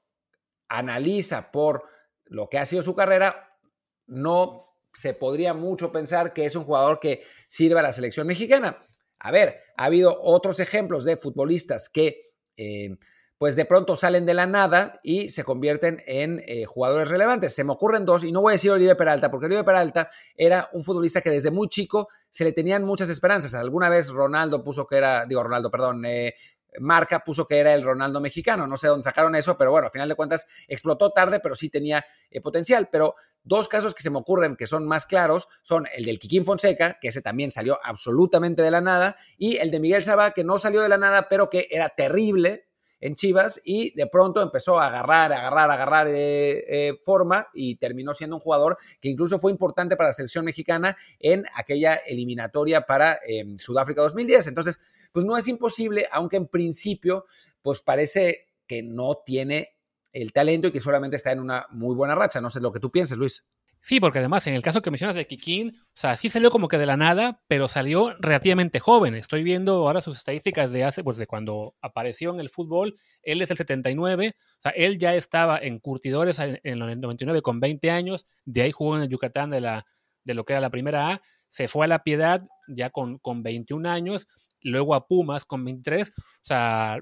analiza 0.67 1.49
por 1.49 1.83
lo 2.25 2.49
que 2.49 2.59
ha 2.59 2.65
sido 2.65 2.83
su 2.83 2.93
carrera, 2.93 3.57
no 4.05 4.75
se 4.93 5.13
podría 5.13 5.53
mucho 5.53 5.93
pensar 5.93 6.33
que 6.33 6.45
es 6.45 6.57
un 6.57 6.65
jugador 6.65 6.99
que 6.99 7.23
sirva 7.47 7.79
a 7.79 7.83
la 7.83 7.93
selección 7.93 8.27
mexicana. 8.27 8.85
A 9.17 9.31
ver, 9.31 9.61
ha 9.77 9.85
habido 9.85 10.21
otros 10.21 10.59
ejemplos 10.59 11.05
de 11.05 11.15
futbolistas 11.15 11.87
que 11.87 12.33
eh, 12.57 12.97
pues 13.41 13.55
de 13.55 13.65
pronto 13.65 13.95
salen 13.95 14.27
de 14.27 14.35
la 14.35 14.45
nada 14.45 14.99
y 15.01 15.29
se 15.29 15.43
convierten 15.43 16.03
en 16.05 16.43
eh, 16.45 16.65
jugadores 16.65 17.07
relevantes. 17.07 17.55
Se 17.55 17.63
me 17.63 17.71
ocurren 17.71 18.05
dos, 18.05 18.23
y 18.23 18.31
no 18.31 18.41
voy 18.41 18.51
a 18.51 18.53
decir 18.53 18.69
Oribe 18.69 18.95
Peralta, 18.95 19.31
porque 19.31 19.47
Oribe 19.47 19.63
Peralta 19.63 20.09
era 20.35 20.69
un 20.73 20.83
futbolista 20.83 21.21
que 21.21 21.31
desde 21.31 21.49
muy 21.49 21.67
chico 21.67 22.07
se 22.29 22.43
le 22.43 22.51
tenían 22.51 22.83
muchas 22.83 23.09
esperanzas. 23.09 23.55
Alguna 23.55 23.89
vez 23.89 24.09
Ronaldo 24.09 24.63
puso 24.63 24.85
que 24.85 24.97
era, 24.97 25.25
digo 25.25 25.41
Ronaldo, 25.41 25.71
perdón, 25.71 26.05
eh, 26.05 26.35
Marca 26.79 27.21
puso 27.21 27.47
que 27.47 27.57
era 27.57 27.73
el 27.73 27.83
Ronaldo 27.83 28.21
mexicano. 28.21 28.67
No 28.67 28.77
sé 28.77 28.89
dónde 28.89 29.05
sacaron 29.05 29.33
eso, 29.33 29.57
pero 29.57 29.71
bueno, 29.71 29.87
al 29.87 29.91
final 29.91 30.07
de 30.07 30.13
cuentas 30.13 30.45
explotó 30.67 31.09
tarde, 31.09 31.39
pero 31.39 31.55
sí 31.55 31.71
tenía 31.71 32.05
eh, 32.29 32.41
potencial. 32.41 32.89
Pero 32.91 33.15
dos 33.41 33.67
casos 33.67 33.95
que 33.95 34.03
se 34.03 34.11
me 34.11 34.19
ocurren 34.19 34.55
que 34.55 34.67
son 34.67 34.87
más 34.87 35.07
claros 35.07 35.47
son 35.63 35.87
el 35.95 36.05
del 36.05 36.19
Kikín 36.19 36.45
Fonseca, 36.45 36.99
que 37.01 37.07
ese 37.07 37.23
también 37.23 37.51
salió 37.51 37.79
absolutamente 37.83 38.61
de 38.61 38.69
la 38.69 38.81
nada, 38.81 39.17
y 39.35 39.57
el 39.57 39.71
de 39.71 39.79
Miguel 39.79 40.03
Sabá, 40.03 40.29
que 40.29 40.43
no 40.43 40.59
salió 40.59 40.81
de 40.81 40.89
la 40.89 40.99
nada, 40.99 41.27
pero 41.27 41.49
que 41.49 41.67
era 41.71 41.89
terrible 41.89 42.67
en 43.01 43.15
Chivas 43.15 43.59
y 43.65 43.93
de 43.95 44.07
pronto 44.07 44.41
empezó 44.41 44.79
a 44.79 44.87
agarrar, 44.87 45.33
agarrar, 45.33 45.71
agarrar 45.71 46.07
eh, 46.07 46.63
eh, 46.67 46.99
forma 47.03 47.47
y 47.53 47.75
terminó 47.75 48.13
siendo 48.13 48.37
un 48.37 48.41
jugador 48.41 48.77
que 49.01 49.09
incluso 49.09 49.39
fue 49.39 49.51
importante 49.51 49.97
para 49.97 50.09
la 50.09 50.13
selección 50.13 50.45
mexicana 50.45 50.95
en 51.19 51.43
aquella 51.53 51.95
eliminatoria 51.95 52.81
para 52.81 53.19
em, 53.25 53.57
Sudáfrica 53.57 54.01
2010. 54.03 54.47
Entonces, 54.47 54.79
pues 55.11 55.25
no 55.25 55.37
es 55.37 55.47
imposible, 55.47 56.07
aunque 56.11 56.37
en 56.37 56.47
principio, 56.47 57.25
pues 57.61 57.81
parece 57.81 58.47
que 58.67 58.83
no 58.83 59.21
tiene 59.25 59.75
el 60.13 60.31
talento 60.31 60.67
y 60.67 60.71
que 60.71 60.79
solamente 60.79 61.17
está 61.17 61.31
en 61.31 61.39
una 61.39 61.67
muy 61.71 61.95
buena 61.95 62.15
racha. 62.15 62.39
No 62.39 62.49
sé 62.49 62.61
lo 62.61 62.71
que 62.71 62.79
tú 62.79 62.91
pienses, 62.91 63.17
Luis. 63.17 63.43
Sí, 63.83 63.99
porque 63.99 64.19
además 64.19 64.45
en 64.45 64.53
el 64.53 64.61
caso 64.61 64.83
que 64.83 64.91
mencionas 64.91 65.15
de 65.15 65.25
Kikín, 65.25 65.75
o 65.79 65.91
sea, 65.95 66.15
sí 66.15 66.29
salió 66.29 66.51
como 66.51 66.67
que 66.67 66.77
de 66.77 66.85
la 66.85 66.97
nada, 66.97 67.41
pero 67.47 67.67
salió 67.67 68.15
relativamente 68.19 68.79
joven. 68.79 69.15
Estoy 69.15 69.43
viendo 69.43 69.87
ahora 69.87 70.01
sus 70.01 70.17
estadísticas 70.17 70.71
de 70.71 70.83
hace, 70.83 71.03
pues 71.03 71.17
de 71.17 71.25
cuando 71.25 71.75
apareció 71.81 72.31
en 72.31 72.39
el 72.39 72.49
fútbol. 72.49 72.95
Él 73.23 73.41
es 73.41 73.49
el 73.49 73.57
79, 73.57 74.35
o 74.37 74.61
sea, 74.61 74.71
él 74.73 74.99
ya 74.99 75.15
estaba 75.15 75.57
en 75.57 75.79
curtidores 75.79 76.37
en, 76.37 76.59
el 76.63 77.01
99 77.01 77.41
con 77.41 77.59
20 77.59 77.89
años, 77.89 78.27
de 78.45 78.61
ahí 78.61 78.71
jugó 78.71 78.97
en 78.97 79.03
el 79.03 79.09
Yucatán 79.09 79.49
de, 79.49 79.61
la, 79.61 79.85
de 80.25 80.35
lo 80.35 80.45
que 80.45 80.53
era 80.53 80.61
la 80.61 80.69
primera 80.69 81.09
A, 81.09 81.21
se 81.49 81.67
fue 81.67 81.85
a 81.85 81.87
la 81.87 82.03
Piedad 82.03 82.43
ya 82.67 82.91
con, 82.91 83.17
con 83.17 83.41
21 83.41 83.89
años, 83.89 84.27
luego 84.61 84.93
a 84.93 85.07
Pumas 85.07 85.43
con 85.43 85.65
23, 85.65 86.09
o 86.09 86.13
sea, 86.43 86.99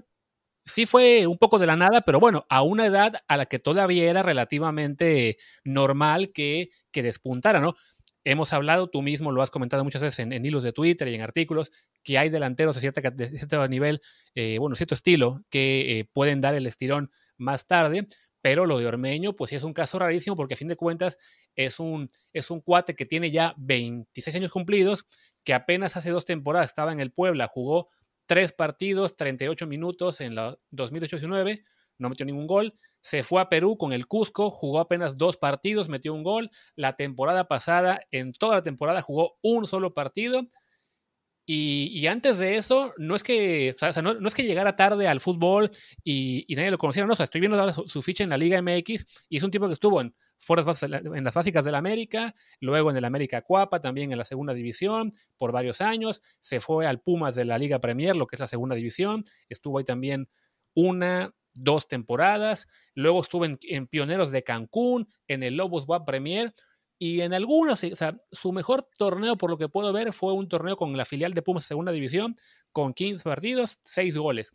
sí 0.70 0.86
fue 0.86 1.28
un 1.28 1.38
poco 1.38 1.60
de 1.60 1.68
la 1.68 1.76
nada, 1.76 2.02
pero 2.02 2.20
bueno, 2.20 2.46
a 2.50 2.62
una 2.62 2.86
edad 2.86 3.14
a 3.28 3.38
la 3.38 3.46
que 3.46 3.60
todavía 3.60 4.10
era 4.10 4.24
relativamente 4.24 5.38
normal 5.64 6.32
que, 6.34 6.70
que 6.92 7.04
despuntara, 7.04 7.60
¿no? 7.60 7.76
hemos 8.24 8.54
hablado, 8.54 8.90
tú 8.90 9.02
mismo 9.02 9.32
lo 9.32 9.42
has 9.42 9.50
comentado 9.50 9.84
muchas 9.84 10.02
veces 10.02 10.20
en, 10.20 10.46
hilos 10.46 10.64
de 10.64 10.74
Twitter 10.74 11.08
y 11.08 11.16
en 11.16 11.22
artículos, 11.22 11.72
que 12.04 12.18
hay 12.18 12.30
delanteros 12.30 12.76
de, 12.76 12.82
cierta, 12.82 13.02
cierto 13.02 13.68
nivel, 13.68 14.02
eh, 14.36 14.58
bueno, 14.60 14.76
cierto 14.76 14.96
estilo, 14.96 15.44
que 15.50 16.00
eh, 16.00 16.06
pueden 16.12 16.42
dar 16.42 16.56
el 16.56 16.68
estirón 16.68 17.12
más 17.38 17.68
tarde, 17.68 18.08
pero 18.42 18.66
lo 18.66 18.80
de 18.80 18.88
Ormeño, 18.88 19.36
pues 19.36 19.50
sí 19.50 19.56
es 19.56 19.64
un 19.64 19.74
caso 19.74 20.00
rarísimo 20.00 20.36
porque 20.36 20.54
a 20.54 20.58
fin 20.58 20.68
de 20.68 20.76
cuentas 20.76 21.18
es 21.56 21.80
un, 21.80 22.08
es 22.32 22.52
un 22.52 22.62
cuate 22.62 22.96
que 22.96 23.06
tiene 23.06 23.32
ya 23.32 23.54
26 23.58 24.36
años 24.36 24.52
cumplidos, 24.52 25.06
que 25.44 25.54
apenas 25.54 25.98
hace 25.98 26.12
dos 26.12 26.26
temporadas 26.26 26.70
estaba 26.70 26.92
en 26.92 27.00
el 27.00 27.12
Puebla, 27.12 27.48
jugó 27.48 27.90
tres 28.30 28.52
partidos, 28.52 29.16
38 29.16 29.66
minutos 29.66 30.22
en 30.22 30.36
la 30.36 30.56
2019, 30.70 31.66
no 31.98 32.10
metió 32.10 32.28
ningún 32.28 32.46
gol, 32.46 32.76
se 33.02 33.24
fue 33.24 33.42
a 33.42 33.50
Perú 33.50 33.76
con 33.76 33.92
el 33.92 34.06
Cusco, 34.06 34.52
jugó 34.52 34.80
apenas 34.80 35.18
dos 35.18 35.36
partidos, 35.36 35.90
metió 35.90 36.14
un 36.14 36.22
gol, 36.22 36.52
la 36.76 36.96
temporada 36.96 37.48
pasada, 37.48 38.02
en 38.12 38.32
toda 38.32 38.58
la 38.58 38.62
temporada 38.62 39.02
jugó 39.02 39.40
un 39.42 39.66
solo 39.66 39.96
partido, 39.96 40.48
y, 41.52 42.06
antes 42.06 42.38
de 42.38 42.58
eso, 42.58 42.94
no 42.98 43.16
es 43.16 43.24
que, 43.24 43.76
no, 44.04 44.28
es 44.28 44.36
que 44.36 44.44
llegara 44.44 44.76
tarde 44.76 45.08
al 45.08 45.20
fútbol 45.20 45.72
y, 46.04 46.46
nadie 46.56 46.70
lo 46.70 46.78
conociera, 46.78 47.08
no, 47.08 47.16
estoy 47.16 47.42
viendo 47.42 47.60
ahora 47.60 47.74
su, 47.74 48.02
ficha 48.04 48.24
en 48.24 48.30
la 48.30 48.38
Liga 48.38 48.62
MX 48.62 49.08
y 49.28 49.38
es 49.38 49.42
un 49.42 49.50
tipo 49.50 49.66
que 49.66 49.74
estuvo 49.74 50.00
en, 50.00 50.14
en 50.48 51.24
las 51.24 51.34
básicas 51.34 51.66
del 51.66 51.76
América, 51.76 52.36
luego 52.60 52.90
en 52.90 52.98
el 52.98 53.06
América 53.06 53.42
Cuapa, 53.42 53.82
también 53.82 54.12
en 54.12 54.18
la 54.18 54.26
segunda 54.26 54.54
división 54.54 55.14
por 55.38 55.52
varios 55.52 55.82
años, 55.82 56.22
se 56.42 56.60
fue 56.60 56.88
al 56.88 57.02
Pumas 57.02 57.36
de 57.36 57.46
la 57.46 57.58
Liga 57.58 57.80
Premier, 57.80 58.16
lo 58.16 58.28
que 58.28 58.36
es 58.36 58.40
la 58.40 58.48
segunda 58.48 58.76
división, 58.76 59.26
estuvo 59.50 59.78
ahí 59.78 59.86
también 59.86 60.30
una, 60.74 61.34
dos 61.54 61.88
temporadas, 61.88 62.68
luego 62.96 63.22
estuvo 63.22 63.46
en, 63.46 63.58
en 63.64 63.88
Pioneros 63.88 64.32
de 64.32 64.44
Cancún, 64.44 65.08
en 65.28 65.44
el 65.44 65.58
Lobos 65.58 65.88
WAP 65.88 66.06
Premier, 66.06 66.54
y 67.02 67.22
en 67.22 67.34
algunos, 67.34 67.82
o 67.82 67.96
sea, 67.96 68.22
su 68.30 68.52
mejor 68.52 68.90
torneo, 68.98 69.38
por 69.38 69.50
lo 69.50 69.58
que 69.58 69.70
puedo 69.70 69.94
ver, 69.94 70.12
fue 70.12 70.34
un 70.34 70.50
torneo 70.50 70.76
con 70.76 70.96
la 70.98 71.06
filial 71.06 71.34
de 71.34 71.42
Pumas 71.42 71.64
Segunda 71.64 71.94
División, 71.94 72.36
con 72.74 72.94
15 72.94 73.24
partidos, 73.24 73.80
6 73.86 74.18
goles. 74.18 74.54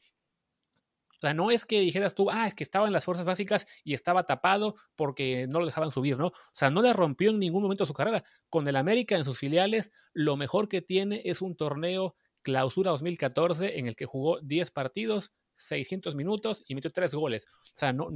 O 1.24 1.26
sea, 1.26 1.32
no 1.32 1.50
es 1.50 1.64
que 1.64 1.80
dijeras 1.80 2.14
tú, 2.14 2.28
ah, 2.30 2.46
es 2.46 2.54
que 2.54 2.62
estaba 2.62 2.86
en 2.86 2.92
las 2.92 3.06
fuerzas 3.06 3.24
básicas 3.24 3.66
y 3.82 3.94
estaba 3.94 4.24
tapado 4.24 4.74
porque 4.94 5.46
no 5.48 5.58
lo 5.58 5.64
dejaban 5.64 5.90
subir, 5.90 6.18
¿no? 6.18 6.26
O 6.26 6.32
sea, 6.52 6.68
no 6.68 6.82
le 6.82 6.92
rompió 6.92 7.30
en 7.30 7.38
ningún 7.38 7.62
momento 7.62 7.86
su 7.86 7.94
carrera. 7.94 8.22
Con 8.50 8.68
el 8.68 8.76
América 8.76 9.16
en 9.16 9.24
sus 9.24 9.38
filiales, 9.38 9.90
lo 10.12 10.36
mejor 10.36 10.68
que 10.68 10.82
tiene 10.82 11.22
es 11.24 11.40
un 11.40 11.56
torneo 11.56 12.14
clausura 12.42 12.90
2014 12.90 13.78
en 13.78 13.86
el 13.86 13.96
que 13.96 14.04
jugó 14.04 14.38
10 14.42 14.70
partidos, 14.70 15.32
600 15.56 16.14
minutos 16.14 16.62
y 16.68 16.74
metió 16.74 16.92
3 16.92 17.14
goles. 17.14 17.46
O 17.48 17.72
sea, 17.72 17.94
no, 17.94 18.10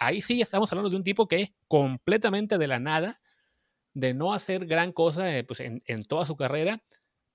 ahí 0.00 0.20
sí 0.20 0.40
estamos 0.40 0.72
hablando 0.72 0.90
de 0.90 0.96
un 0.96 1.04
tipo 1.04 1.28
que 1.28 1.54
completamente 1.68 2.58
de 2.58 2.66
la 2.66 2.80
nada 2.80 3.20
de 3.92 4.12
no 4.12 4.34
hacer 4.34 4.66
gran 4.66 4.90
cosa 4.90 5.38
eh, 5.38 5.44
pues, 5.44 5.60
en, 5.60 6.02
toda 6.08 6.26
su 6.26 6.34
carrera. 6.34 6.82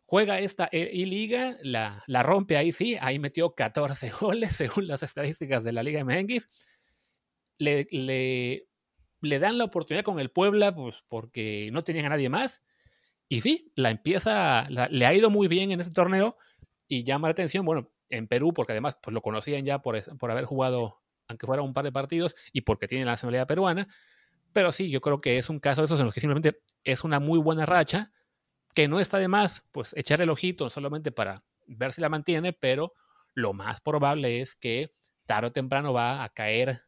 Juega 0.10 0.40
esta 0.40 0.68
I-Liga, 0.72 1.58
la, 1.62 2.04
la, 2.08 2.24
rompe 2.24 2.58
ahí 2.58 2.72
sí, 2.72 2.98
ahí 3.00 3.20
metió 3.20 3.54
14 3.54 4.10
goles 4.20 4.54
según 4.54 4.88
las 4.88 5.04
estadísticas 5.04 5.64
de 5.64 5.72
la 5.72 5.84
Liga 5.84 6.04
MX. 6.04 6.48
Le, 7.60 7.88
le, 7.92 9.40
dan 9.40 9.60
la 9.60 9.66
oportunidad 9.66 10.04
con 10.04 10.20
el 10.20 10.32
Puebla 10.32 10.74
pues, 10.74 11.04
porque 11.08 11.70
no 11.72 11.84
tenían 11.84 12.08
a 12.08 12.10
nadie 12.10 12.28
más. 12.28 12.64
Y 13.28 13.42
sí, 13.42 13.72
la 13.76 13.92
empieza, 13.92 14.68
le 14.68 15.06
ha 15.06 15.14
ido 15.14 15.30
muy 15.30 15.48
bien 15.48 15.72
en 15.72 15.80
ese 15.80 15.92
torneo 15.92 16.38
y 16.88 17.04
llama 17.04 17.28
la 17.28 17.34
atención, 17.34 17.64
bueno, 17.64 17.92
en 18.10 18.28
Perú, 18.28 18.52
porque 18.52 18.72
además 18.72 18.98
pues, 19.04 19.14
lo 19.14 19.22
conocían 19.22 19.64
ya 19.64 19.84
por, 19.84 20.18
por 20.18 20.32
haber 20.32 20.46
jugado, 20.46 21.04
aunque 21.28 21.46
fuera 21.46 21.62
un 21.62 21.76
par 21.76 21.86
de 21.86 21.92
partidos, 21.92 22.36
y 22.52 22.62
porque 22.62 22.88
tiene 22.88 23.06
la 23.06 23.12
nacionalidad 23.12 23.46
peruana, 23.46 23.88
pero 24.54 24.72
sí, 24.72 24.90
yo 24.90 25.02
creo 25.02 25.22
que 25.22 25.38
es 25.38 25.52
un 25.52 25.60
caso 25.60 25.82
de 25.82 25.86
esos 25.86 26.00
en 26.00 26.08
los 26.08 26.16
que 26.16 26.20
simplemente 26.20 26.64
es 26.84 27.04
una 27.04 27.20
muy 27.20 27.38
buena 27.38 27.68
racha, 27.68 28.12
que 28.74 28.88
no 28.88 29.00
está 29.00 29.18
de 29.18 29.28
más, 29.28 29.64
pues 29.72 29.94
echarle 29.98 30.24
el 30.24 30.30
ojito 30.30 30.70
solamente 30.70 31.12
para 31.12 31.44
ver 31.68 31.92
si 31.92 32.02
la 32.02 32.10
mantiene, 32.10 32.54
pero 32.54 32.94
lo 33.34 33.54
más 33.54 33.82
probable 33.82 34.42
es 34.42 34.56
que 34.56 34.94
tarde 35.26 35.48
o 35.48 35.52
temprano 35.52 35.94
va 35.94 36.24
a 36.24 36.30
caer 36.30 36.82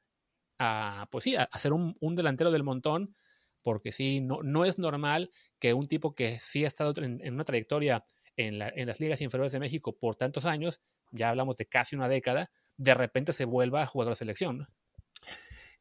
a, 0.60 1.08
pues 1.12 1.24
sí, 1.24 1.36
a, 1.36 1.50
ser 1.58 1.74
un, 1.74 2.16
delantero 2.16 2.52
del 2.52 2.64
montón, 2.64 3.16
porque 3.62 3.92
sí, 3.92 4.22
no, 4.22 4.42
no 4.44 4.66
es 4.66 4.80
normal 4.80 5.32
que 5.60 5.74
un 5.74 5.88
tipo 5.88 6.14
que 6.16 6.40
sí 6.40 6.64
ha 6.64 6.68
estado 6.68 6.94
en, 7.04 7.22
una 7.34 7.44
trayectoria 7.44 8.06
en, 8.36 8.62
en, 8.62 8.88
las 8.88 9.00
ligas 9.00 9.22
inferiores 9.22 9.54
de 9.54 9.60
México 9.60 9.98
por 9.98 10.16
tantos 10.16 10.46
años, 10.46 10.82
ya 11.12 11.30
hablamos 11.30 11.58
de 11.58 11.66
casi 11.66 11.96
una 11.96 12.08
década, 12.08 12.52
de 12.78 12.94
repente 12.94 13.34
se 13.34 13.46
vuelva 13.46 13.86
jugador 13.86 14.14
de 14.14 14.18
selección. 14.18 14.68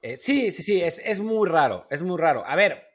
Eh, 0.03 0.17
sí, 0.17 0.51
sí, 0.51 0.63
sí, 0.63 0.81
es, 0.81 1.21
muy 1.21 1.49
raro, 1.49 1.87
es 1.91 2.03
muy 2.03 2.19
raro. 2.19 2.43
A 2.47 2.57
ver, 2.57 2.90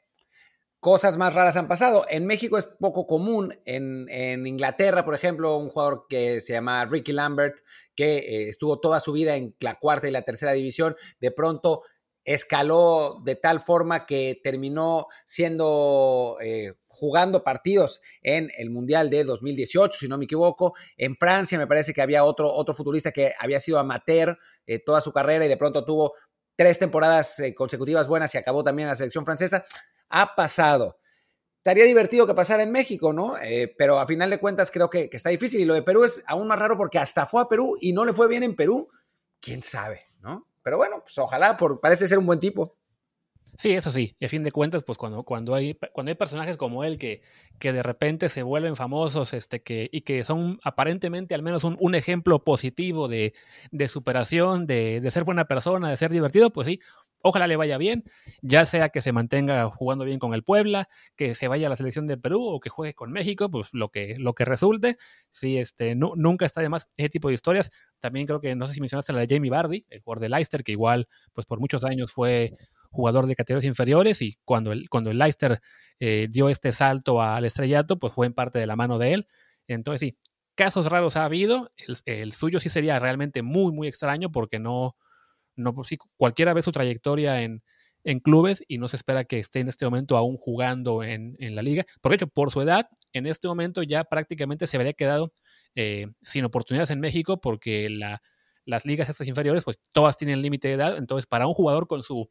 cosas 0.80 1.16
más 1.16 1.34
raras 1.34 1.56
han 1.56 1.68
pasado. 1.68 2.06
En 2.08 2.26
México 2.26 2.58
es 2.58 2.66
poco 2.66 3.06
común. 3.06 3.58
En, 3.64 4.46
Inglaterra, 4.46 5.04
por 5.04 5.14
ejemplo, 5.14 5.56
un 5.56 5.68
jugador 5.68 6.06
que 6.08 6.40
se 6.40 6.52
llama 6.52 6.84
Ricky 6.84 7.12
Lambert, 7.12 7.58
que 7.94 8.18
eh, 8.18 8.48
estuvo 8.48 8.80
toda 8.80 9.00
su 9.00 9.12
vida 9.12 9.36
en 9.36 9.54
la 9.60 9.78
cuarta 9.78 10.08
y 10.08 10.12
la 10.12 10.22
tercera 10.22 10.52
división, 10.52 10.96
de 11.20 11.30
pronto 11.30 11.82
escaló 12.24 13.20
de 13.24 13.36
tal 13.36 13.60
forma 13.60 14.06
que 14.06 14.40
terminó 14.42 15.06
siendo... 15.24 16.38
Eh, 16.40 16.74
jugando 16.98 17.44
partidos 17.44 18.00
en 18.22 18.48
el 18.56 18.70
Mundial 18.70 19.10
de 19.10 19.22
2018, 19.24 19.98
si 19.98 20.08
no 20.08 20.16
me 20.16 20.24
equivoco. 20.24 20.72
En 20.96 21.14
Francia 21.14 21.58
me 21.58 21.66
parece 21.66 21.92
que 21.92 22.00
había 22.00 22.24
otro, 22.24 22.50
otro 22.50 22.74
futbolista 22.74 23.12
que 23.12 23.34
había 23.38 23.60
sido 23.60 23.78
amateur 23.78 24.38
toda 24.86 25.02
su 25.02 25.12
carrera 25.12 25.44
y 25.44 25.48
de 25.48 25.58
pronto 25.58 25.84
tuvo 25.84 26.14
tres 26.56 26.78
temporadas 26.78 27.38
eh, 27.38 27.54
consecutivas 27.54 28.08
buenas 28.08 28.34
y 28.34 28.38
acabó 28.38 28.64
también 28.64 28.88
la 28.88 28.94
selección 28.94 29.24
francesa, 29.24 29.64
ha 30.08 30.34
pasado. 30.34 30.98
Estaría 31.58 31.84
divertido 31.84 32.26
que 32.26 32.34
pasara 32.34 32.62
en 32.62 32.70
México, 32.70 33.12
¿no? 33.12 33.36
Eh, 33.38 33.74
pero 33.76 33.98
a 33.98 34.06
final 34.06 34.30
de 34.30 34.38
cuentas 34.38 34.70
creo 34.70 34.88
que, 34.88 35.10
está 35.12 35.30
difícil. 35.30 35.60
Y 35.60 35.64
lo 35.64 35.74
de 35.74 35.82
Perú 35.82 36.04
es 36.04 36.22
aún 36.26 36.46
más 36.46 36.58
raro 36.58 36.76
porque 36.76 36.98
hasta 36.98 37.26
fue 37.26 37.42
a 37.42 37.48
Perú 37.48 37.76
y 37.80 37.92
no 37.92 38.04
le 38.04 38.12
fue 38.12 38.28
bien 38.28 38.44
en 38.44 38.54
Perú. 38.54 38.88
¿Quién 39.40 39.62
sabe, 39.62 40.02
no? 40.20 40.46
Pero 40.62 40.76
bueno, 40.76 41.00
pues 41.00 41.18
ojalá, 41.18 41.56
por, 41.56 41.80
parece 41.80 42.06
ser 42.06 42.18
un 42.18 42.26
buen 42.26 42.38
tipo. 42.38 42.76
Sí, 43.58 43.72
eso 43.72 43.90
sí. 43.90 44.16
Y 44.18 44.26
a 44.26 44.28
fin 44.28 44.42
de 44.42 44.52
cuentas, 44.52 44.82
pues 44.82 44.98
cuando, 44.98 45.22
cuando, 45.22 45.54
hay, 45.54 45.78
cuando 45.92 46.10
hay 46.10 46.16
personajes 46.16 46.56
como 46.56 46.84
él 46.84 46.98
que, 46.98 47.22
que 47.58 47.72
de 47.72 47.82
repente 47.82 48.28
se 48.28 48.42
vuelven 48.42 48.76
famosos 48.76 49.32
este, 49.32 49.62
que, 49.62 49.88
y 49.90 50.02
que 50.02 50.24
son 50.24 50.60
aparentemente 50.62 51.34
al 51.34 51.42
menos 51.42 51.64
un, 51.64 51.76
un 51.80 51.94
ejemplo 51.94 52.44
positivo 52.44 53.08
de, 53.08 53.34
de 53.70 53.88
superación, 53.88 54.66
de, 54.66 55.00
de, 55.00 55.10
ser 55.10 55.24
buena 55.24 55.46
persona, 55.46 55.88
de 55.88 55.96
ser 55.96 56.12
divertido, 56.12 56.50
pues 56.52 56.66
sí, 56.66 56.80
ojalá 57.28 57.46
le 57.46 57.56
vaya 57.56 57.78
bien, 57.78 58.04
ya 58.42 58.66
sea 58.66 58.88
que 58.90 59.02
se 59.02 59.12
mantenga 59.12 59.68
jugando 59.70 60.04
bien 60.04 60.18
con 60.18 60.34
el 60.34 60.42
Puebla, 60.42 60.88
que 61.16 61.34
se 61.34 61.48
vaya 61.48 61.66
a 61.66 61.70
la 61.70 61.76
selección 61.76 62.06
de 62.06 62.16
Perú 62.16 62.42
o 62.44 62.60
que 62.60 62.70
juegue 62.70 62.94
con 62.94 63.12
México, 63.12 63.50
pues 63.50 63.68
lo 63.72 63.90
que, 63.90 64.16
lo 64.18 64.34
que 64.34 64.44
resulte. 64.44 64.96
Sí, 65.30 65.58
este, 65.58 65.94
nunca 65.94 66.46
está 66.46 66.60
de 66.60 66.68
más 66.68 66.88
ese 66.96 67.08
tipo 67.08 67.28
de 67.28 67.34
historias. 67.34 67.70
También 68.00 68.26
creo 68.26 68.40
que, 68.40 68.54
no 68.54 68.66
sé 68.66 68.74
si 68.74 68.80
mencionaste 68.80 69.12
la 69.12 69.20
de 69.20 69.34
Jamie 69.34 69.50
Bardi, 69.50 69.86
el 69.90 70.00
jugador 70.00 70.20
de 70.20 70.28
Leicester, 70.28 70.64
que 70.64 70.72
igual, 70.72 71.08
pues 71.32 71.46
por 71.46 71.60
muchos 71.60 71.84
años 71.84 72.12
fue 72.12 72.54
jugador 72.90 73.26
de 73.26 73.36
categorías 73.36 73.66
inferiores 73.66 74.22
y 74.22 74.38
cuando 74.44 74.72
el, 74.72 74.88
cuando 74.88 75.10
el 75.10 75.18
Leicester 75.18 75.60
eh, 76.00 76.28
dio 76.30 76.48
este 76.48 76.72
salto 76.72 77.20
al 77.22 77.44
estrellato, 77.44 77.98
pues 77.98 78.12
fue 78.12 78.26
en 78.26 78.32
parte 78.32 78.58
de 78.58 78.66
la 78.66 78.76
mano 78.76 78.98
de 78.98 79.12
él. 79.12 79.28
Entonces 79.68 80.00
sí, 80.00 80.18
casos 80.54 80.90
raros 80.90 81.16
ha 81.16 81.24
habido, 81.24 81.70
el, 82.04 82.32
suyo 82.32 82.58
sí 82.58 82.68
sería 82.68 82.98
realmente 82.98 83.42
muy, 83.42 83.72
muy 83.72 83.88
extraño 83.88 84.32
porque 84.32 84.58
no, 84.58 84.96
no 85.56 85.74
pues 85.74 85.88
sí, 85.88 85.98
cualquiera 86.16 86.54
ve 86.54 86.62
su 86.62 86.72
trayectoria 86.72 87.42
en, 87.42 87.62
en 88.04 88.20
clubes 88.20 88.62
y 88.68 88.78
no 88.78 88.88
se 88.88 88.96
espera 88.96 89.24
que 89.24 89.38
esté 89.38 89.60
en 89.60 89.68
este 89.68 89.84
momento 89.84 90.16
aún 90.16 90.36
jugando 90.36 91.02
en, 91.02 91.36
en, 91.40 91.56
la 91.56 91.62
liga. 91.62 91.84
Por 92.00 92.14
hecho, 92.14 92.28
por 92.28 92.52
su 92.52 92.60
edad, 92.60 92.88
en 93.12 93.26
este 93.26 93.48
momento 93.48 93.82
ya 93.82 94.04
prácticamente 94.04 94.66
se 94.66 94.76
habría 94.76 94.92
quedado 94.92 95.32
eh, 95.74 96.06
sin 96.22 96.44
oportunidades 96.44 96.90
en 96.90 97.00
México 97.00 97.40
porque 97.40 97.90
la, 97.90 98.22
las 98.64 98.84
ligas 98.84 99.08
estas 99.08 99.28
inferiores, 99.28 99.64
pues 99.64 99.78
todas 99.92 100.18
tienen 100.18 100.42
límite 100.42 100.68
de 100.68 100.74
edad. 100.74 100.96
Entonces, 100.98 101.26
para 101.26 101.46
un 101.46 101.54
jugador 101.54 101.88
con 101.88 102.02
su 102.02 102.28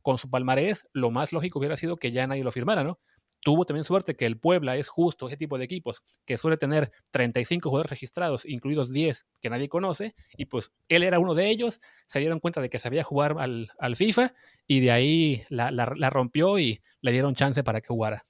con 0.00 0.16
su 0.16 0.30
palmarés, 0.30 0.88
lo 0.92 1.10
más 1.10 1.32
lógico 1.32 1.58
hubiera 1.58 1.76
sido 1.76 1.96
que 1.96 2.12
ya 2.12 2.26
nadie 2.26 2.44
lo 2.44 2.52
firmara, 2.52 2.84
¿no? 2.84 2.98
Tuvo 3.48 3.64
también 3.64 3.84
suerte 3.84 4.14
que 4.14 4.26
el 4.26 4.38
Puebla 4.38 4.76
es 4.76 4.88
justo 4.88 5.26
ese 5.26 5.38
tipo 5.38 5.56
de 5.56 5.64
equipos 5.64 6.02
que 6.26 6.36
suele 6.36 6.58
tener 6.58 6.92
35 7.12 7.70
jugadores 7.70 7.88
registrados, 7.88 8.44
incluidos 8.44 8.92
10 8.92 9.24
que 9.40 9.48
nadie 9.48 9.70
conoce, 9.70 10.14
y 10.36 10.44
pues 10.44 10.70
él 10.90 11.02
era 11.02 11.18
uno 11.18 11.34
de 11.34 11.48
ellos, 11.48 11.80
se 12.04 12.18
dieron 12.20 12.40
cuenta 12.40 12.60
de 12.60 12.68
que 12.68 12.78
sabía 12.78 13.02
jugar 13.02 13.36
al, 13.38 13.96
FIFA 13.96 14.34
y 14.66 14.80
de 14.80 14.90
ahí 14.90 15.46
la, 15.48 15.70
rompió 16.10 16.58
y 16.58 16.82
le 17.00 17.10
dieron 17.10 17.34
chance 17.34 17.64
para 17.64 17.80
que 17.80 17.88
jugara. 17.88 18.26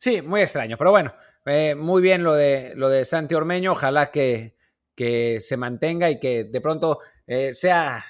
Sí, 0.00 0.22
muy 0.22 0.40
extraño, 0.40 0.76
pero 0.76 0.90
bueno, 0.90 1.14
eh, 1.44 1.76
muy 1.76 2.02
bien 2.02 2.24
lo 2.24 2.34
de, 2.34 2.72
lo 2.74 2.88
de 2.88 3.04
Santi 3.04 3.36
Ormeño, 3.36 3.70
ojalá 3.74 4.10
que, 4.10 4.56
que 4.96 5.38
se 5.38 5.56
mantenga 5.56 6.10
y 6.10 6.18
que 6.18 6.42
de 6.42 6.60
pronto 6.60 6.98
eh, 7.28 7.54
sea 7.54 8.04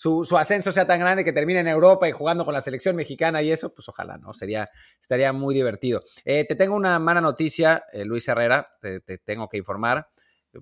su, 0.00 0.38
ascenso 0.38 0.72
sea 0.72 0.86
tan 0.86 0.98
grande 0.98 1.26
que 1.26 1.32
termine 1.34 1.60
en 1.60 1.68
Europa 1.68 2.08
y 2.08 2.12
jugando 2.12 2.46
con 2.46 2.54
la 2.54 2.62
selección 2.62 2.96
mexicana 2.96 3.42
y 3.42 3.50
eso, 3.50 3.74
pues 3.74 3.86
ojalá, 3.86 4.16
¿no? 4.16 4.32
Sería, 4.32 4.70
estaría 4.98 5.30
muy 5.34 5.54
divertido. 5.54 6.02
Eh, 6.24 6.46
te 6.46 6.54
tengo 6.54 6.74
una 6.74 6.98
mala 6.98 7.20
noticia, 7.20 7.84
eh, 7.92 8.06
Luis 8.06 8.26
Herrera, 8.26 8.66
te, 8.80 9.00
tengo 9.18 9.50
que 9.50 9.58
informar, 9.58 10.08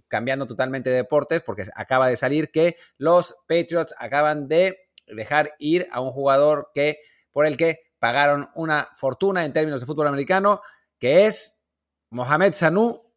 cambiando 0.09 0.49
totalmente 0.49 0.91
de 0.91 0.97
deportes, 0.97 1.41
porque 1.41 1.67
acaba 1.77 2.09
de 2.09 2.17
salir 2.17 2.51
que 2.51 2.75
los 2.97 3.37
Patriots 3.47 3.95
acaban 4.01 4.49
de 4.49 4.77
dejar 5.07 5.53
ir 5.61 5.87
a 5.93 6.01
un 6.01 6.11
jugador 6.11 6.73
que, 6.75 6.99
por 7.31 7.47
el 7.47 7.57
que 7.57 7.79
pagaron 8.01 8.49
una 8.57 8.89
fortuna 8.97 9.45
en 9.45 9.53
términos 9.53 9.79
de 9.79 9.87
fútbol 9.87 10.09
americano, 10.09 10.63
que 10.99 11.27
es 11.27 11.63
Mohamed 12.11 12.55
Sanu 12.55 13.08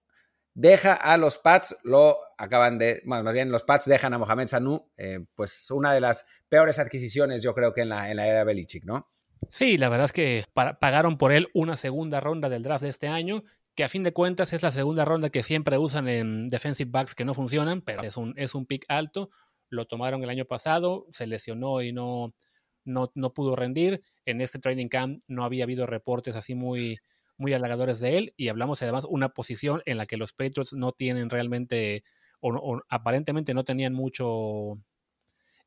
deja 0.54 0.93
a 0.93 1.18
los 1.18 1.38
Pats, 1.38 1.78
lo 1.84 2.18
acaban 2.38 2.78
de, 2.78 3.02
bueno, 3.06 3.24
más 3.24 3.34
bien 3.34 3.52
los 3.52 3.64
Pats 3.64 3.86
dejan 3.86 4.14
a 4.14 4.18
Mohamed 4.18 4.47
Sanu, 4.47 4.89
eh, 4.97 5.20
pues 5.36 5.70
una 5.72 5.93
de 5.93 6.02
las 6.02 6.26
peores 6.49 6.80
adquisiciones 6.80 7.41
yo 7.41 7.54
creo 7.54 7.74
que 7.74 7.82
en 7.82 7.89
la, 7.89 8.10
en 8.10 8.18
la 8.18 8.28
era 8.28 8.43
Belichick, 8.43 8.84
¿no? 8.86 9.10
Sí, 9.49 9.78
la 9.78 9.89
verdad 9.89 10.06
es 10.06 10.14
que 10.14 10.45
pagaron 10.54 11.18
por 11.18 11.32
él 11.32 11.47
una 11.54 11.76
segunda 11.76 12.20
ronda 12.20 12.47
del 12.49 12.64
draft 12.64 12.84
de 12.84 12.89
este 12.89 13.08
año, 13.08 13.43
que 13.76 13.84
a 13.84 13.89
fin 13.89 14.04
de 14.04 14.14
cuentas 14.14 14.54
es 14.54 14.62
la 14.62 14.72
segunda 14.72 15.06
ronda 15.06 15.30
que 15.30 15.43
siempre 15.43 15.78
usan 15.78 16.08
en 16.08 16.49
defensive 16.49 16.91
backs 16.91 17.16
que 17.16 17.26
no 17.26 17.34
funcionan, 17.34 17.82
pero 17.82 18.04
es 18.04 18.18
un, 18.18 18.34
es 18.38 18.54
un 18.54 18.66
pick 18.66 18.86
alto. 18.89 19.30
Lo 19.70 19.86
tomaron 19.86 20.22
el 20.24 20.30
año 20.30 20.45
pasado, 20.45 21.08
se 21.10 21.26
lesionó 21.26 21.82
y 21.82 21.93
no, 21.93 22.36
no, 22.84 23.12
no 23.16 23.34
pudo 23.34 23.56
rendir. 23.56 24.04
En 24.26 24.41
este 24.41 24.60
training 24.60 24.89
camp 24.89 25.24
no 25.28 25.45
había 25.45 25.64
habido 25.64 25.88
reportes 25.88 26.36
así 26.36 26.54
muy, 26.54 26.99
muy 27.41 27.53
halagadores 27.53 27.99
de 27.99 28.17
él 28.17 28.33
y 28.37 28.47
hablamos 28.47 28.81
además 28.81 29.05
una 29.09 29.29
posición 29.29 29.81
en 29.85 29.97
la 29.97 30.05
que 30.05 30.17
los 30.17 30.31
Patriots 30.31 30.73
no 30.73 30.91
tienen 30.93 31.29
realmente 31.29 32.03
o, 32.39 32.81
aparentemente 32.89 33.53
no 33.53 33.63
tenían 33.63 33.93
mucho, 33.93 34.73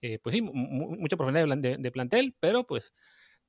eh, 0.00 0.18
pues 0.22 0.34
sí, 0.34 0.42
mucha 0.42 1.16
profundidad 1.16 1.46
de, 1.56 1.90
plantel, 1.92 2.34
pero 2.40 2.66
pues 2.66 2.94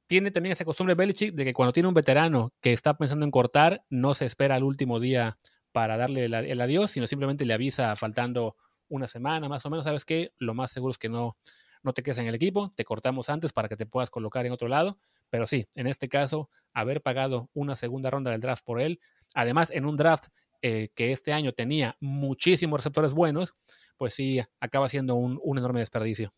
tiene 0.07 0.31
también 0.31 0.53
esa 0.53 0.65
costumbre 0.65 0.95
Belichick 0.95 1.33
de 1.33 1.45
que 1.45 1.53
cuando 1.53 1.73
tiene 1.73 1.89
un 1.89 1.95
veterano 1.95 2.53
que 2.61 2.71
está 2.71 2.95
pensando 2.97 3.25
en 3.25 3.31
cortar, 3.31 3.83
no 3.89 4.13
se 4.13 4.25
espera 4.25 4.55
al 4.55 4.63
último 4.63 4.99
día 4.99 5.37
para 5.71 5.97
darle 5.97 6.25
el, 6.25 6.61
adiós, 6.61 6.91
sino 6.91 7.07
simplemente 7.07 7.45
le 7.45 7.53
avisa 7.53 7.95
faltando 7.95 8.55
una 8.87 9.07
semana 9.07 9.49
más 9.49 9.65
o 9.65 9.69
menos, 9.69 9.85
¿sabes 9.85 10.05
qué? 10.05 10.31
Lo 10.37 10.53
más 10.53 10.71
seguro 10.71 10.91
es 10.91 10.97
que 10.97 11.09
no, 11.09 11.37
no 11.85 11.93
te 11.93 12.03
quedes 12.03 12.17
en 12.17 12.27
el 12.27 12.35
equipo, 12.35 12.73
te 12.75 12.83
cortamos 12.83 13.29
antes 13.29 13.53
para 13.53 13.69
que 13.69 13.77
te 13.77 13.85
puedas 13.85 14.09
colocar 14.09 14.45
en 14.45 14.51
otro 14.51 14.67
lado, 14.67 14.97
pero 15.29 15.45
sí, 15.45 15.67
en 15.75 15.87
este 15.87 16.09
caso, 16.09 16.49
haber 16.73 17.01
pagado 17.01 17.49
una 17.53 17.75
segunda 17.75 18.09
ronda 18.09 18.31
del 18.31 18.41
draft 18.41 18.65
por 18.65 18.81
él, 18.81 18.99
además 19.35 19.69
en 19.71 19.85
un 19.85 19.95
draft 19.95 20.25
eh, 20.61 20.89
que 20.95 21.11
este 21.11 21.31
año 21.31 21.53
tenía 21.53 21.95
muchísimos 21.99 22.79
receptores 22.79 23.13
buenos, 23.13 23.53
pues 23.97 24.15
sí, 24.15 24.41
acaba 24.59 24.89
siendo 24.89 25.15
un, 25.15 25.39
enorme 25.57 25.79
desperdicio. 25.79 26.33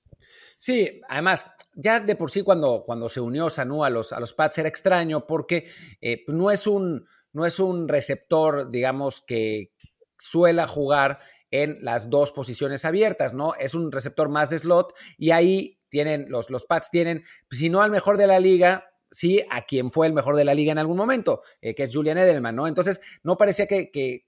Sí, 0.58 1.02
además, 1.08 1.46
ya 1.76 2.02
de 2.02 2.16
por 2.16 2.30
sí 2.30 2.44
cuando, 2.44 2.84
cuando 2.86 3.08
se 3.08 3.22
unió 3.22 3.50
Sanu 3.50 3.86
a 3.86 3.90
los, 3.90 4.12
a 4.12 4.20
los 4.20 4.34
Pats 4.34 4.58
era 4.58 4.68
extraño 4.68 5.26
porque 5.26 5.70
eh, 6.02 6.26
no, 6.28 6.52
es 6.52 6.68
un, 6.68 7.08
no 7.32 7.46
es 7.46 7.60
un 7.60 7.88
receptor, 7.88 8.70
digamos, 8.70 9.22
que 9.22 9.72
suela 10.20 10.68
jugar 10.68 11.20
en 11.52 11.78
las 11.82 12.10
dos 12.10 12.32
posiciones 12.32 12.86
abiertas, 12.86 13.34
¿no? 13.34 13.54
Es 13.56 13.74
un 13.74 13.92
receptor 13.92 14.30
más 14.30 14.50
de 14.50 14.60
slot 14.60 14.94
y 15.18 15.32
ahí 15.32 15.80
tienen, 15.90 16.30
los, 16.30 16.50
los 16.50 16.66
Pats 16.66 16.90
tienen, 16.92 17.24
si 17.52 17.70
no 17.70 17.82
al 17.82 17.92
mejor 17.92 18.18
de 18.18 18.28
la 18.28 18.40
liga, 18.40 18.92
sí 19.12 19.44
a 19.50 19.64
quien 19.64 19.92
fue 19.92 20.08
el 20.08 20.14
mejor 20.14 20.36
de 20.36 20.46
la 20.46 20.54
liga 20.54 20.72
en 20.72 20.78
algún 20.78 20.98
momento, 20.98 21.42
eh, 21.62 21.74
que 21.74 21.84
es 21.84 21.94
Julian 21.94 22.18
Edelman, 22.18 22.56
¿no? 22.56 22.68
Entonces, 22.68 23.00
no 23.24 23.38
parecía 23.38 23.68
que, 23.68 24.26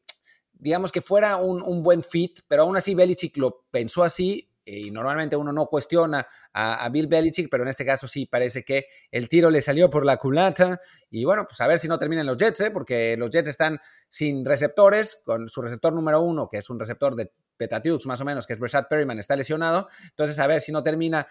digamos, 0.54 0.92
que 0.92 1.02
fuera 1.02 1.38
un, 1.38 1.84
buen 1.84 2.04
fit, 2.04 2.40
pero 2.48 2.64
aún 2.64 2.78
así 2.78 2.96
Belichick 2.96 3.38
lo 3.38 3.66
pensó 3.72 4.04
así, 4.04 4.49
y 4.66 4.92
normalmente 4.92 5.36
uno 5.36 5.52
no 5.52 5.68
cuestiona 5.68 6.28
a, 6.54 6.88
Bill 6.90 7.08
Belichick, 7.08 7.50
pero 7.50 7.64
en 7.64 7.70
este 7.70 7.86
caso 7.86 8.08
sí 8.08 8.26
parece 8.26 8.64
que 8.64 8.86
el 9.12 9.30
tiro 9.30 9.50
le 9.50 9.62
salió 9.62 9.90
por 9.90 10.06
la 10.06 10.18
culata, 10.18 10.80
y 11.10 11.26
bueno, 11.26 11.46
pues 11.48 11.60
a 11.62 11.68
ver 11.68 11.80
si 11.80 11.88
no 11.88 11.98
terminan 11.98 12.26
los 12.26 12.38
Jets, 12.38 12.62
¿eh? 12.62 12.72
porque 12.72 13.16
los 13.18 13.30
Jets 13.30 13.50
están 13.50 13.80
sin 14.08 14.46
receptores, 14.46 15.22
con 15.24 15.50
su 15.50 15.62
receptor 15.62 15.94
número 15.94 16.22
uno, 16.22 16.50
que 16.50 16.58
es 16.58 16.70
un 16.70 16.80
receptor 16.80 17.16
de 17.16 17.32
Petatiux 17.58 18.06
más 18.06 18.22
o 18.22 18.26
menos, 18.26 18.46
que 18.46 18.54
es 18.54 18.60
Brashad 18.60 18.88
Perryman, 18.90 19.20
está 19.20 19.36
lesionado, 19.36 19.90
entonces 20.10 20.38
a 20.40 20.48
ver 20.48 20.62
si 20.62 20.72
no 20.72 20.84
termina 20.84 21.28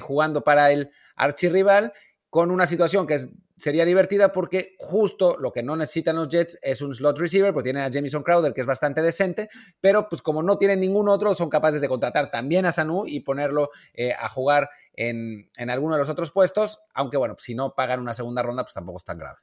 jugando 0.00 0.42
para 0.42 0.70
el 0.70 0.90
archirrival, 1.16 1.92
con 2.30 2.50
una 2.50 2.66
situación 2.66 3.06
que 3.06 3.18
sería 3.56 3.84
divertida 3.84 4.32
porque 4.32 4.76
justo 4.78 5.36
lo 5.38 5.52
que 5.52 5.62
no 5.62 5.76
necesitan 5.76 6.16
los 6.16 6.28
Jets 6.28 6.58
es 6.62 6.82
un 6.82 6.94
slot 6.94 7.18
receiver, 7.18 7.52
porque 7.52 7.72
tienen 7.72 7.84
a 7.84 7.92
Jamison 7.92 8.22
Crowder, 8.22 8.52
que 8.52 8.60
es 8.60 8.66
bastante 8.66 9.02
decente, 9.02 9.48
pero 9.80 10.08
pues 10.08 10.22
como 10.22 10.42
no 10.42 10.58
tienen 10.58 10.80
ningún 10.80 11.08
otro, 11.08 11.34
son 11.34 11.48
capaces 11.48 11.80
de 11.80 11.88
contratar 11.88 12.30
también 12.30 12.66
a 12.66 12.72
Sanu 12.72 13.04
y 13.06 13.20
ponerlo 13.20 13.70
eh, 13.94 14.12
a 14.12 14.28
jugar 14.28 14.68
en, 14.92 15.50
en, 15.56 15.70
alguno 15.70 15.94
de 15.94 16.00
los 16.00 16.08
otros 16.08 16.30
puestos, 16.30 16.80
aunque 16.94 17.16
bueno, 17.16 17.36
si 17.38 17.54
no 17.54 17.74
pagan 17.74 18.00
una 18.00 18.14
segunda 18.14 18.42
ronda, 18.42 18.62
pues 18.64 18.74
tampoco 18.74 18.98
es 18.98 19.04
tan 19.04 19.18
grave. 19.18 19.38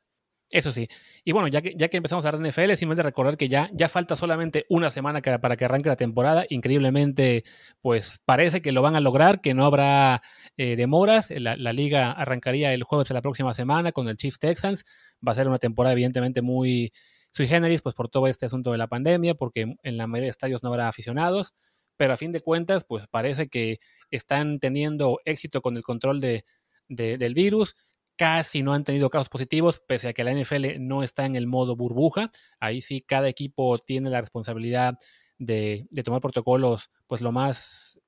Eso 0.53 0.71
sí. 0.71 0.87
Y 1.23 1.31
bueno, 1.31 1.47
ya 1.47 1.63
que, 1.63 1.73
ya 1.75 1.87
que 1.89 1.97
empezamos 1.97 2.23
a 2.23 2.27
hablar 2.27 2.43
de 2.43 2.49
NFL, 2.49 2.75
simplemente 2.75 3.01
recordar 3.01 3.37
que 3.37 3.49
ya, 3.49 3.71
ya 3.73 3.89
falta 3.89 4.15
solamente 4.15 4.67
una 4.69 4.91
semana 4.91 5.19
para 5.19 5.57
que 5.57 5.65
arranque 5.65 5.89
la 5.89 5.95
temporada. 5.95 6.45
Increíblemente, 6.47 7.43
pues 7.81 8.19
parece 8.23 8.61
que 8.61 8.71
lo 8.71 8.83
van 8.83 8.95
a 8.95 8.99
lograr, 8.99 9.41
que 9.41 9.55
no 9.55 9.65
habrá 9.65 10.21
eh, 10.55 10.75
demoras. 10.75 11.31
La, 11.31 11.55
liga 11.73 12.11
arrancaría 12.11 12.71
el 12.71 12.83
jueves 12.83 13.07
de 13.07 13.15
la 13.15 13.23
próxima 13.23 13.55
semana 13.55 13.91
con 13.93 14.07
el 14.07 14.15
Chiefs 14.15 14.37
Texans. 14.37 14.85
Va 15.27 15.31
a 15.31 15.35
ser 15.35 15.47
una 15.47 15.57
temporada 15.57 15.93
evidentemente 15.93 16.43
muy 16.43 16.93
sui 17.31 17.47
generis, 17.47 17.81
pues 17.81 17.95
por 17.95 18.09
todo 18.09 18.27
este 18.27 18.45
asunto 18.45 18.71
de 18.71 18.77
la 18.77 18.85
pandemia, 18.85 19.33
porque 19.33 19.75
en 19.81 19.97
la 19.97 20.05
mayoría 20.05 20.27
de 20.27 20.31
estadios 20.31 20.61
no 20.61 20.69
habrá 20.69 20.87
aficionados. 20.87 21.55
Pero 21.97 22.13
a 22.13 22.17
fin 22.17 22.31
de 22.31 22.41
cuentas, 22.41 22.83
pues 22.87 23.07
parece 23.07 23.47
que 23.47 23.79
están 24.11 24.59
teniendo 24.59 25.19
éxito 25.25 25.63
con 25.63 25.77
el 25.77 25.83
control 25.83 26.21
de, 26.21 26.45
del 26.89 27.33
virus 27.33 27.75
casi 28.15 28.63
no 28.63 28.73
han 28.73 28.83
tenido 28.83 29.09
casos 29.09 29.29
positivos, 29.29 29.79
pese 29.79 30.09
a 30.09 30.13
que 30.13 30.23
la 30.23 30.31
NFL 30.31 30.79
no 30.79 31.03
está 31.03 31.25
en 31.25 31.35
el 31.35 31.47
modo 31.47 31.75
burbuja. 31.75 32.31
Ahí 32.59 32.81
sí, 32.81 33.01
cada 33.01 33.29
equipo 33.29 33.77
tiene 33.79 34.09
la 34.09 34.21
responsabilidad 34.21 34.97
de, 35.39 35.87
tomar 36.03 36.21
protocolos, 36.21 36.89
pues 37.07 37.21
lo 37.21 37.31
más 37.31 37.99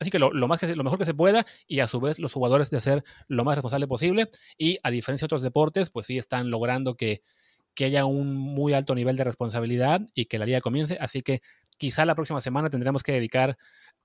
Así 0.00 0.10
que 0.10 0.18
lo, 0.18 0.30
más 0.48 0.60
que, 0.60 0.74
lo 0.74 0.82
mejor 0.82 0.98
que 0.98 1.04
se 1.04 1.14
pueda 1.14 1.46
y 1.68 1.78
a 1.78 1.86
su 1.86 2.00
vez 2.00 2.18
los 2.18 2.32
jugadores 2.32 2.68
de 2.68 2.80
ser 2.80 3.04
lo 3.28 3.44
más 3.44 3.56
responsable 3.56 3.86
posible 3.86 4.28
y 4.58 4.78
a 4.82 4.90
diferencia 4.90 5.24
de 5.24 5.26
otros 5.26 5.42
deportes, 5.44 5.88
pues 5.88 6.06
sí 6.06 6.18
están 6.18 6.50
logrando 6.50 6.96
que, 6.96 7.22
que 7.74 7.84
haya 7.86 8.04
un 8.04 8.34
muy 8.34 8.72
alto 8.74 8.94
nivel 8.96 9.16
de 9.16 9.24
responsabilidad 9.24 10.00
y 10.12 10.26
que 10.26 10.38
la 10.38 10.46
liga 10.46 10.60
comience. 10.60 10.98
Así 11.00 11.22
que 11.22 11.42
quizá 11.78 12.04
la 12.04 12.16
próxima 12.16 12.40
semana 12.40 12.70
tendremos 12.70 13.04
que 13.04 13.12
dedicar 13.12 13.56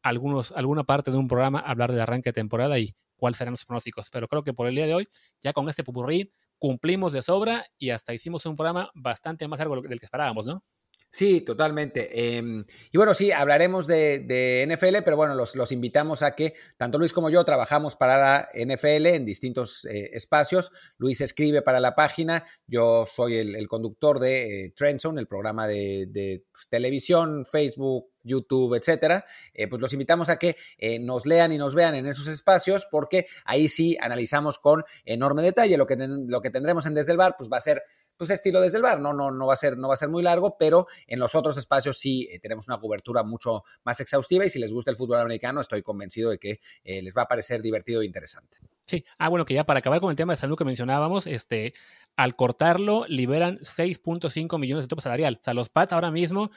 algunos, 0.03 0.51
alguna 0.51 0.84
parte 0.84 1.10
de 1.12 1.18
un 1.18 1.28
programa 1.28 1.60
a 1.60 1.72
hablar 1.72 1.91
del 1.91 2.01
arranque 2.01 2.30
de 2.30 2.34
temporada 2.34 2.78
y 2.78 2.95
cuáles 3.20 3.38
serán 3.38 3.53
los 3.53 3.65
pronósticos. 3.65 4.09
Pero 4.09 4.28
creo 4.28 4.43
que 4.43 4.53
por 4.53 4.67
el 4.67 4.76
día 4.76 4.88
de 4.88 4.95
hoy, 4.95 5.07
ya 5.41 5.53
con 5.53 5.70
este 5.70 5.84
pupurrí, 5.84 6.32
cumplimos 6.57 7.13
de 7.13 7.22
sobra 7.22 7.65
y 7.78 7.91
hasta 7.91 8.13
hicimos 8.13 8.45
un 8.45 8.55
programa 8.55 8.89
bastante 8.95 9.47
más 9.47 9.59
largo 9.59 9.82
del 9.82 9.99
que 9.99 10.05
esperábamos, 10.05 10.45
¿no? 10.45 10.63
Sí, 11.11 11.41
totalmente. 11.41 12.38
Em, 12.38 12.63
y 12.91 12.97
bueno, 12.97 13.15
sí, 13.15 13.32
hablaremos 13.32 13.88
de, 13.88 14.67
NFL, 14.70 14.97
pero 15.03 15.17
bueno, 15.17 15.34
los, 15.34 15.72
invitamos 15.72 16.22
a 16.22 16.36
que 16.36 16.53
tanto 16.78 16.99
Luis 16.99 17.13
como 17.13 17.32
yo 17.32 17.43
trabajamos 17.43 17.95
para 17.95 18.17
la 18.17 18.49
NFL 18.53 19.07
en 19.07 19.26
distintos 19.26 19.86
eh, 19.86 20.11
espacios. 20.13 20.72
Luis 20.97 21.20
escribe 21.22 21.63
para 21.63 21.80
la 21.80 21.95
página, 21.95 22.45
yo 22.67 23.07
soy 23.11 23.38
el, 23.38 23.67
conductor 23.67 24.20
de 24.20 24.65
eh, 24.65 24.74
Trendzone, 24.76 25.20
el 25.20 25.28
programa 25.28 25.67
de, 25.67 26.43
pues, 26.51 26.67
televisión, 26.70 27.43
Facebook, 27.43 28.11
YouTube, 28.24 28.76
etcétera, 28.76 29.26
eh, 29.53 29.67
pues 29.67 29.82
los 29.82 29.93
invitamos 29.93 30.30
a 30.30 30.38
que 30.38 30.55
nos 31.01 31.26
lean 31.26 31.51
y 31.51 31.57
nos 31.57 31.76
vean 31.76 31.95
en 31.95 32.05
esos 32.07 32.28
espacios 32.28 32.88
porque 32.89 33.28
ahí 33.45 33.67
sí 33.67 33.97
analizamos 33.99 34.59
con 34.59 34.84
enorme 35.05 35.41
detalle. 35.41 35.78
Lo 35.78 35.88
que, 35.88 35.97
lo 35.97 36.41
que 36.41 36.49
tendremos 36.49 36.86
en 36.86 36.93
Desde 36.93 37.11
el 37.11 37.17
Bar 37.17 37.36
pues 37.38 37.49
va 37.51 37.57
a 37.57 37.61
ser 37.61 37.84
pues 38.20 38.32
estilo 38.32 38.59
desde 38.59 38.76
el 38.76 38.84
bar, 38.84 38.99
no, 38.99 39.13
no, 39.13 39.32
no, 39.32 39.47
va 39.47 39.53
a 39.53 39.57
ser, 39.57 39.78
no 39.78 39.88
va 39.88 39.93
a 39.93 39.97
ser 39.97 40.09
muy 40.09 40.22
largo, 40.22 40.57
pero 40.59 40.88
en 41.07 41.20
los 41.20 41.36
otros 41.36 41.57
espacios 41.57 41.97
sí 41.97 42.28
eh, 42.30 42.39
tenemos 42.39 42.67
una 42.67 42.78
cobertura 42.78 43.24
mucho 43.24 43.63
más 43.86 44.01
exhaustiva 44.01 44.45
y 44.45 44.49
si 44.49 44.59
les 44.59 44.74
gusta 44.74 44.91
el 44.91 44.97
fútbol 44.97 45.22
americano 45.22 45.61
estoy 45.61 45.82
convencido 45.82 46.30
de 46.30 46.38
que 46.38 46.59
eh, 46.84 47.01
les 47.01 47.15
va 47.15 47.22
a 47.22 47.28
parecer 47.30 47.61
divertido 47.61 48.01
e 48.01 48.05
interesante. 48.05 48.57
Sí, 48.88 49.05
ah, 49.20 49.30
bueno, 49.30 49.45
que 49.45 49.53
ya 49.53 49.65
para 49.65 49.80
acabar 49.80 50.01
con 50.01 50.09
el 50.09 50.17
tema 50.17 50.34
de 50.34 50.38
salud 50.38 50.57
que 50.57 50.65
mencionábamos, 50.65 51.28
este, 51.28 51.74
al 52.17 52.36
cortarlo 52.36 53.05
liberan 53.07 53.59
6.5 53.59 54.59
millones 54.59 54.84
de 54.84 54.89
tope 54.89 55.01
salarial. 55.01 55.38
O 55.39 55.43
sea, 55.43 55.53
los 55.53 55.70
Pats 55.70 55.93
ahora 55.93 56.11
mismo 56.11 56.51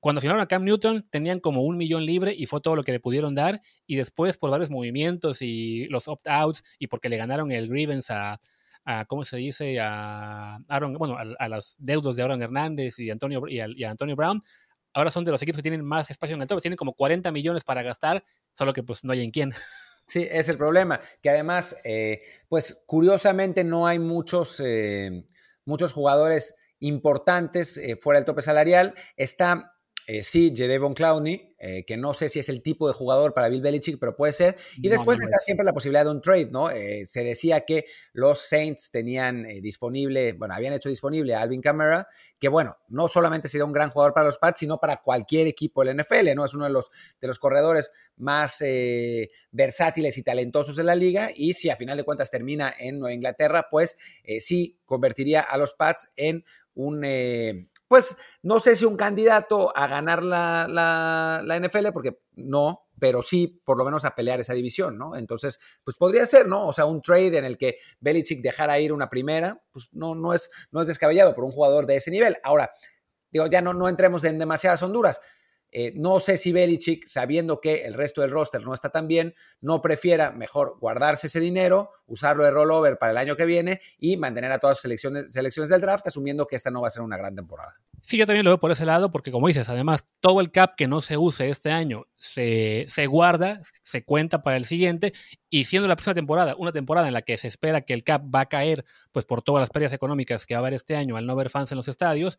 cuando 0.00 0.20
firmaron 0.20 0.42
a 0.42 0.46
Cam 0.46 0.64
Newton 0.64 1.06
tenían 1.10 1.40
como 1.40 1.62
un 1.62 1.76
millón 1.76 2.04
libre 2.04 2.34
y 2.36 2.46
fue 2.46 2.60
todo 2.60 2.74
lo 2.74 2.82
que 2.82 2.92
le 2.92 3.00
pudieron 3.00 3.34
dar 3.34 3.60
y 3.86 3.96
después 3.96 4.38
por 4.38 4.50
varios 4.50 4.70
movimientos 4.70 5.42
y 5.42 5.86
los 5.88 6.08
opt-outs 6.08 6.64
y 6.78 6.88
porque 6.88 7.08
le 7.08 7.18
ganaron 7.18 7.52
el 7.52 7.68
grievance 7.68 8.12
a, 8.12 8.40
a 8.84 9.04
¿cómo 9.04 9.24
se 9.24 9.36
dice? 9.36 9.78
A 9.80 10.58
Aaron, 10.68 10.94
bueno, 10.94 11.16
a, 11.16 11.48
los 11.48 11.76
deudos 11.78 12.16
de 12.16 12.22
Aaron 12.22 12.42
Hernández 12.42 12.98
y, 12.98 13.10
Antonio, 13.10 13.42
y, 13.46 13.60
a, 13.60 13.90
Antonio 13.90 14.16
Brown, 14.16 14.42
ahora 14.94 15.10
son 15.10 15.24
de 15.24 15.30
los 15.30 15.42
equipos 15.42 15.58
que 15.58 15.62
tienen 15.62 15.84
más 15.84 16.10
espacio 16.10 16.34
en 16.34 16.42
el 16.42 16.48
top, 16.48 16.60
tienen 16.60 16.76
como 16.76 16.94
40 16.94 17.30
millones 17.30 17.64
para 17.64 17.82
gastar, 17.82 18.24
solo 18.54 18.72
que 18.72 18.82
pues 18.82 19.04
no 19.04 19.12
hay 19.12 19.22
en 19.22 19.30
quién. 19.30 19.52
Sí, 20.06 20.26
es 20.28 20.48
el 20.48 20.56
problema, 20.56 21.00
que 21.22 21.30
además, 21.30 21.80
eh, 21.84 22.22
pues 22.48 22.82
curiosamente 22.84 23.62
no 23.62 23.86
hay 23.86 24.00
muchos, 24.00 24.58
eh, 24.58 25.24
muchos 25.64 25.92
jugadores 25.92 26.56
importantes 26.80 27.76
eh, 27.76 27.94
fuera 27.94 28.18
del 28.18 28.24
tope 28.24 28.42
salarial. 28.42 28.94
Está 29.16 29.76
eh, 30.12 30.24
sí, 30.24 30.52
Jadevon 30.52 30.92
Clowney, 30.92 31.54
eh, 31.56 31.84
que 31.86 31.96
no 31.96 32.14
sé 32.14 32.28
si 32.28 32.40
es 32.40 32.48
el 32.48 32.62
tipo 32.62 32.88
de 32.88 32.94
jugador 32.94 33.32
para 33.32 33.48
Bill 33.48 33.62
Belichick, 33.62 33.96
pero 34.00 34.16
puede 34.16 34.32
ser. 34.32 34.56
Y 34.78 34.88
después 34.88 35.20
está 35.20 35.38
siempre 35.38 35.64
la 35.64 35.72
posibilidad 35.72 36.04
de 36.04 36.10
un 36.10 36.20
trade, 36.20 36.48
¿no? 36.50 36.68
Eh, 36.68 37.06
se 37.06 37.22
decía 37.22 37.60
que 37.60 37.84
los 38.12 38.40
Saints 38.40 38.90
tenían 38.90 39.44
disponible, 39.62 40.32
bueno, 40.32 40.52
habían 40.52 40.72
hecho 40.72 40.88
disponible 40.88 41.36
a 41.36 41.42
Alvin 41.42 41.60
Kamara, 41.60 42.08
que 42.40 42.48
bueno, 42.48 42.76
no 42.88 43.06
solamente 43.06 43.46
sería 43.46 43.64
un 43.64 43.72
gran 43.72 43.90
jugador 43.90 44.12
para 44.12 44.26
los 44.26 44.38
Pats, 44.38 44.58
sino 44.58 44.80
para 44.80 45.00
cualquier 45.00 45.46
equipo 45.46 45.84
del 45.84 45.96
NFL, 45.96 46.34
¿no? 46.34 46.44
Es 46.44 46.54
uno 46.54 46.64
de 46.64 46.72
los, 46.72 46.90
de 47.20 47.28
los 47.28 47.38
corredores 47.38 47.92
más 48.16 48.64
versátiles 49.52 50.18
y 50.18 50.24
talentosos 50.24 50.74
de 50.74 50.82
la 50.82 50.96
liga. 50.96 51.30
Y 51.32 51.52
si 51.52 51.70
a 51.70 51.76
final 51.76 51.96
de 51.96 52.02
cuentas 52.02 52.32
termina 52.32 52.74
en 52.76 52.98
Nueva 52.98 53.14
Inglaterra, 53.14 53.68
pues 53.70 53.96
sí 54.40 54.76
convertiría 54.84 55.42
a 55.42 55.56
los 55.56 55.72
Pats 55.74 56.12
en 56.16 56.44
un 56.74 57.04
pues 57.90 58.16
no 58.44 58.60
sé 58.60 58.76
si 58.76 58.84
un 58.84 58.96
candidato 58.96 59.76
a 59.76 59.88
ganar 59.88 60.22
la, 60.22 60.68
la, 61.44 61.58
NFL, 61.58 61.88
porque 61.92 62.20
no, 62.36 62.86
pero 63.00 63.20
sí 63.20 63.60
por 63.64 63.76
lo 63.76 63.84
menos 63.84 64.04
a 64.04 64.14
pelear 64.14 64.38
esa 64.38 64.54
división, 64.54 64.96
¿no? 64.96 65.16
Entonces, 65.16 65.58
pues 65.82 65.96
podría 65.96 66.24
ser, 66.24 66.46
¿no? 66.46 66.68
O 66.68 66.72
sea, 66.72 66.84
un 66.84 67.02
trade 67.02 67.36
en 67.36 67.44
el 67.44 67.58
que 67.58 67.78
Belichick 67.98 68.42
dejara 68.42 68.78
ir 68.78 68.92
una 68.92 69.10
primera, 69.10 69.60
pues 69.72 69.88
no, 69.90 70.14
no, 70.14 70.34
es, 70.34 70.52
no 70.70 70.80
es 70.80 70.86
descabellado 70.86 71.34
por 71.34 71.42
un 71.42 71.50
jugador 71.50 71.86
de 71.86 71.96
ese 71.96 72.12
nivel. 72.12 72.36
Ahora, 72.44 72.70
digo, 73.32 73.48
ya 73.48 73.60
no, 73.60 73.74
no 73.74 73.88
entremos 73.88 74.22
en 74.22 74.38
demasiadas 74.38 74.84
honduras. 74.84 75.20
Eh, 75.72 75.92
no 75.94 76.18
sé 76.18 76.36
si 76.36 76.52
Belichick, 76.52 77.06
sabiendo 77.06 77.60
que 77.60 77.84
el 77.84 77.94
resto 77.94 78.22
del 78.22 78.30
roster 78.30 78.62
no 78.62 78.74
está 78.74 78.90
tan 78.90 79.06
bien, 79.06 79.34
no 79.60 79.80
prefiera 79.80 80.32
mejor 80.32 80.76
guardarse 80.80 81.28
ese 81.28 81.38
dinero, 81.38 81.90
usarlo 82.06 82.44
de 82.44 82.50
rollover 82.50 82.98
para 82.98 83.12
el 83.12 83.18
año 83.18 83.36
que 83.36 83.44
viene 83.44 83.80
y 83.98 84.16
mantener 84.16 84.50
a 84.50 84.58
todas 84.58 84.78
sus 84.78 84.82
selecciones, 84.82 85.70
del 85.70 85.80
draft, 85.80 86.06
asumiendo 86.06 86.46
que 86.46 86.56
esta 86.56 86.70
no 86.70 86.80
va 86.80 86.88
a 86.88 86.90
ser 86.90 87.02
una 87.02 87.16
gran 87.16 87.36
temporada. 87.36 87.76
Sí, 88.02 88.16
yo 88.16 88.26
también 88.26 88.44
lo 88.44 88.50
veo 88.50 88.58
por 88.58 88.72
ese 88.72 88.84
lado, 88.84 89.12
porque 89.12 89.30
como 89.30 89.46
dices, 89.46 89.68
además, 89.68 90.06
todo 90.20 90.40
el 90.40 90.50
cap 90.50 90.74
que 90.76 90.88
no 90.88 91.00
se 91.00 91.16
use 91.16 91.48
este 91.48 91.70
año 91.70 92.06
se, 92.16 92.86
se 92.88 93.06
guarda, 93.06 93.60
se 93.84 94.04
cuenta 94.04 94.42
para 94.42 94.56
el 94.56 94.64
siguiente, 94.64 95.12
y 95.48 95.64
siendo 95.64 95.86
la 95.86 95.94
próxima 95.94 96.14
temporada 96.14 96.56
una 96.56 96.72
temporada 96.72 97.06
en 97.06 97.14
la 97.14 97.22
que 97.22 97.36
se 97.36 97.46
espera 97.46 97.82
que 97.82 97.94
el 97.94 98.02
cap 98.02 98.22
va 98.34 98.40
a 98.40 98.46
caer, 98.46 98.84
pues 99.12 99.24
por 99.24 99.42
todas 99.42 99.60
las 99.60 99.70
pérdidas 99.70 99.92
económicas 99.92 100.46
que 100.46 100.54
va 100.54 100.58
a 100.58 100.62
haber 100.62 100.74
este 100.74 100.96
año 100.96 101.16
al 101.16 101.26
no 101.26 101.32
haber 101.32 101.50
fans 101.50 101.70
en 101.70 101.76
los 101.76 101.86
estadios, 101.88 102.38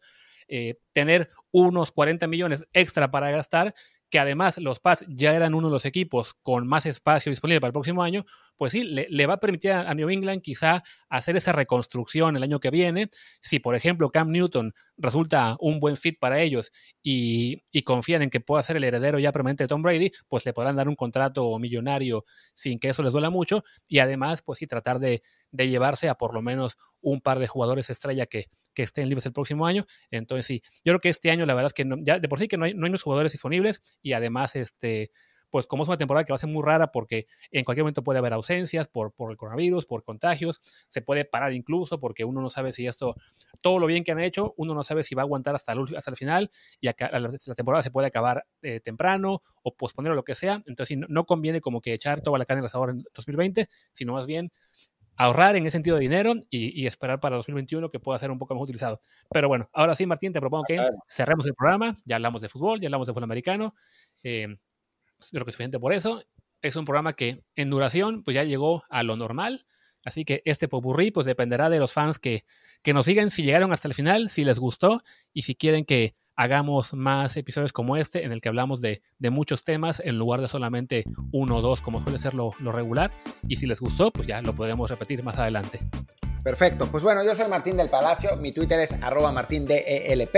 eh, 0.54 0.76
tener 0.92 1.30
unos 1.52 1.94
40 1.94 2.28
millones 2.28 2.66
extra 2.74 3.10
para 3.10 3.32
gastar, 3.32 3.74
que 4.10 4.20
además 4.20 4.58
los 4.58 4.82
Pats 4.82 5.06
ya 5.08 5.34
eran 5.34 5.54
uno 5.54 5.70
de 5.70 5.72
los 5.72 5.86
equipos 5.86 6.34
con 6.44 6.68
más 6.68 6.86
espacio 6.86 7.30
disponible 7.30 7.62
para 7.62 7.70
el 7.70 7.74
próximo 7.74 8.04
año, 8.04 8.26
pues 8.58 8.74
sí, 8.74 8.84
le, 8.84 9.26
va 9.26 9.36
a 9.36 9.40
permitir 9.40 9.72
a, 9.72 9.94
New 9.94 10.10
England 10.10 10.42
quizá 10.42 10.84
hacer 11.08 11.38
esa 11.38 11.54
reconstrucción 11.54 12.36
el 12.36 12.44
año 12.44 12.60
que 12.60 12.70
viene. 12.70 13.10
Si, 13.40 13.60
por 13.60 13.76
ejemplo, 13.76 14.12
Cam 14.12 14.30
Newton 14.30 14.74
resulta 14.98 15.56
un 15.62 15.80
buen 15.80 15.96
fit 15.96 16.20
para 16.20 16.42
ellos 16.42 16.74
y, 17.02 17.64
confían 17.86 18.22
en 18.22 18.30
que 18.30 18.42
pueda 18.42 18.62
ser 18.62 18.76
el 18.76 18.84
heredero 18.84 19.20
ya 19.20 19.32
permanente 19.32 19.64
de 19.64 19.70
Tom 19.70 19.82
Brady, 19.82 20.12
pues 20.28 20.46
le 20.46 20.52
podrán 20.52 20.76
dar 20.76 20.90
un 20.90 20.98
contrato 20.98 21.58
millonario 21.60 22.26
sin 22.54 22.78
que 22.78 22.90
eso 22.90 23.04
les 23.04 23.14
duela 23.14 23.30
mucho 23.30 23.64
y 23.88 24.00
además, 24.00 24.42
pues 24.42 24.60
sí, 24.60 24.68
tratar 24.68 25.00
de, 25.00 25.24
de 25.52 25.70
llevarse 25.70 26.10
a 26.10 26.16
por 26.16 26.34
lo 26.34 26.42
menos 26.42 26.78
un 27.00 27.22
par 27.22 27.40
de 27.40 27.48
jugadores 27.48 27.90
estrella 27.90 28.26
que, 28.26 28.50
que 28.74 28.84
estén 28.84 29.10
libres 29.10 29.26
el 29.26 29.34
próximo 29.34 29.66
año. 29.66 29.86
Entonces, 30.10 30.46
sí, 30.46 30.62
yo 30.84 30.92
creo 30.92 31.00
que 31.00 31.10
este 31.10 31.32
año 31.32 31.46
la 31.46 31.54
verdad 31.54 31.68
es 31.68 31.74
que 31.74 31.86
ya 32.04 32.20
de 32.20 32.28
por 32.28 32.40
sí 32.40 32.48
que 32.48 32.58
no 32.58 32.66
hay, 32.66 32.74
no 32.74 32.86
hay 32.86 32.92
los 32.92 33.04
jugadores 33.04 33.32
disponibles 33.32 33.82
y 34.02 34.14
además, 34.14 34.56
este, 34.56 35.12
pues 35.52 35.68
como 35.68 35.84
es 35.84 35.90
una 35.90 35.98
temporada 35.98 36.24
que 36.24 36.32
va 36.32 36.36
a 36.36 36.40
ser 36.40 36.50
muy 36.50 36.64
rara 36.64 36.92
porque 36.92 37.28
en 37.52 37.64
cualquier 37.64 37.84
momento 37.84 38.04
puede 38.04 38.20
haber 38.20 38.34
ausencias 38.34 38.88
por, 38.88 39.12
por 39.12 39.32
el 39.32 39.38
coronavirus, 39.38 39.86
por 39.86 40.04
contagios, 40.04 40.62
se 40.88 41.02
puede 41.02 41.26
parar 41.26 41.54
incluso 41.54 42.00
porque 42.00 42.24
uno 42.24 42.42
no 42.42 42.50
sabe 42.50 42.72
si 42.72 42.88
esto, 42.88 43.16
todo 43.62 43.78
lo 43.78 43.86
bien 43.86 44.04
que 44.04 44.14
han 44.14 44.20
hecho, 44.20 44.54
uno 44.58 44.74
no 44.74 44.84
sabe 44.84 45.04
si 45.04 45.14
va 45.14 45.22
a 45.22 45.26
aguantar 45.26 45.54
hasta 45.54 45.74
el, 45.74 45.86
hasta 45.96 46.10
el 46.10 46.18
final 46.18 46.50
y 46.80 46.88
acá, 46.88 47.12
la, 47.20 47.32
temporada 47.54 47.84
se 47.84 47.92
puede 47.92 48.08
acabar 48.08 48.46
eh, 48.62 48.80
temprano 48.80 49.44
o 49.62 49.76
posponer 49.76 50.14
lo 50.14 50.24
que 50.24 50.36
sea. 50.36 50.64
Entonces, 50.66 50.98
no, 50.98 51.06
no 51.10 51.26
conviene 51.26 51.60
como 51.60 51.82
que 51.82 51.94
echar 51.94 52.22
toda 52.22 52.40
la 52.40 52.46
carne 52.46 52.60
en 52.60 52.64
el 52.64 52.68
asador 52.68 52.92
en 52.92 53.04
2020, 53.14 53.68
sino 53.94 54.14
más 54.14 54.26
bien 54.26 54.52
ahorrar 55.22 55.56
en 55.56 55.66
ese 55.68 55.74
sentido 55.74 55.98
de 55.98 56.02
dinero 56.02 56.34
y, 56.50 56.86
esperar 56.88 57.20
para 57.20 57.36
2021 57.36 57.92
que 57.92 58.00
pueda 58.00 58.18
ser 58.18 58.32
un 58.32 58.40
poco 58.40 58.56
más 58.56 58.64
utilizado. 58.64 59.00
Pero 59.30 59.48
bueno, 59.48 59.70
ahora 59.72 59.96
sí, 59.96 60.08
Martín, 60.08 60.34
te 60.34 60.40
propongo 60.40 60.64
que 60.68 60.80
cerremos 61.08 61.46
el 61.46 61.54
programa. 61.54 61.96
Ya 62.06 62.16
hablamos 62.16 62.42
de 62.42 62.50
fútbol, 62.50 62.82
ya 62.82 62.88
hablamos 62.88 63.08
de 63.08 63.14
fútbol 63.14 63.26
americano. 63.26 63.76
Eh, 64.24 64.48
creo 64.48 65.46
que 65.46 65.52
es 65.52 65.56
suficiente 65.56 65.80
por 65.80 65.94
eso. 65.94 66.24
Es 66.62 66.76
un 66.76 66.86
programa 66.86 67.14
que 67.14 67.44
en 67.56 67.70
duración 67.70 68.24
pues 68.24 68.34
ya 68.34 68.44
llegó 68.44 68.84
a 68.90 69.04
lo 69.04 69.16
normal. 69.16 69.68
Así 70.04 70.26
que 70.26 70.42
este 70.44 70.68
popurrí 70.68 71.12
pues 71.12 71.28
dependerá 71.28 71.70
de 71.70 71.78
los 71.78 71.94
fans 71.94 72.18
que, 72.18 72.44
que 72.82 72.94
nos 72.94 73.06
sigan 73.06 73.30
si 73.30 73.44
llegaron 73.44 73.72
hasta 73.72 73.88
el 73.88 73.94
final, 73.94 74.32
si 74.32 74.44
les 74.44 74.58
gustó 74.58 75.04
y 75.34 75.44
si 75.44 75.54
quieren 75.54 75.86
que 75.86 76.16
hagamos 76.36 76.94
más 76.94 77.36
episodios 77.38 77.74
como 77.74 77.98
este 77.98 78.24
en 78.24 78.32
el 78.32 78.42
que 78.42 78.50
hablamos 78.50 78.82
de, 78.82 79.02
muchos 79.20 79.64
temas 79.64 80.02
en 80.04 80.18
lugar 80.18 80.42
de 80.42 80.48
solamente 80.48 81.06
uno 81.32 81.58
o 81.58 81.62
dos 81.62 81.82
como 81.82 82.02
suele 82.04 82.20
ser 82.20 82.34
lo, 82.34 82.52
regular. 82.52 83.12
Y 83.48 83.56
si 83.58 83.68
les 83.68 83.80
gustó, 83.80 84.12
pues 84.12 84.28
ya 84.28 84.42
lo 84.42 84.54
podremos 84.54 84.90
repetir 84.90 85.24
más 85.24 85.38
adelante. 85.38 85.80
Perfecto, 86.44 86.88
pues 86.88 87.04
bueno, 87.04 87.24
yo 87.24 87.36
soy 87.36 87.48
Martín 87.48 87.78
del 87.78 87.90
Palacio, 87.90 88.36
mi 88.38 88.52
Twitter 88.52 88.80
es 88.80 88.94
arroba 89.04 89.32
martindelp. 89.32 90.36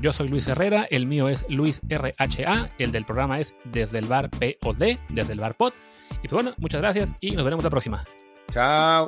Yo 0.00 0.12
soy 0.12 0.28
Luis 0.28 0.48
Herrera, 0.48 0.86
el 0.90 1.06
mío 1.06 1.28
es 1.28 1.44
Luis 1.48 1.80
RHA, 1.88 2.72
el 2.78 2.90
del 2.90 3.04
programa 3.04 3.38
es 3.38 3.54
Desde 3.64 3.98
el 3.98 4.06
Bar 4.06 4.30
POD, 4.30 4.98
Desde 5.10 5.32
el 5.32 5.40
Bar 5.40 5.54
Pod. 5.56 5.72
Y 6.22 6.28
pues 6.28 6.32
bueno, 6.32 6.54
muchas 6.58 6.80
gracias 6.80 7.14
y 7.20 7.32
nos 7.32 7.44
veremos 7.44 7.64
la 7.64 7.70
próxima. 7.70 8.04
Chao. 8.50 9.06